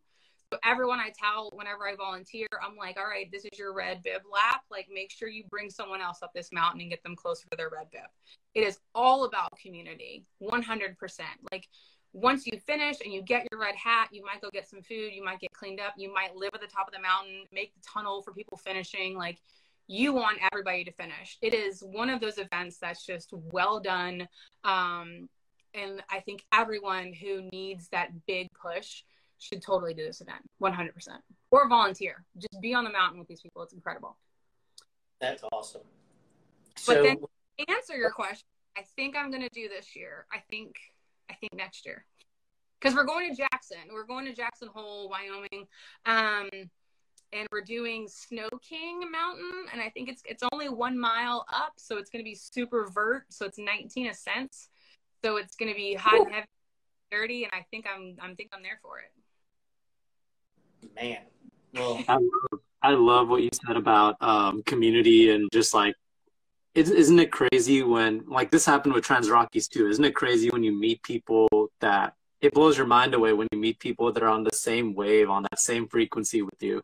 So 0.52 0.58
everyone 0.64 0.98
I 0.98 1.12
tell 1.18 1.50
whenever 1.52 1.86
I 1.86 1.94
volunteer, 1.94 2.46
I'm 2.66 2.74
like, 2.74 2.96
all 2.96 3.04
right, 3.04 3.30
this 3.30 3.44
is 3.44 3.58
your 3.58 3.74
red 3.74 4.02
bib 4.02 4.22
lap. 4.32 4.62
Like, 4.70 4.88
make 4.92 5.10
sure 5.10 5.28
you 5.28 5.44
bring 5.50 5.68
someone 5.68 6.00
else 6.00 6.22
up 6.22 6.32
this 6.34 6.48
mountain 6.52 6.80
and 6.80 6.90
get 6.90 7.02
them 7.02 7.14
closer 7.14 7.44
to 7.50 7.56
their 7.56 7.68
red 7.68 7.90
bib. 7.92 8.08
It 8.54 8.66
is 8.66 8.78
all 8.94 9.24
about 9.24 9.50
community, 9.60 10.24
100%. 10.42 10.96
Like, 11.52 11.68
once 12.20 12.46
you 12.46 12.58
finish 12.66 12.96
and 13.04 13.12
you 13.12 13.22
get 13.22 13.46
your 13.50 13.60
red 13.60 13.74
hat, 13.76 14.08
you 14.12 14.24
might 14.24 14.40
go 14.40 14.50
get 14.50 14.68
some 14.68 14.82
food, 14.82 15.12
you 15.12 15.24
might 15.24 15.40
get 15.40 15.52
cleaned 15.52 15.80
up, 15.80 15.94
you 15.96 16.12
might 16.12 16.34
live 16.36 16.50
at 16.54 16.60
the 16.60 16.66
top 16.66 16.88
of 16.88 16.94
the 16.94 17.00
mountain, 17.00 17.44
make 17.52 17.72
the 17.74 17.80
tunnel 17.86 18.22
for 18.22 18.32
people 18.32 18.56
finishing. 18.56 19.16
Like, 19.16 19.38
you 19.86 20.12
want 20.12 20.38
everybody 20.52 20.84
to 20.84 20.92
finish. 20.92 21.38
It 21.40 21.54
is 21.54 21.82
one 21.82 22.10
of 22.10 22.20
those 22.20 22.38
events 22.38 22.78
that's 22.78 23.06
just 23.06 23.32
well 23.32 23.80
done. 23.80 24.28
Um, 24.64 25.28
and 25.74 26.02
I 26.10 26.20
think 26.20 26.44
everyone 26.52 27.12
who 27.12 27.42
needs 27.52 27.88
that 27.90 28.08
big 28.26 28.48
push 28.52 29.02
should 29.38 29.62
totally 29.62 29.94
do 29.94 30.04
this 30.04 30.20
event 30.20 30.40
100% 30.60 30.90
or 31.52 31.68
volunteer 31.68 32.24
just 32.38 32.60
be 32.60 32.74
on 32.74 32.82
the 32.82 32.90
mountain 32.90 33.20
with 33.20 33.28
these 33.28 33.40
people 33.40 33.62
it's 33.62 33.72
incredible 33.72 34.16
That's 35.20 35.44
awesome. 35.52 35.82
But 36.74 36.80
So, 36.80 37.02
then- 37.04 37.18
To 37.20 37.70
answer 37.72 37.96
your 37.96 38.10
question 38.10 38.46
i 38.76 38.82
think 38.96 39.16
i'm 39.16 39.30
going 39.30 39.42
to 39.42 39.48
do 39.48 39.68
this 39.68 39.94
year 39.94 40.26
i 40.32 40.38
think 40.50 40.74
i 41.30 41.34
think 41.34 41.54
next 41.54 41.86
year. 41.86 42.04
Because 42.80 42.94
we're 42.94 43.04
going 43.04 43.28
to 43.28 43.36
jackson. 43.36 43.78
We're 43.92 44.06
going 44.06 44.24
to 44.26 44.34
jackson 44.34 44.68
hole 44.72 45.08
wyoming. 45.08 45.66
Um 46.06 46.48
and 47.32 47.46
we're 47.52 47.60
doing 47.60 48.08
snow 48.08 48.48
king 48.66 49.00
mountain 49.10 49.66
and 49.70 49.82
i 49.82 49.90
think 49.90 50.08
it's 50.08 50.22
it's 50.24 50.42
only 50.50 50.70
one 50.70 50.98
mile 50.98 51.44
up 51.52 51.74
so 51.76 51.98
it's 51.98 52.08
going 52.08 52.24
to 52.24 52.24
be 52.24 52.34
super 52.34 52.86
vert 52.90 53.24
so 53.28 53.44
it's 53.44 53.58
19 53.58 54.06
ascents 54.06 54.70
so 55.22 55.36
it's 55.36 55.54
going 55.54 55.70
to 55.70 55.76
be 55.76 55.92
hot 55.92 56.18
and 56.20 56.32
heavy 56.32 56.46
dirty 57.10 57.44
and 57.44 57.52
i 57.52 57.66
think 57.70 57.86
i'm 57.86 58.16
i'm 58.22 58.34
think 58.34 58.50
i'm 58.54 58.62
there 58.62 58.78
for 58.82 58.98
it. 58.98 59.12
Man, 60.94 61.18
well, 61.74 62.02
I 62.08 62.14
love, 62.14 62.60
I 62.82 62.90
love 62.92 63.28
what 63.28 63.42
you 63.42 63.50
said 63.66 63.76
about 63.76 64.16
um, 64.20 64.62
community 64.64 65.30
and 65.30 65.48
just 65.52 65.74
like, 65.74 65.90
is 65.90 65.96
isn't 66.74 67.18
it 67.18 67.32
crazy 67.32 67.82
when 67.82 68.24
like 68.26 68.50
this 68.50 68.64
happened 68.64 68.94
with 68.94 69.04
Trans 69.04 69.30
Rockies 69.30 69.68
too? 69.68 69.88
Isn't 69.88 70.04
it 70.04 70.14
crazy 70.14 70.50
when 70.50 70.62
you 70.62 70.72
meet 70.72 71.02
people 71.02 71.48
that 71.80 72.14
it 72.40 72.54
blows 72.54 72.76
your 72.76 72.86
mind 72.86 73.14
away 73.14 73.32
when 73.32 73.48
you 73.52 73.58
meet 73.58 73.78
people 73.78 74.12
that 74.12 74.22
are 74.22 74.28
on 74.28 74.44
the 74.44 74.54
same 74.54 74.94
wave, 74.94 75.28
on 75.28 75.42
that 75.42 75.58
same 75.58 75.88
frequency 75.88 76.42
with 76.42 76.62
you? 76.62 76.82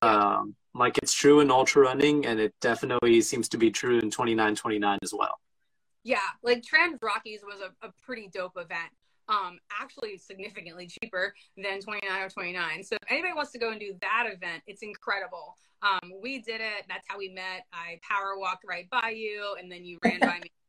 Um, 0.00 0.54
like 0.74 0.98
it's 0.98 1.12
true 1.12 1.40
in 1.40 1.50
ultra 1.50 1.82
running, 1.82 2.26
and 2.26 2.38
it 2.38 2.54
definitely 2.60 3.20
seems 3.20 3.48
to 3.50 3.58
be 3.58 3.70
true 3.70 3.98
in 3.98 4.10
29, 4.10 4.54
29 4.54 4.98
as 5.02 5.12
well. 5.12 5.38
Yeah, 6.04 6.18
like 6.42 6.62
Trans 6.62 6.98
Rockies 7.02 7.40
was 7.42 7.60
a, 7.60 7.86
a 7.86 7.92
pretty 8.02 8.28
dope 8.32 8.56
event. 8.56 8.90
Um, 9.28 9.58
actually 9.78 10.16
significantly 10.16 10.86
cheaper 10.86 11.34
than 11.56 11.82
29 11.82 12.22
or 12.22 12.30
29. 12.30 12.82
So 12.82 12.96
if 12.96 13.12
anybody 13.12 13.34
wants 13.34 13.52
to 13.52 13.58
go 13.58 13.72
and 13.72 13.78
do 13.78 13.94
that 14.00 14.24
event, 14.32 14.62
it's 14.66 14.82
incredible. 14.82 15.54
Um, 15.82 16.12
we 16.22 16.40
did 16.40 16.60
it. 16.60 16.84
That's 16.88 17.06
how 17.08 17.18
we 17.18 17.28
met. 17.28 17.66
I 17.72 18.00
power 18.02 18.38
walked 18.38 18.64
right 18.66 18.88
by 18.90 19.10
you, 19.10 19.56
and 19.58 19.70
then 19.70 19.84
you 19.84 19.98
ran 20.04 20.20
by 20.20 20.38
me. 20.40 20.50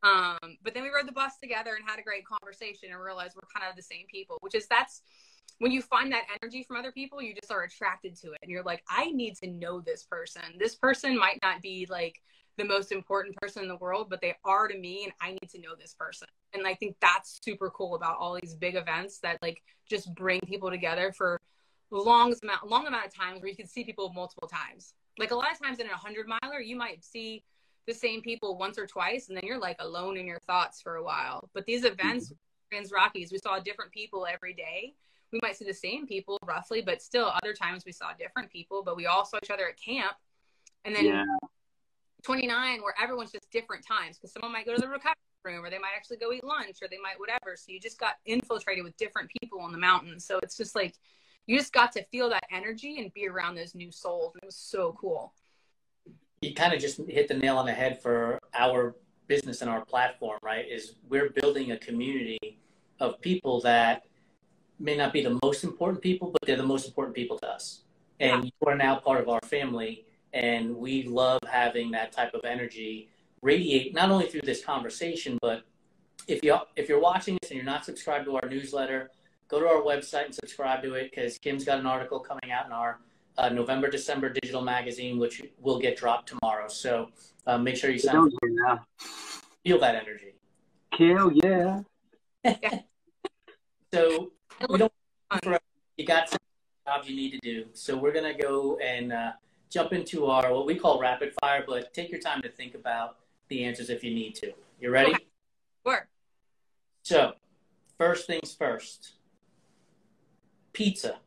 Um, 0.00 0.56
but 0.62 0.74
then 0.74 0.84
we 0.84 0.90
rode 0.90 1.08
the 1.08 1.12
bus 1.12 1.38
together 1.42 1.74
and 1.74 1.84
had 1.84 1.98
a 1.98 2.04
great 2.04 2.22
conversation 2.24 2.90
and 2.92 3.00
realized 3.02 3.34
we're 3.34 3.48
kind 3.52 3.68
of 3.68 3.74
the 3.74 3.82
same 3.82 4.06
people, 4.08 4.36
which 4.42 4.54
is 4.54 4.68
that's 4.68 5.02
when 5.58 5.72
you 5.72 5.82
find 5.82 6.12
that 6.12 6.22
energy 6.40 6.62
from 6.62 6.76
other 6.76 6.92
people, 6.92 7.20
you 7.20 7.34
just 7.34 7.50
are 7.50 7.64
attracted 7.64 8.16
to 8.20 8.28
it. 8.28 8.38
And 8.42 8.50
you're 8.50 8.62
like, 8.62 8.84
I 8.88 9.10
need 9.10 9.36
to 9.38 9.48
know 9.48 9.80
this 9.80 10.04
person. 10.04 10.42
This 10.58 10.76
person 10.76 11.18
might 11.18 11.40
not 11.42 11.62
be 11.62 11.86
like 11.90 12.20
the 12.58 12.64
most 12.64 12.92
important 12.92 13.36
person 13.36 13.62
in 13.62 13.68
the 13.68 13.76
world, 13.76 14.08
but 14.10 14.20
they 14.20 14.34
are 14.44 14.68
to 14.68 14.76
me, 14.76 15.04
and 15.04 15.12
I 15.20 15.32
need 15.32 15.48
to 15.50 15.60
know 15.60 15.74
this 15.78 15.94
person. 15.94 16.28
And 16.54 16.66
I 16.66 16.74
think 16.74 16.96
that's 17.00 17.40
super 17.42 17.70
cool 17.70 17.94
about 17.94 18.18
all 18.18 18.38
these 18.40 18.54
big 18.54 18.74
events 18.74 19.20
that 19.20 19.38
like 19.42 19.62
just 19.88 20.14
bring 20.14 20.40
people 20.40 20.70
together 20.70 21.12
for 21.16 21.37
long 21.90 22.34
amount 22.42 22.68
long 22.68 22.86
amount 22.86 23.06
of 23.06 23.14
times 23.14 23.40
where 23.40 23.48
you 23.48 23.56
can 23.56 23.66
see 23.66 23.84
people 23.84 24.12
multiple 24.14 24.48
times. 24.48 24.94
Like 25.18 25.30
a 25.30 25.34
lot 25.34 25.50
of 25.50 25.58
times 25.60 25.78
in 25.78 25.86
a 25.86 25.96
hundred 25.96 26.26
miler, 26.28 26.60
you 26.60 26.76
might 26.76 27.04
see 27.04 27.42
the 27.86 27.94
same 27.94 28.20
people 28.20 28.58
once 28.58 28.78
or 28.78 28.86
twice, 28.86 29.28
and 29.28 29.36
then 29.36 29.44
you're 29.44 29.58
like 29.58 29.76
alone 29.80 30.16
in 30.16 30.26
your 30.26 30.38
thoughts 30.40 30.80
for 30.80 30.96
a 30.96 31.02
while. 31.02 31.48
But 31.54 31.66
these 31.66 31.84
mm-hmm. 31.84 31.98
events, 31.98 32.32
Trans 32.70 32.92
Rockies, 32.92 33.32
we 33.32 33.38
saw 33.38 33.58
different 33.58 33.92
people 33.92 34.26
every 34.30 34.52
day. 34.52 34.94
We 35.32 35.40
might 35.42 35.56
see 35.56 35.64
the 35.64 35.74
same 35.74 36.06
people 36.06 36.38
roughly, 36.46 36.82
but 36.82 37.02
still 37.02 37.32
other 37.42 37.52
times 37.52 37.84
we 37.84 37.92
saw 37.92 38.12
different 38.18 38.50
people. 38.50 38.82
But 38.84 38.96
we 38.96 39.06
all 39.06 39.24
saw 39.24 39.38
each 39.42 39.50
other 39.50 39.68
at 39.68 39.80
camp, 39.80 40.16
and 40.84 40.94
then 40.94 41.06
Yeah. 41.06 41.24
29 42.24 42.82
where 42.82 42.94
everyone's 43.00 43.30
just 43.30 43.48
different 43.50 43.86
times 43.86 44.16
because 44.16 44.32
someone 44.32 44.52
might 44.52 44.66
go 44.66 44.74
to 44.74 44.80
the 44.80 44.88
recovery 44.88 45.14
room 45.44 45.64
or 45.64 45.70
they 45.70 45.78
might 45.78 45.92
actually 45.96 46.16
go 46.16 46.32
eat 46.32 46.44
lunch 46.44 46.78
or 46.82 46.88
they 46.88 46.98
might 46.98 47.18
whatever. 47.18 47.56
So 47.56 47.72
you 47.72 47.80
just 47.80 47.98
got 47.98 48.16
infiltrated 48.24 48.84
with 48.84 48.96
different 48.96 49.30
people 49.40 49.60
on 49.60 49.72
the 49.72 49.78
mountain. 49.78 50.18
So 50.20 50.38
it's 50.42 50.56
just 50.56 50.74
like 50.74 50.94
you 51.48 51.58
just 51.58 51.72
got 51.72 51.90
to 51.92 52.04
feel 52.04 52.28
that 52.28 52.44
energy 52.52 53.00
and 53.00 53.12
be 53.14 53.26
around 53.26 53.56
those 53.56 53.74
new 53.74 53.90
souls. 53.90 54.36
It 54.36 54.44
was 54.44 54.54
so 54.54 54.94
cool. 55.00 55.32
you 56.42 56.54
kind 56.54 56.72
of 56.72 56.80
just 56.80 56.98
hit 57.08 57.26
the 57.26 57.34
nail 57.34 57.56
on 57.56 57.66
the 57.66 57.72
head 57.72 58.00
for 58.00 58.38
our 58.54 58.94
business 59.26 59.62
and 59.62 59.70
our 59.70 59.84
platform, 59.84 60.38
right? 60.42 60.66
Is 60.70 60.94
we're 61.08 61.30
building 61.30 61.72
a 61.72 61.78
community 61.78 62.60
of 63.00 63.20
people 63.20 63.60
that 63.62 64.04
may 64.78 64.96
not 64.96 65.12
be 65.12 65.22
the 65.22 65.38
most 65.42 65.64
important 65.64 66.02
people, 66.02 66.30
but 66.30 66.42
they're 66.46 66.56
the 66.56 66.62
most 66.62 66.86
important 66.86 67.16
people 67.16 67.38
to 67.38 67.48
us. 67.48 67.80
And 68.20 68.44
you 68.44 68.52
are 68.66 68.76
now 68.76 68.96
part 68.96 69.20
of 69.20 69.28
our 69.28 69.40
family, 69.44 70.04
and 70.32 70.76
we 70.76 71.04
love 71.04 71.40
having 71.50 71.90
that 71.92 72.12
type 72.12 72.34
of 72.34 72.44
energy 72.44 73.08
radiate 73.40 73.94
not 73.94 74.10
only 74.10 74.26
through 74.26 74.42
this 74.42 74.64
conversation, 74.64 75.38
but 75.40 75.62
if 76.26 76.42
you 76.44 76.56
if 76.76 76.88
you're 76.88 77.00
watching 77.00 77.38
this 77.40 77.50
and 77.50 77.56
you're 77.56 77.64
not 77.64 77.84
subscribed 77.84 78.26
to 78.26 78.36
our 78.36 78.48
newsletter, 78.48 79.10
go 79.48 79.60
to 79.60 79.66
our 79.66 79.82
website 79.82 80.26
and 80.26 80.34
subscribe 80.34 80.82
to 80.82 80.94
it 80.94 81.10
because 81.10 81.38
Kim's 81.38 81.64
got 81.64 81.78
an 81.78 81.86
article 81.86 82.20
coming 82.20 82.52
out 82.52 82.66
in 82.66 82.72
our 82.72 83.00
uh, 83.38 83.48
November 83.48 83.88
December 83.88 84.28
digital 84.30 84.62
magazine, 84.62 85.18
which 85.18 85.42
will 85.60 85.78
get 85.78 85.96
dropped 85.96 86.28
tomorrow. 86.28 86.68
So 86.68 87.08
uh, 87.46 87.58
make 87.58 87.76
sure 87.76 87.90
you 87.90 87.98
sign 87.98 88.16
up. 88.16 88.28
yeah. 88.42 88.78
Feel 89.64 89.80
that 89.80 89.94
energy. 89.94 90.34
Hell 90.92 91.32
yeah. 91.32 91.80
So 93.92 94.32
we 94.68 94.78
don't 94.78 94.92
you 95.96 96.04
got 96.04 96.28
some 96.28 96.38
jobs 96.86 97.08
you 97.08 97.16
need 97.16 97.30
to 97.30 97.38
do. 97.38 97.64
So 97.72 97.96
we're 97.96 98.12
gonna 98.12 98.36
go 98.36 98.76
and 98.78 99.12
uh, 99.12 99.32
jump 99.70 99.92
into 99.92 100.26
our 100.26 100.52
what 100.52 100.66
we 100.66 100.74
call 100.74 101.00
rapid 101.00 101.32
fire, 101.40 101.64
but 101.66 101.92
take 101.94 102.10
your 102.10 102.20
time 102.20 102.42
to 102.42 102.50
think 102.50 102.74
about 102.74 103.16
the 103.48 103.64
answers 103.64 103.88
if 103.88 104.04
you 104.04 104.14
need 104.14 104.34
to. 104.36 104.52
You 104.80 104.90
ready? 104.90 105.14
Okay. 105.14 105.24
Sure. 105.86 106.08
So 107.02 107.32
first 107.96 108.26
things 108.26 108.54
first. 108.54 109.12
Pizza. 110.72 111.18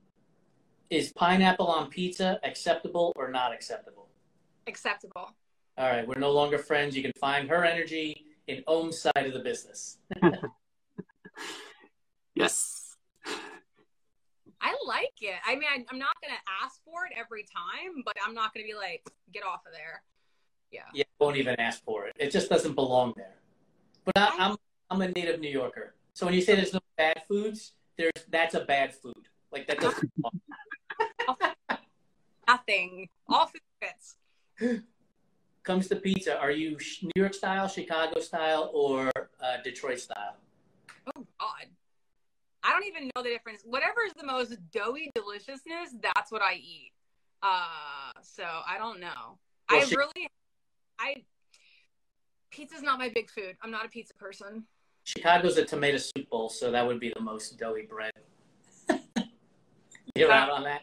Is 0.89 1.13
pineapple 1.13 1.67
on 1.67 1.89
pizza 1.89 2.39
acceptable 2.43 3.13
or 3.15 3.31
not 3.31 3.53
acceptable? 3.53 4.09
Acceptable. 4.67 5.31
All 5.77 5.89
right, 5.89 6.05
we're 6.05 6.19
no 6.19 6.31
longer 6.31 6.57
friends. 6.57 6.97
You 6.97 7.01
can 7.01 7.13
find 7.19 7.49
her 7.49 7.63
energy 7.63 8.25
in 8.47 8.63
Ohm's 8.67 8.99
side 8.99 9.25
of 9.25 9.33
the 9.33 9.39
business. 9.39 9.97
Yes. 12.35 12.95
I 14.63 14.75
like 14.85 15.13
it. 15.21 15.35
I 15.45 15.55
mean, 15.55 15.63
I, 15.69 15.83
I'm 15.91 15.99
not 15.99 16.15
going 16.21 16.33
to 16.33 16.65
ask 16.65 16.79
for 16.83 17.05
it 17.05 17.13
every 17.17 17.43
time, 17.43 18.03
but 18.05 18.15
I'm 18.25 18.33
not 18.33 18.53
going 18.53 18.65
to 18.65 18.71
be 18.71 18.77
like, 18.77 19.03
get 19.33 19.43
off 19.43 19.61
of 19.65 19.73
there. 19.73 20.03
Yeah. 20.71 20.81
Yeah, 20.93 21.03
won't 21.19 21.37
even 21.37 21.59
ask 21.59 21.83
for 21.83 22.07
it. 22.07 22.15
It 22.19 22.31
just 22.31 22.49
doesn't 22.49 22.75
belong 22.75 23.13
there. 23.17 23.35
But 24.05 24.17
I, 24.17 24.35
I'm 24.39 24.57
I'm 24.89 25.01
a 25.01 25.07
native 25.09 25.39
New 25.39 25.49
Yorker, 25.49 25.95
so 26.13 26.25
when 26.25 26.33
you 26.33 26.41
say 26.41 26.55
there's 26.55 26.73
no 26.73 26.79
bad 26.97 27.21
foods, 27.27 27.73
there's 27.97 28.11
that's 28.29 28.55
a 28.55 28.61
bad 28.61 28.93
food. 28.95 29.27
Like 29.51 29.67
that 29.67 29.79
doesn't. 29.79 30.11
belong. 31.27 31.49
Nothing. 32.47 33.09
All 33.29 33.47
food 33.47 33.61
fits. 33.81 34.83
Comes 35.63 35.87
to 35.89 35.95
pizza, 35.95 36.37
are 36.39 36.51
you 36.51 36.77
New 37.01 37.11
York 37.15 37.33
style, 37.33 37.67
Chicago 37.67 38.19
style, 38.19 38.71
or 38.73 39.11
uh, 39.15 39.57
Detroit 39.63 39.99
style? 39.99 40.37
Oh 41.15 41.25
God. 41.39 41.67
I 42.63 42.71
don't 42.71 42.85
even 42.85 43.09
know 43.15 43.23
the 43.23 43.29
difference. 43.29 43.63
Whatever 43.65 44.01
is 44.05 44.13
the 44.13 44.25
most 44.25 44.55
doughy 44.71 45.11
deliciousness, 45.15 45.95
that's 46.01 46.31
what 46.31 46.41
I 46.41 46.55
eat. 46.55 46.91
Uh 47.43 48.11
so 48.21 48.43
I 48.43 48.77
don't 48.77 48.99
know. 48.99 49.39
Well, 49.69 49.81
I 49.81 49.85
she- 49.85 49.95
really 49.95 50.29
I 50.99 51.23
pizza's 52.51 52.83
not 52.83 52.99
my 52.99 53.09
big 53.09 53.31
food. 53.31 53.55
I'm 53.63 53.71
not 53.71 53.85
a 53.85 53.89
pizza 53.89 54.13
person. 54.13 54.65
Chicago's 55.05 55.57
a 55.57 55.65
tomato 55.65 55.97
soup 55.97 56.29
bowl, 56.29 56.49
so 56.49 56.69
that 56.69 56.85
would 56.85 56.99
be 56.99 57.11
the 57.15 57.21
most 57.21 57.57
doughy 57.57 57.87
bread. 57.89 58.11
You're 60.15 60.31
out 60.31 60.49
on 60.49 60.63
that. 60.63 60.81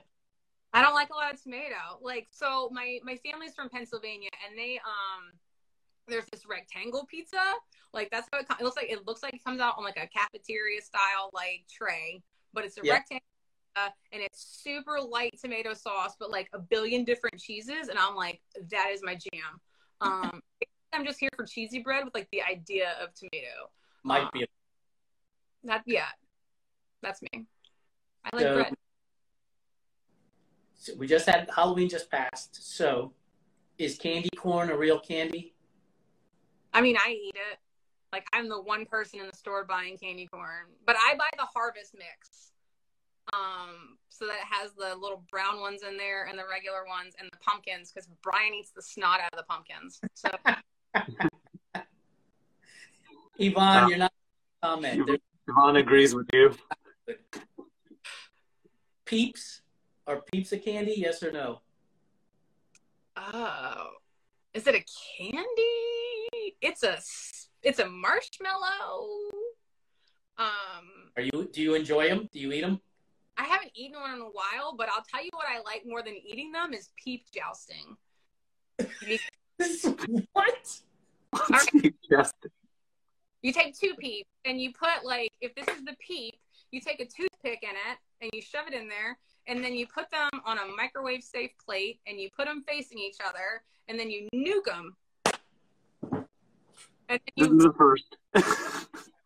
I 0.73 0.83
don't 0.83 0.95
like 0.95 1.11
a 1.11 1.15
lot 1.15 1.33
of 1.33 1.43
tomato. 1.43 1.99
Like 2.03 2.29
so 2.31 2.69
my 2.73 2.99
my 3.03 3.17
family's 3.25 3.55
from 3.55 3.69
Pennsylvania 3.69 4.31
and 4.47 4.59
they 4.59 4.79
um 4.79 5.33
there's 6.07 6.25
this 6.33 6.45
rectangle 6.47 7.07
pizza. 7.11 7.41
Like 7.93 8.11
that's 8.11 8.29
how 8.33 8.39
it, 8.41 8.47
it 8.61 8.63
looks 8.65 8.77
like. 8.77 8.91
It 8.91 9.07
looks 9.07 9.23
like 9.23 9.35
it 9.35 9.45
comes 9.45 9.61
out 9.61 9.75
on 9.79 9.85
like 9.85 9.97
a 9.97 10.07
cafeteria 10.09 10.81
style 10.83 11.31
like 11.35 11.65
tray, 11.71 12.23
but 12.53 12.65
it's 12.65 12.77
a 12.79 12.81
Yeah. 12.83 12.95
rectangle 12.95 13.25
pizza, 13.75 13.95
and 14.13 14.23
it's 14.23 14.61
super 14.63 14.99
light 15.01 15.35
tomato 15.41 15.75
sauce, 15.75 16.17
but 16.19 16.31
like 16.31 16.49
a 16.53 16.59
billion 16.59 17.05
different 17.05 17.39
cheeses. 17.41 17.89
And 17.89 17.99
I'm 17.99 18.15
like, 18.15 18.41
that 18.71 18.91
is 18.93 19.03
my 19.03 19.15
jam. 19.15 19.61
Um, 20.01 20.41
I'm 20.93 21.05
just 21.05 21.19
here 21.21 21.29
for 21.37 21.45
cheesy 21.45 21.81
bread 21.81 22.05
with 22.05 22.15
like 22.15 22.29
the 22.33 22.43
idea 22.43 22.95
of 23.03 23.13
tomato. 23.15 23.71
Might 24.05 24.33
be. 24.33 24.47
That 25.65 25.83
yeah, 25.87 26.07
that's 27.03 27.21
me. 27.23 27.47
I 28.25 28.37
like 28.37 28.45
So- 28.45 28.55
bread. 28.55 28.75
So 30.79 30.95
we 30.97 31.07
just 31.07 31.29
had 31.29 31.51
Halloween 31.55 31.89
just 31.89 32.11
passed. 32.11 32.77
So, 32.77 33.13
is 33.79 33.99
candy 33.99 34.31
corn 34.37 34.71
a 34.71 34.77
real 34.77 34.99
candy? 34.99 35.55
I 36.73 36.81
mean, 36.81 36.97
I 36.97 37.11
eat 37.11 37.35
it. 37.35 37.59
Like 38.13 38.27
I'm 38.33 38.49
the 38.49 38.63
one 38.63 38.87
person 38.87 39.21
in 39.21 39.27
the 39.27 39.37
store 39.37 39.65
buying 39.65 39.99
candy 39.99 40.27
corn, 40.27 40.67
but 40.87 40.97
I 40.97 41.15
buy 41.17 41.29
the 41.37 41.45
harvest 41.45 41.95
mix. 41.95 42.53
Um, 43.35 43.99
so 44.09 44.25
that 44.27 44.37
it 44.37 44.47
has 44.51 44.73
the 44.73 44.99
little 44.99 45.23
brown 45.31 45.61
ones 45.61 45.83
in 45.87 45.99
there 45.99 46.25
and 46.25 46.39
the 46.39 46.45
regular 46.51 46.87
ones 46.87 47.15
and 47.21 47.29
the 47.31 47.37
pumpkins 47.39 47.93
because 47.93 48.09
Brian 48.23 48.55
eats 48.55 48.71
the 48.71 48.81
snot 48.81 49.21
out 49.21 49.35
of 49.35 49.39
the 49.39 49.45
pumpkins. 49.45 50.01
So 50.15 50.31
Yvonne, 53.39 53.91
you're 53.91 53.99
not 53.99 54.13
comment. 54.63 55.21
Yvonne 55.47 55.77
agrees 55.77 56.15
with 56.15 56.29
you. 56.33 56.55
peeps 59.05 59.61
are 60.09 60.23
peeps 60.33 60.53
a 60.53 60.59
candy? 60.59 60.95
Yes 60.97 61.23
or 61.23 61.31
no? 61.31 61.61
Oh, 63.17 63.91
is 64.55 64.67
it 64.67 64.75
a 64.75 64.85
candy? 65.17 66.57
It's 66.63 66.83
a 66.83 66.99
it's 67.63 67.79
a 67.79 67.89
marshmallow. 67.89 69.07
Um, 70.39 71.11
Are 71.17 71.23
you? 71.23 71.49
Do 71.53 71.61
you 71.61 71.75
enjoy 71.75 72.09
them? 72.09 72.29
Do 72.33 72.39
you 72.39 72.53
eat 72.53 72.63
them? 72.63 72.81
I 73.37 73.45
haven't 73.45 73.71
eaten 73.75 74.01
one 74.01 74.15
in 74.15 74.21
a 74.21 74.25
while, 74.25 74.75
but 74.77 74.89
I'll 74.89 75.05
tell 75.13 75.23
you 75.23 75.31
what 75.33 75.47
I 75.49 75.61
like 75.63 75.83
more 75.87 76.03
than 76.03 76.15
eating 76.17 76.51
them 76.53 76.73
is 76.73 76.91
peep 76.97 77.25
jousting. 77.33 77.97
what? 80.33 80.81
Yes. 82.11 82.33
You 83.43 83.53
take 83.53 83.79
two 83.79 83.95
peeps 83.99 84.31
and 84.45 84.61
you 84.61 84.73
put 84.73 85.05
like 85.05 85.31
if 85.41 85.55
this 85.55 85.69
is 85.69 85.85
the 85.85 85.95
peep, 86.01 86.35
you 86.71 86.81
take 86.81 87.01
a 87.01 87.05
toothpick 87.05 87.63
in 87.63 87.71
it 87.71 87.99
and 88.23 88.31
you 88.33 88.41
shove 88.41 88.67
it 88.67 88.73
in 88.73 88.89
there 88.89 89.19
and 89.49 89.65
then 89.65 89.75
you 89.75 89.87
put 89.87 90.11
them 90.11 90.29
on 90.45 90.59
a 90.59 90.67
microwave 90.77 91.25
safe 91.25 91.51
plate 91.65 91.99
and 92.07 92.21
you 92.21 92.29
put 92.37 92.45
them 92.47 92.63
facing 92.69 92.99
each 92.99 93.17
other 93.27 93.63
and 93.89 93.99
then 93.99 94.11
you 94.11 94.29
nuke 94.35 94.67
them. 94.67 94.95
And 97.09 97.19
then 97.19 97.19
This 97.37 97.49
you 97.49 97.57
is 97.57 97.65
the 97.65 97.73
first. 97.73 98.17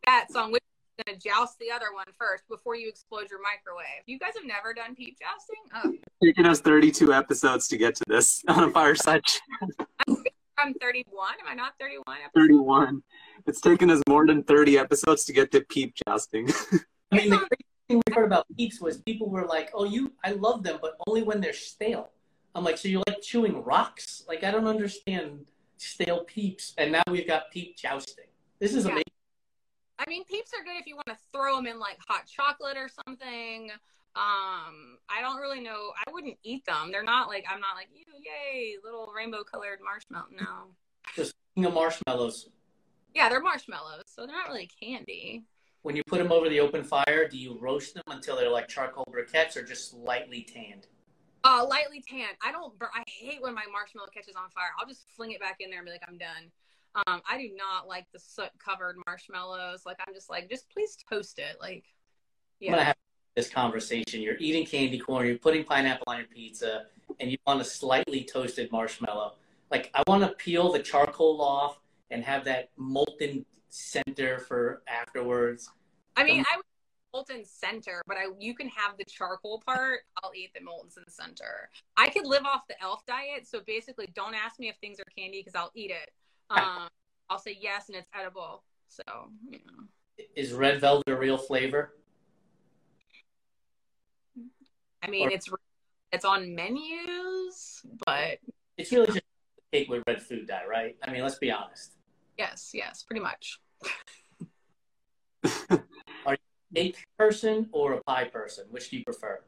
that 0.06 0.28
so 0.30 0.40
on 0.40 0.52
which 0.52 0.62
you're 0.96 1.04
gonna 1.04 1.18
joust 1.18 1.58
the 1.58 1.70
other 1.74 1.92
one 1.92 2.06
first 2.16 2.44
before 2.48 2.76
you 2.76 2.88
explode 2.88 3.26
your 3.28 3.40
microwave. 3.42 4.02
You 4.06 4.18
guys 4.18 4.32
have 4.36 4.46
never 4.46 4.72
done 4.72 4.94
peep 4.94 5.18
jousting? 5.18 5.56
Oh, 5.74 6.24
taken 6.24 6.46
us 6.46 6.60
32 6.60 7.12
episodes 7.12 7.66
to 7.68 7.76
get 7.76 7.96
to 7.96 8.04
this 8.06 8.44
on 8.48 8.64
a 8.64 8.70
fireside 8.70 9.24
chat. 9.24 9.88
I'm 10.58 10.74
31. 10.74 11.32
Am 11.40 11.50
I 11.50 11.54
not 11.54 11.72
31? 11.80 12.04
31. 12.36 13.02
It's 13.48 13.60
taken 13.60 13.90
us 13.90 14.00
more 14.08 14.24
than 14.24 14.44
30 14.44 14.78
episodes 14.78 15.24
to 15.24 15.32
get 15.32 15.50
to 15.50 15.62
peep 15.62 15.94
jousting. 16.06 16.48
I 17.10 17.16
mean, 17.16 17.30
the 17.30 17.38
crazy 17.38 17.48
thing 17.48 17.71
we 17.96 18.14
heard 18.14 18.24
about 18.24 18.46
peeps 18.56 18.80
was 18.80 18.98
people 18.98 19.28
were 19.28 19.46
like, 19.46 19.70
"Oh, 19.74 19.84
you, 19.84 20.12
I 20.24 20.32
love 20.32 20.62
them, 20.62 20.78
but 20.80 20.96
only 21.06 21.22
when 21.22 21.40
they're 21.40 21.52
stale." 21.52 22.10
I'm 22.54 22.64
like, 22.64 22.78
"So 22.78 22.88
you 22.88 23.02
like 23.06 23.20
chewing 23.22 23.62
rocks?" 23.64 24.24
Like, 24.28 24.44
I 24.44 24.50
don't 24.50 24.66
understand 24.66 25.46
stale 25.78 26.24
peeps. 26.24 26.74
And 26.78 26.92
now 26.92 27.02
we've 27.10 27.26
got 27.26 27.50
peep 27.50 27.76
jousting. 27.76 28.26
This 28.58 28.74
is 28.74 28.84
Yeah. 28.84 28.92
amazing. 28.92 29.04
I 29.98 30.04
mean, 30.08 30.24
peeps 30.24 30.52
are 30.52 30.64
good 30.64 30.76
if 30.80 30.86
you 30.86 30.96
want 30.96 31.06
to 31.08 31.18
throw 31.32 31.56
them 31.56 31.66
in 31.66 31.78
like 31.78 31.98
hot 32.06 32.26
chocolate 32.26 32.76
or 32.76 32.88
something. 33.04 33.70
Um, 34.14 34.98
I 35.08 35.20
don't 35.20 35.38
really 35.38 35.60
know. 35.60 35.92
I 36.06 36.10
wouldn't 36.10 36.36
eat 36.42 36.64
them. 36.66 36.90
They're 36.92 37.02
not 37.02 37.28
like 37.28 37.44
I'm 37.50 37.60
not 37.60 37.76
like 37.76 37.88
you, 37.94 38.04
yay, 38.22 38.76
little 38.84 39.12
rainbow 39.14 39.42
colored 39.42 39.78
marshmallow. 39.82 40.26
No. 40.38 41.24
King 41.54 41.66
of 41.66 41.74
marshmallows. 41.74 42.48
Yeah, 43.14 43.28
they're 43.28 43.42
marshmallows, 43.42 44.04
so 44.06 44.26
they're 44.26 44.34
not 44.36 44.48
really 44.48 44.68
candy. 44.80 45.44
When 45.82 45.96
you 45.96 46.02
put 46.04 46.18
them 46.18 46.30
over 46.30 46.48
the 46.48 46.60
open 46.60 46.84
fire, 46.84 47.28
do 47.28 47.36
you 47.36 47.58
roast 47.58 47.94
them 47.94 48.04
until 48.06 48.36
they're 48.36 48.48
like 48.48 48.68
charcoal 48.68 49.04
briquettes, 49.10 49.56
or 49.56 49.62
just 49.62 49.94
lightly 49.94 50.42
tanned? 50.42 50.86
Uh, 51.44 51.66
lightly 51.68 52.00
tanned. 52.00 52.36
I 52.40 52.52
don't. 52.52 52.78
bur- 52.78 52.90
I 52.94 53.02
hate 53.06 53.42
when 53.42 53.54
my 53.54 53.64
marshmallow 53.70 54.08
catches 54.14 54.36
on 54.36 54.48
fire. 54.50 54.70
I'll 54.78 54.86
just 54.86 55.06
fling 55.16 55.32
it 55.32 55.40
back 55.40 55.56
in 55.58 55.70
there 55.70 55.80
and 55.80 55.86
be 55.86 55.92
like, 55.92 56.04
I'm 56.06 56.18
done. 56.18 56.50
Um, 57.06 57.20
I 57.28 57.38
do 57.38 57.50
not 57.56 57.88
like 57.88 58.06
the 58.12 58.20
soot 58.20 58.50
covered 58.64 58.96
marshmallows. 59.06 59.82
Like 59.84 59.96
I'm 60.06 60.14
just 60.14 60.30
like, 60.30 60.48
just 60.48 60.70
please 60.70 60.96
toast 61.10 61.38
it. 61.38 61.56
Like, 61.60 61.84
I'm 62.62 62.70
gonna 62.70 62.84
have 62.84 62.96
this 63.34 63.50
conversation. 63.50 64.20
You're 64.20 64.36
eating 64.38 64.64
candy 64.64 64.98
corn, 64.98 65.26
you're 65.26 65.38
putting 65.38 65.64
pineapple 65.64 66.04
on 66.06 66.18
your 66.18 66.26
pizza, 66.26 66.84
and 67.18 67.30
you 67.30 67.38
want 67.44 67.60
a 67.60 67.64
slightly 67.64 68.22
toasted 68.22 68.70
marshmallow. 68.70 69.34
Like 69.70 69.90
I 69.94 70.02
want 70.06 70.22
to 70.22 70.28
peel 70.28 70.70
the 70.70 70.78
charcoal 70.78 71.40
off 71.40 71.80
and 72.10 72.22
have 72.22 72.44
that 72.44 72.70
molten 72.76 73.44
center 73.72 74.38
for 74.38 74.82
afterwards. 74.86 75.70
I 76.16 76.24
mean, 76.24 76.44
I 76.52 76.56
would 76.56 76.64
molten 77.14 77.44
center, 77.44 78.02
but 78.06 78.16
I 78.16 78.26
you 78.38 78.54
can 78.54 78.68
have 78.68 78.96
the 78.98 79.04
charcoal 79.04 79.62
part. 79.64 80.00
I'll 80.22 80.32
eat 80.34 80.50
the 80.54 80.62
molten 80.62 81.04
center. 81.08 81.70
I 81.96 82.10
could 82.10 82.26
live 82.26 82.44
off 82.44 82.66
the 82.68 82.80
elf 82.82 83.04
diet, 83.06 83.46
so 83.46 83.60
basically, 83.66 84.08
don't 84.14 84.34
ask 84.34 84.60
me 84.60 84.68
if 84.68 84.76
things 84.76 85.00
are 85.00 85.04
candy 85.16 85.40
because 85.40 85.54
I'll 85.54 85.72
eat 85.74 85.90
it. 85.90 86.10
Um, 86.50 86.88
I'll 87.30 87.38
say 87.38 87.56
yes, 87.58 87.88
and 87.88 87.96
it's 87.96 88.08
edible. 88.14 88.62
So, 88.88 89.02
you 89.48 89.58
know. 89.66 89.84
Is 90.36 90.52
red 90.52 90.80
velvet 90.80 91.08
a 91.08 91.16
real 91.16 91.38
flavor? 91.38 91.94
I 95.02 95.08
mean, 95.08 95.28
Or- 95.28 95.32
it's 95.32 95.48
it's 96.12 96.26
on 96.26 96.54
menus, 96.54 97.86
but 98.06 98.38
It's 98.76 98.92
really 98.92 99.06
just 99.06 99.22
cake 99.72 99.88
with 99.88 100.02
red 100.06 100.22
food 100.22 100.46
dye, 100.46 100.66
right? 100.68 100.94
I 101.02 101.10
mean, 101.10 101.22
let's 101.22 101.38
be 101.38 101.50
honest. 101.50 101.92
Yes, 102.42 102.70
yes, 102.74 103.02
pretty 103.02 103.20
much. 103.22 103.58
Are 106.26 106.36
you 106.36 106.36
a 106.76 106.92
cake 106.92 107.04
person 107.18 107.68
or 107.72 107.92
a 107.94 108.02
pie 108.02 108.24
person? 108.24 108.64
Which 108.70 108.90
do 108.90 108.98
you 108.98 109.04
prefer? 109.04 109.40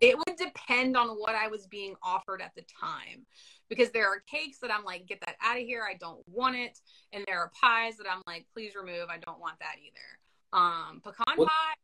It 0.00 0.18
would 0.18 0.36
depend 0.36 0.96
on 0.96 1.10
what 1.10 1.36
I 1.36 1.46
was 1.46 1.66
being 1.68 1.94
offered 2.02 2.42
at 2.42 2.52
the 2.56 2.62
time. 2.80 3.24
Because 3.68 3.90
there 3.90 4.06
are 4.08 4.18
cakes 4.26 4.58
that 4.58 4.70
I'm 4.70 4.84
like, 4.84 5.06
get 5.06 5.20
that 5.20 5.36
out 5.40 5.56
of 5.56 5.62
here. 5.62 5.84
I 5.88 5.94
don't 5.94 6.20
want 6.28 6.56
it. 6.56 6.78
And 7.12 7.24
there 7.26 7.38
are 7.38 7.50
pies 7.58 7.96
that 7.98 8.06
I'm 8.12 8.20
like, 8.26 8.46
please 8.52 8.74
remove. 8.74 9.08
I 9.08 9.18
don't 9.18 9.40
want 9.40 9.58
that 9.60 9.76
either. 9.78 10.18
Um, 10.52 11.00
pecan 11.02 11.36
What- 11.36 11.48
pie, 11.48 11.74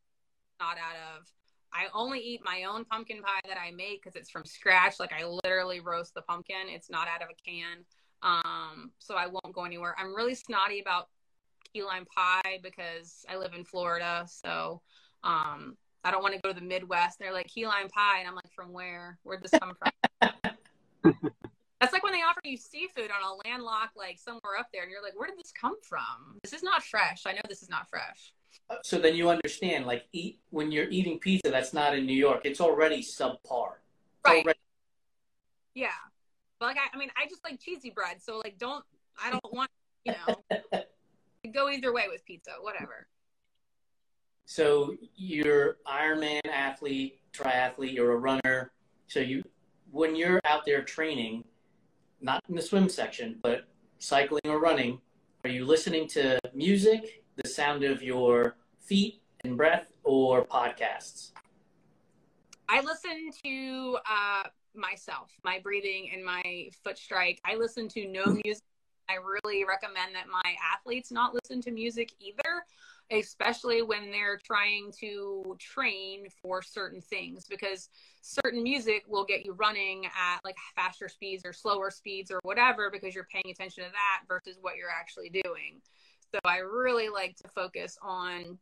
not 0.59 0.77
out 0.77 1.17
of. 1.17 1.27
I 1.73 1.85
only 1.93 2.19
eat 2.19 2.41
my 2.43 2.63
own 2.63 2.85
pumpkin 2.85 3.21
pie 3.21 3.41
that 3.47 3.57
I 3.57 3.71
make 3.71 4.03
because 4.03 4.15
it's 4.15 4.29
from 4.29 4.45
scratch. 4.45 4.99
Like 4.99 5.13
I 5.13 5.25
literally 5.25 5.79
roast 5.79 6.13
the 6.13 6.21
pumpkin. 6.21 6.67
It's 6.67 6.89
not 6.89 7.07
out 7.07 7.21
of 7.21 7.29
a 7.29 7.49
can. 7.49 7.85
Um, 8.21 8.91
so 8.99 9.15
I 9.15 9.27
won't 9.27 9.53
go 9.53 9.63
anywhere. 9.63 9.95
I'm 9.97 10.15
really 10.15 10.35
snotty 10.35 10.79
about 10.79 11.07
key 11.73 11.83
lime 11.83 12.05
pie 12.05 12.59
because 12.63 13.25
I 13.29 13.37
live 13.37 13.53
in 13.53 13.63
Florida. 13.63 14.25
So 14.27 14.81
um, 15.23 15.77
I 16.03 16.11
don't 16.11 16.21
want 16.21 16.33
to 16.35 16.41
go 16.41 16.49
to 16.49 16.59
the 16.59 16.65
Midwest. 16.65 17.19
They're 17.19 17.33
like 17.33 17.47
key 17.47 17.65
lime 17.65 17.89
pie, 17.89 18.19
and 18.19 18.27
I'm 18.27 18.35
like, 18.35 18.51
from 18.53 18.71
where? 18.73 19.19
Where'd 19.23 19.43
this 19.43 19.51
come 19.51 19.73
from? 19.75 19.91
That's 21.79 21.93
like 21.93 22.03
when 22.03 22.11
they 22.11 22.19
offer 22.19 22.41
you 22.43 22.57
seafood 22.57 23.09
on 23.09 23.23
a 23.23 23.47
landlocked, 23.47 23.95
like 23.95 24.17
somewhere 24.17 24.57
up 24.59 24.67
there, 24.73 24.83
and 24.83 24.91
you're 24.91 25.03
like, 25.03 25.17
where 25.17 25.29
did 25.29 25.39
this 25.39 25.51
come 25.51 25.75
from? 25.81 26.39
This 26.43 26.53
is 26.53 26.63
not 26.63 26.83
fresh. 26.83 27.23
I 27.25 27.33
know 27.33 27.41
this 27.47 27.61
is 27.61 27.69
not 27.69 27.89
fresh. 27.89 28.33
So 28.83 28.99
then 28.99 29.15
you 29.15 29.29
understand, 29.29 29.85
like, 29.85 30.05
eat 30.11 30.39
when 30.51 30.71
you're 30.71 30.89
eating 30.89 31.19
pizza 31.19 31.49
that's 31.49 31.73
not 31.73 31.95
in 31.97 32.05
New 32.05 32.13
York, 32.15 32.41
it's 32.45 32.61
already 32.61 33.01
subpar. 33.01 33.73
Right. 34.25 34.43
already- 34.43 34.59
Yeah. 35.73 35.89
But 36.59 36.67
like, 36.67 36.77
I, 36.77 36.95
I 36.95 36.97
mean, 36.97 37.09
I 37.17 37.25
just 37.27 37.43
like 37.43 37.59
cheesy 37.59 37.89
bread, 37.89 38.21
so 38.21 38.37
like, 38.43 38.57
don't 38.57 38.83
I 39.21 39.31
don't 39.31 39.53
want 39.53 39.69
you 40.05 40.13
know 40.13 40.81
go 41.53 41.69
either 41.69 41.93
way 41.93 42.07
with 42.09 42.23
pizza, 42.25 42.51
whatever. 42.61 43.07
So 44.45 44.95
you're 45.15 45.77
Ironman 45.87 46.41
athlete, 46.51 47.21
triathlete, 47.33 47.93
you're 47.93 48.11
a 48.13 48.17
runner. 48.17 48.71
So 49.07 49.19
you, 49.19 49.43
when 49.91 50.15
you're 50.15 50.41
out 50.43 50.65
there 50.65 50.81
training, 50.83 51.43
not 52.21 52.43
in 52.49 52.55
the 52.55 52.61
swim 52.61 52.89
section, 52.89 53.39
but 53.41 53.65
cycling 53.99 54.41
or 54.45 54.59
running, 54.59 54.99
are 55.43 55.49
you 55.49 55.65
listening 55.65 56.07
to 56.09 56.39
music, 56.53 57.23
the 57.41 57.47
sound 57.47 57.83
of 57.83 58.01
your 58.01 58.55
feet 58.89 59.21
and 59.41 59.55
breath, 59.55 59.93
or 60.03 60.43
podcasts? 60.43 61.31
I 62.67 62.81
listen 62.81 63.29
to 63.45 63.97
uh, 64.09 64.43
myself, 64.75 65.31
my 65.43 65.59
breathing, 65.59 66.09
and 66.13 66.25
my 66.25 66.69
foot 66.83 66.97
strike. 66.97 67.39
I 67.45 67.55
listen 67.55 67.87
to 67.89 68.07
no 68.07 68.25
music 68.43 68.63
I 69.09 69.15
really 69.15 69.65
recommend 69.65 70.13
that 70.13 70.27
my 70.31 70.55
athletes 70.73 71.11
not 71.11 71.33
listen 71.33 71.61
to 71.63 71.71
music 71.71 72.11
either, 72.19 72.63
especially 73.09 73.81
when 73.81 74.11
they're 74.11 74.37
trying 74.37 74.91
to 74.99 75.57
train 75.59 76.27
for 76.41 76.61
certain 76.61 77.01
things 77.01 77.45
because 77.49 77.89
certain 78.21 78.61
music 78.61 79.03
will 79.07 79.25
get 79.25 79.43
you 79.43 79.53
running 79.53 80.05
at 80.05 80.39
like 80.45 80.57
faster 80.75 81.09
speeds 81.09 81.43
or 81.43 81.53
slower 81.53 81.89
speeds 81.89 82.29
or 82.29 82.39
whatever 82.43 82.91
because 82.91 83.15
you're 83.15 83.27
paying 83.33 83.51
attention 83.51 83.83
to 83.83 83.89
that 83.89 84.27
versus 84.27 84.57
what 84.61 84.75
you're 84.77 84.91
actually 84.91 85.29
doing. 85.29 85.81
So 86.31 86.39
I 86.45 86.57
really 86.57 87.09
like 87.09 87.35
to 87.37 87.47
focus 87.47 87.97
on 88.03 88.59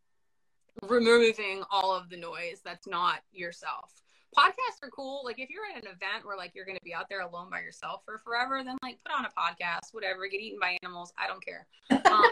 removing 0.84 1.64
all 1.72 1.94
of 1.94 2.10
the 2.10 2.18
noise 2.18 2.62
that's 2.64 2.88
not 2.88 3.20
yourself. 3.32 3.94
Podcasts 4.38 4.84
are 4.84 4.90
cool. 4.90 5.22
Like 5.24 5.40
if 5.40 5.50
you're 5.50 5.64
at 5.66 5.82
an 5.82 5.88
event 5.88 6.26
where 6.26 6.38
like 6.38 6.52
you're 6.54 6.66
going 6.66 6.78
to 6.78 6.84
be 6.84 6.94
out 6.94 7.10
there 7.10 7.22
alone 7.22 7.50
by 7.50 7.62
yourself 7.62 8.02
for 8.06 8.18
forever, 8.20 8.62
then 8.64 8.78
like 8.84 9.00
put 9.06 9.18
on 9.18 9.26
a 9.26 9.30
podcast, 9.30 9.94
whatever, 9.94 10.28
get 10.28 10.42
eaten 10.42 10.60
by 10.60 10.78
animals. 10.84 11.14
I 11.18 11.28
don't 11.28 11.44
care. 11.44 11.66
Um, 12.06 12.24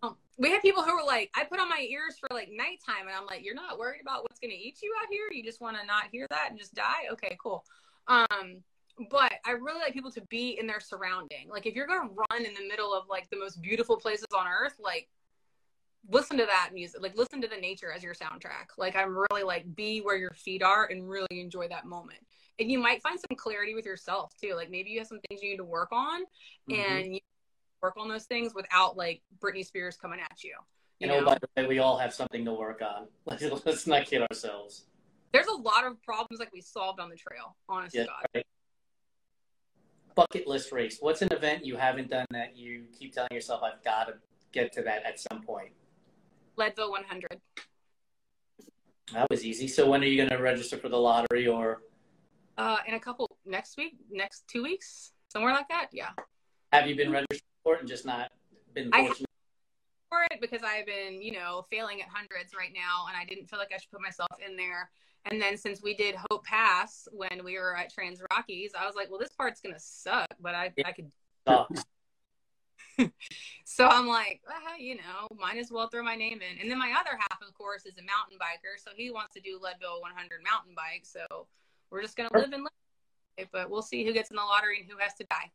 um, 0.04 0.18
we 0.38 0.52
had 0.52 0.62
people 0.62 0.84
who 0.84 0.96
were 0.96 1.06
like, 1.06 1.32
I 1.34 1.46
put 1.46 1.60
on 1.60 1.70
my 1.70 1.86
ears 1.90 2.18
for 2.20 2.28
like 2.34 2.50
nighttime, 2.52 3.08
and 3.08 3.16
I'm 3.16 3.26
like, 3.26 3.44
you're 3.44 3.56
not 3.56 3.80
worried 3.80 4.02
about 4.02 4.24
what's 4.24 4.40
going 4.40 4.52
to 4.52 4.58
eat 4.58 4.80
you 4.84 4.94
out 5.02 5.08
here. 5.10 5.28
You 5.32 5.44
just 5.44 5.62
want 5.62 5.78
to 5.80 5.86
not 5.86 6.06
hear 6.12 6.28
that 6.30 6.48
and 6.50 6.60
just 6.60 6.76
die. 6.76 7.08
Okay, 7.14 7.38
cool. 7.42 7.64
Um, 8.08 8.62
but 9.10 9.34
I 9.46 9.52
really 9.52 9.80
like 9.80 9.94
people 9.94 10.12
to 10.12 10.22
be 10.30 10.58
in 10.60 10.68
their 10.68 10.80
surrounding. 10.80 11.50
Like 11.50 11.66
if 11.66 11.76
you're 11.76 11.88
going 11.88 12.10
to 12.10 12.16
run 12.30 12.46
in 12.46 12.54
the 12.54 12.68
middle 12.68 12.94
of 12.94 13.06
like 13.10 13.30
the 13.30 13.38
most 13.38 13.62
beautiful 13.62 13.98
places 13.98 14.28
on 14.38 14.48
earth, 14.48 14.76
like 14.80 15.10
listen 16.10 16.38
to 16.38 16.46
that 16.46 16.70
music 16.74 17.02
like 17.02 17.16
listen 17.18 17.42
to 17.42 17.48
the 17.48 17.58
nature 17.58 17.92
as 17.92 18.04
your 18.04 18.14
soundtrack 18.14 18.68
like 18.78 18.96
i'm 18.96 19.18
really 19.32 19.44
like 19.44 19.74
be 19.76 20.00
where 20.00 20.16
your 20.18 20.32
feet 20.32 20.62
are 20.62 20.86
and 20.92 21.10
really 21.10 21.28
enjoy 21.40 21.68
that 21.68 21.86
moment 21.86 22.20
and 22.60 22.72
you 22.72 22.78
might 22.80 23.02
find 23.02 23.20
some 23.20 23.36
clarity 23.36 23.74
with 23.74 23.86
yourself 23.86 24.34
too 24.40 24.54
like 24.56 24.70
maybe 24.70 24.90
you 24.92 25.00
have 25.00 25.08
some 25.08 25.20
things 25.28 25.42
you 25.42 25.50
need 25.50 25.58
to 25.58 25.64
work 25.64 25.90
on 25.92 26.22
Mhm. 26.70 27.02
and 27.02 27.14
you 27.16 27.20
work 27.82 27.96
on 27.98 28.08
those 28.08 28.26
things 28.26 28.54
without 28.54 28.96
like 28.98 29.22
britney 29.40 29.66
spears 29.66 29.98
coming 29.98 30.20
at 30.20 30.44
you 30.44 30.56
You 31.00 31.08
know, 31.08 31.26
by 31.26 31.38
the 31.40 31.48
way, 31.62 31.68
we 31.68 31.80
all 31.80 31.98
have 31.98 32.14
something 32.14 32.46
to 32.46 32.54
work 32.54 32.82
on. 32.82 33.08
Let's, 33.26 33.44
let's 33.66 33.86
not 33.86 34.06
kid 34.06 34.22
ourselves. 34.22 34.86
there's 35.34 35.48
a 35.48 35.54
lot 35.54 35.86
of 35.86 36.02
problems 36.02 36.40
like 36.40 36.54
we 36.54 36.62
solved 36.62 37.00
on 37.00 37.10
the 37.10 37.18
trail 37.18 37.56
honest 37.68 37.96
Yeah, 37.96 38.06
god 38.06 38.26
right. 38.34 38.46
Bucket 40.16 40.48
list 40.48 40.72
race. 40.72 40.98
What's 41.02 41.22
an 41.22 41.28
event 41.34 41.66
you 41.66 41.76
haven't 41.76 42.10
done 42.10 42.26
that 42.32 42.56
you 42.56 42.86
keep 42.98 43.14
telling 43.14 43.28
yourself, 43.34 43.62
I've 43.64 43.84
got 43.84 44.06
to 44.08 44.14
get 44.54 44.72
to 44.74 44.82
that 44.84 45.04
at 45.04 45.20
some 45.20 45.42
point? 45.42 45.74
Leadville 46.58 46.92
100 46.92 47.40
That 49.14 49.30
was 49.30 49.46
easy. 49.46 49.68
So 49.68 49.90
when 49.90 50.02
are 50.02 50.08
you 50.08 50.18
going 50.18 50.30
to 50.30 50.38
register 50.38 50.78
for 50.78 50.90
the 50.90 50.98
lottery 50.98 51.48
or 51.48 51.82
uh 52.58 52.78
in 52.88 52.94
a 52.94 53.00
couple 53.00 53.38
next 53.46 53.76
week 53.78 53.98
next 54.10 54.48
two 54.48 54.64
weeks 54.64 55.12
somewhere 55.28 55.52
like 55.52 55.68
that 55.68 55.88
yeah 55.92 56.12
have 56.72 56.88
you 56.88 56.96
been 56.96 57.12
registered 57.12 57.42
for 57.64 57.76
it 57.76 57.82
and 57.82 57.90
just 57.90 58.06
not 58.06 58.32
been 58.74 58.92
fortunate? 58.92 59.30
for 60.10 60.24
it 60.32 60.40
because 60.42 60.62
I've 60.64 60.86
been, 60.86 61.22
you 61.22 61.32
know, 61.32 61.66
failing 61.70 62.02
at 62.02 62.08
hundreds 62.08 62.54
right 62.58 62.72
now, 62.74 63.08
and 63.08 63.18
I 63.18 63.26
didn't 63.26 63.50
feel 63.50 63.60
like 63.60 63.72
I 63.74 63.78
should 63.78 63.92
put 63.92 64.02
myself 64.02 64.32
in 64.46 64.56
there. 64.56 64.90
And 65.26 65.42
then 65.42 65.58
since 65.58 65.82
we 65.82 65.96
did 65.96 66.16
Hope 66.30 66.46
Pass 66.46 67.08
when 67.12 67.44
we 67.44 67.58
were 67.58 67.76
at 67.76 67.92
Trans 67.92 68.22
Rockies, 68.32 68.72
I 68.80 68.86
was 68.86 68.96
like, 68.96 69.10
well, 69.10 69.20
this 69.20 69.34
part's 69.36 69.60
gonna 69.60 69.80
suck, 69.80 70.28
but 70.40 70.54
I, 70.54 70.72
I 70.86 70.92
could. 70.92 71.12
Sucks. 71.48 71.84
So 73.68 73.88
I'm 73.88 74.08
like, 74.08 74.42
ah, 74.48 74.76
you 74.78 74.96
know, 74.96 75.28
might 75.38 75.58
as 75.58 75.72
well 75.72 75.90
throw 75.90 76.04
my 76.04 76.16
name 76.16 76.40
in. 76.40 76.62
And 76.62 76.70
then 76.70 76.78
my 76.78 76.94
other 76.98 77.18
half, 77.20 77.42
of 77.42 77.54
course, 77.56 77.86
is 77.86 77.98
a 77.98 78.04
mountain 78.04 78.38
biker, 78.40 78.82
so 78.82 78.92
he 78.96 79.10
wants 79.10 79.34
to 79.34 79.42
do 79.42 79.60
Leadville 79.62 80.02
100 80.02 80.40
mountain 80.50 80.74
bike. 80.76 81.04
So 81.04 81.48
we're 81.90 82.04
just 82.04 82.16
gonna 82.16 82.30
live 82.34 82.54
and 82.54 82.64
live, 82.64 83.48
but 83.52 83.70
we'll 83.70 83.82
see 83.82 84.06
who 84.06 84.14
gets 84.14 84.30
in 84.30 84.38
the 84.38 84.44
lottery 84.44 84.80
and 84.80 84.90
who 84.90 84.98
has 85.00 85.14
to 85.16 85.26
die. 85.26 85.52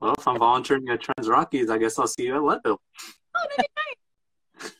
Well, 0.00 0.14
if 0.18 0.26
I'm 0.26 0.38
volunteering 0.38 0.88
at 0.88 1.00
Trans 1.02 1.28
Rockies, 1.28 1.70
I 1.70 1.78
guess 1.78 1.98
I'll 1.98 2.08
see 2.08 2.24
you 2.24 2.34
at 2.34 2.42
Leadville. 2.42 2.80
Oh, 3.36 3.46
that'd 3.56 3.66
be 4.60 4.68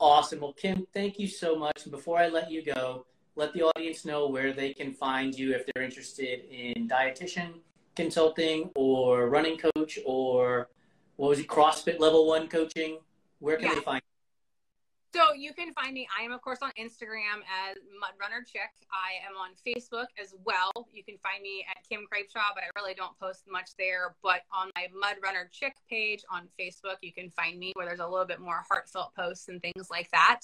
Awesome. 0.00 0.40
Well, 0.40 0.54
Kim, 0.54 0.86
thank 0.94 1.18
you 1.18 1.26
so 1.26 1.56
much. 1.56 1.82
And 1.82 1.90
before 1.90 2.18
I 2.18 2.28
let 2.28 2.50
you 2.50 2.64
go, 2.64 3.04
let 3.36 3.52
the 3.52 3.62
audience 3.62 4.06
know 4.06 4.28
where 4.28 4.52
they 4.52 4.72
can 4.72 4.92
find 4.94 5.38
you 5.38 5.54
if 5.54 5.66
they're 5.66 5.84
interested 5.84 6.44
in 6.50 6.88
dietitian 6.88 7.54
consulting 7.96 8.70
or 8.74 9.28
running 9.28 9.58
coach 9.58 9.98
or 10.06 10.68
what 11.16 11.28
was 11.28 11.38
it, 11.38 11.46
CrossFit 11.48 11.98
level 12.00 12.26
one 12.26 12.48
coaching. 12.48 12.98
Where 13.40 13.56
can 13.56 13.66
Yeah. 13.68 13.74
they 13.74 13.80
find 13.80 14.02
So 15.12 15.32
you 15.32 15.52
can 15.52 15.72
find 15.72 15.92
me. 15.92 16.06
I 16.16 16.22
am, 16.22 16.30
of 16.30 16.40
course, 16.40 16.60
on 16.62 16.70
Instagram 16.78 17.42
as 17.68 17.76
Mud 17.98 18.12
Runner 18.20 18.44
Chick. 18.46 18.70
I 18.92 19.14
am 19.28 19.34
on 19.36 19.56
Facebook 19.66 20.06
as 20.22 20.36
well. 20.44 20.70
You 20.92 21.02
can 21.02 21.18
find 21.18 21.42
me 21.42 21.66
at 21.68 21.82
Kim 21.88 22.06
Krapcha, 22.06 22.40
but 22.54 22.62
I 22.62 22.70
really 22.76 22.94
don't 22.94 23.18
post 23.18 23.42
much 23.50 23.70
there. 23.76 24.14
But 24.22 24.42
on 24.52 24.70
my 24.76 24.86
Mud 24.94 25.16
Runner 25.20 25.48
Chick 25.52 25.74
page 25.88 26.22
on 26.30 26.48
Facebook, 26.56 26.98
you 27.02 27.12
can 27.12 27.28
find 27.30 27.58
me 27.58 27.72
where 27.74 27.86
there's 27.86 27.98
a 27.98 28.06
little 28.06 28.24
bit 28.24 28.38
more 28.38 28.62
heartfelt 28.70 29.12
posts 29.16 29.48
and 29.48 29.60
things 29.60 29.90
like 29.90 30.08
that. 30.12 30.42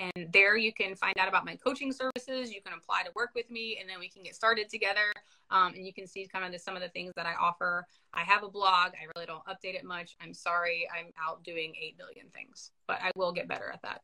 And 0.00 0.32
there 0.32 0.56
you 0.56 0.72
can 0.72 0.96
find 0.96 1.18
out 1.18 1.28
about 1.28 1.44
my 1.44 1.56
coaching 1.56 1.92
services. 1.92 2.50
You 2.50 2.62
can 2.62 2.72
apply 2.72 3.02
to 3.02 3.10
work 3.14 3.30
with 3.34 3.50
me, 3.50 3.76
and 3.78 3.88
then 3.88 4.00
we 4.00 4.08
can 4.08 4.22
get 4.22 4.34
started 4.34 4.70
together. 4.70 5.12
Um, 5.50 5.74
and 5.74 5.84
you 5.84 5.92
can 5.92 6.06
see 6.06 6.26
kind 6.26 6.44
of 6.44 6.52
the, 6.52 6.58
some 6.58 6.74
of 6.74 6.80
the 6.80 6.88
things 6.88 7.12
that 7.16 7.26
I 7.26 7.34
offer. 7.34 7.86
I 8.14 8.22
have 8.22 8.42
a 8.42 8.48
blog. 8.48 8.92
I 8.94 9.06
really 9.14 9.26
don't 9.26 9.44
update 9.44 9.74
it 9.74 9.84
much. 9.84 10.16
I'm 10.20 10.32
sorry. 10.32 10.88
I'm 10.96 11.12
out 11.22 11.44
doing 11.44 11.74
8 11.78 11.98
billion 11.98 12.28
things, 12.30 12.70
but 12.86 12.98
I 13.02 13.10
will 13.14 13.32
get 13.32 13.46
better 13.46 13.70
at 13.70 13.82
that. 13.82 14.00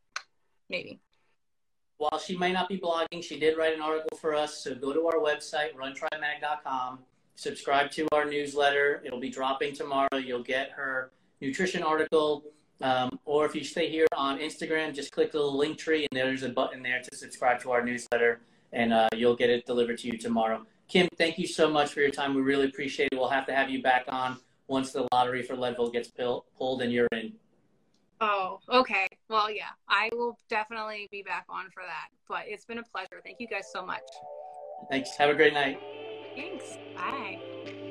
Maybe. 0.68 1.00
While 1.96 2.18
she 2.18 2.36
may 2.36 2.52
not 2.52 2.68
be 2.68 2.78
blogging, 2.78 3.24
she 3.24 3.40
did 3.40 3.56
write 3.56 3.74
an 3.74 3.80
article 3.80 4.18
for 4.18 4.34
us. 4.34 4.62
So 4.62 4.74
go 4.74 4.92
to 4.92 5.06
our 5.06 5.18
website, 5.18 5.74
runtrimag.com, 5.74 6.98
subscribe 7.36 7.90
to 7.92 8.06
our 8.12 8.26
newsletter. 8.26 9.02
It'll 9.06 9.20
be 9.20 9.30
dropping 9.30 9.74
tomorrow. 9.74 10.18
You'll 10.18 10.42
get 10.42 10.72
her 10.72 11.12
nutrition 11.40 11.82
article. 11.82 12.44
Um, 12.82 13.18
or 13.24 13.46
if 13.46 13.54
you 13.54 13.64
stay 13.64 13.90
here 13.90 14.06
on 14.14 14.38
Instagram, 14.38 14.94
just 14.94 15.12
click 15.12 15.32
the 15.32 15.38
little 15.38 15.58
Linktree, 15.58 16.06
and 16.10 16.18
there's 16.18 16.42
a 16.42 16.48
button 16.50 16.82
there 16.82 17.00
to 17.00 17.16
subscribe 17.16 17.60
to 17.62 17.70
our 17.70 17.82
newsletter, 17.82 18.40
and 18.72 18.92
uh, 18.92 19.08
you'll 19.14 19.36
get 19.36 19.50
it 19.50 19.64
delivered 19.66 19.98
to 19.98 20.08
you 20.08 20.18
tomorrow. 20.18 20.64
Kim, 20.88 21.08
thank 21.16 21.38
you 21.38 21.46
so 21.46 21.70
much 21.70 21.92
for 21.92 22.00
your 22.00 22.10
time. 22.10 22.34
We 22.34 22.42
really 22.42 22.66
appreciate 22.66 23.08
it. 23.12 23.18
We'll 23.18 23.28
have 23.28 23.46
to 23.46 23.54
have 23.54 23.70
you 23.70 23.82
back 23.82 24.04
on 24.08 24.36
once 24.68 24.92
the 24.92 25.06
lottery 25.12 25.42
for 25.42 25.56
Leadville 25.56 25.90
gets 25.90 26.08
pill- 26.08 26.44
pulled 26.58 26.82
and 26.82 26.92
you're 26.92 27.08
in. 27.12 27.32
Oh, 28.20 28.60
okay. 28.68 29.06
Well, 29.28 29.50
yeah, 29.50 29.70
I 29.88 30.08
will 30.12 30.38
definitely 30.48 31.08
be 31.10 31.22
back 31.22 31.44
on 31.48 31.70
for 31.70 31.82
that. 31.82 32.08
But 32.28 32.44
it's 32.46 32.64
been 32.64 32.78
a 32.78 32.82
pleasure. 32.82 33.20
Thank 33.22 33.40
you 33.40 33.48
guys 33.48 33.66
so 33.72 33.84
much. 33.84 34.02
Thanks. 34.90 35.10
Have 35.16 35.30
a 35.30 35.34
great 35.34 35.52
night. 35.52 35.80
Thanks. 36.34 36.78
Bye. 36.94 37.82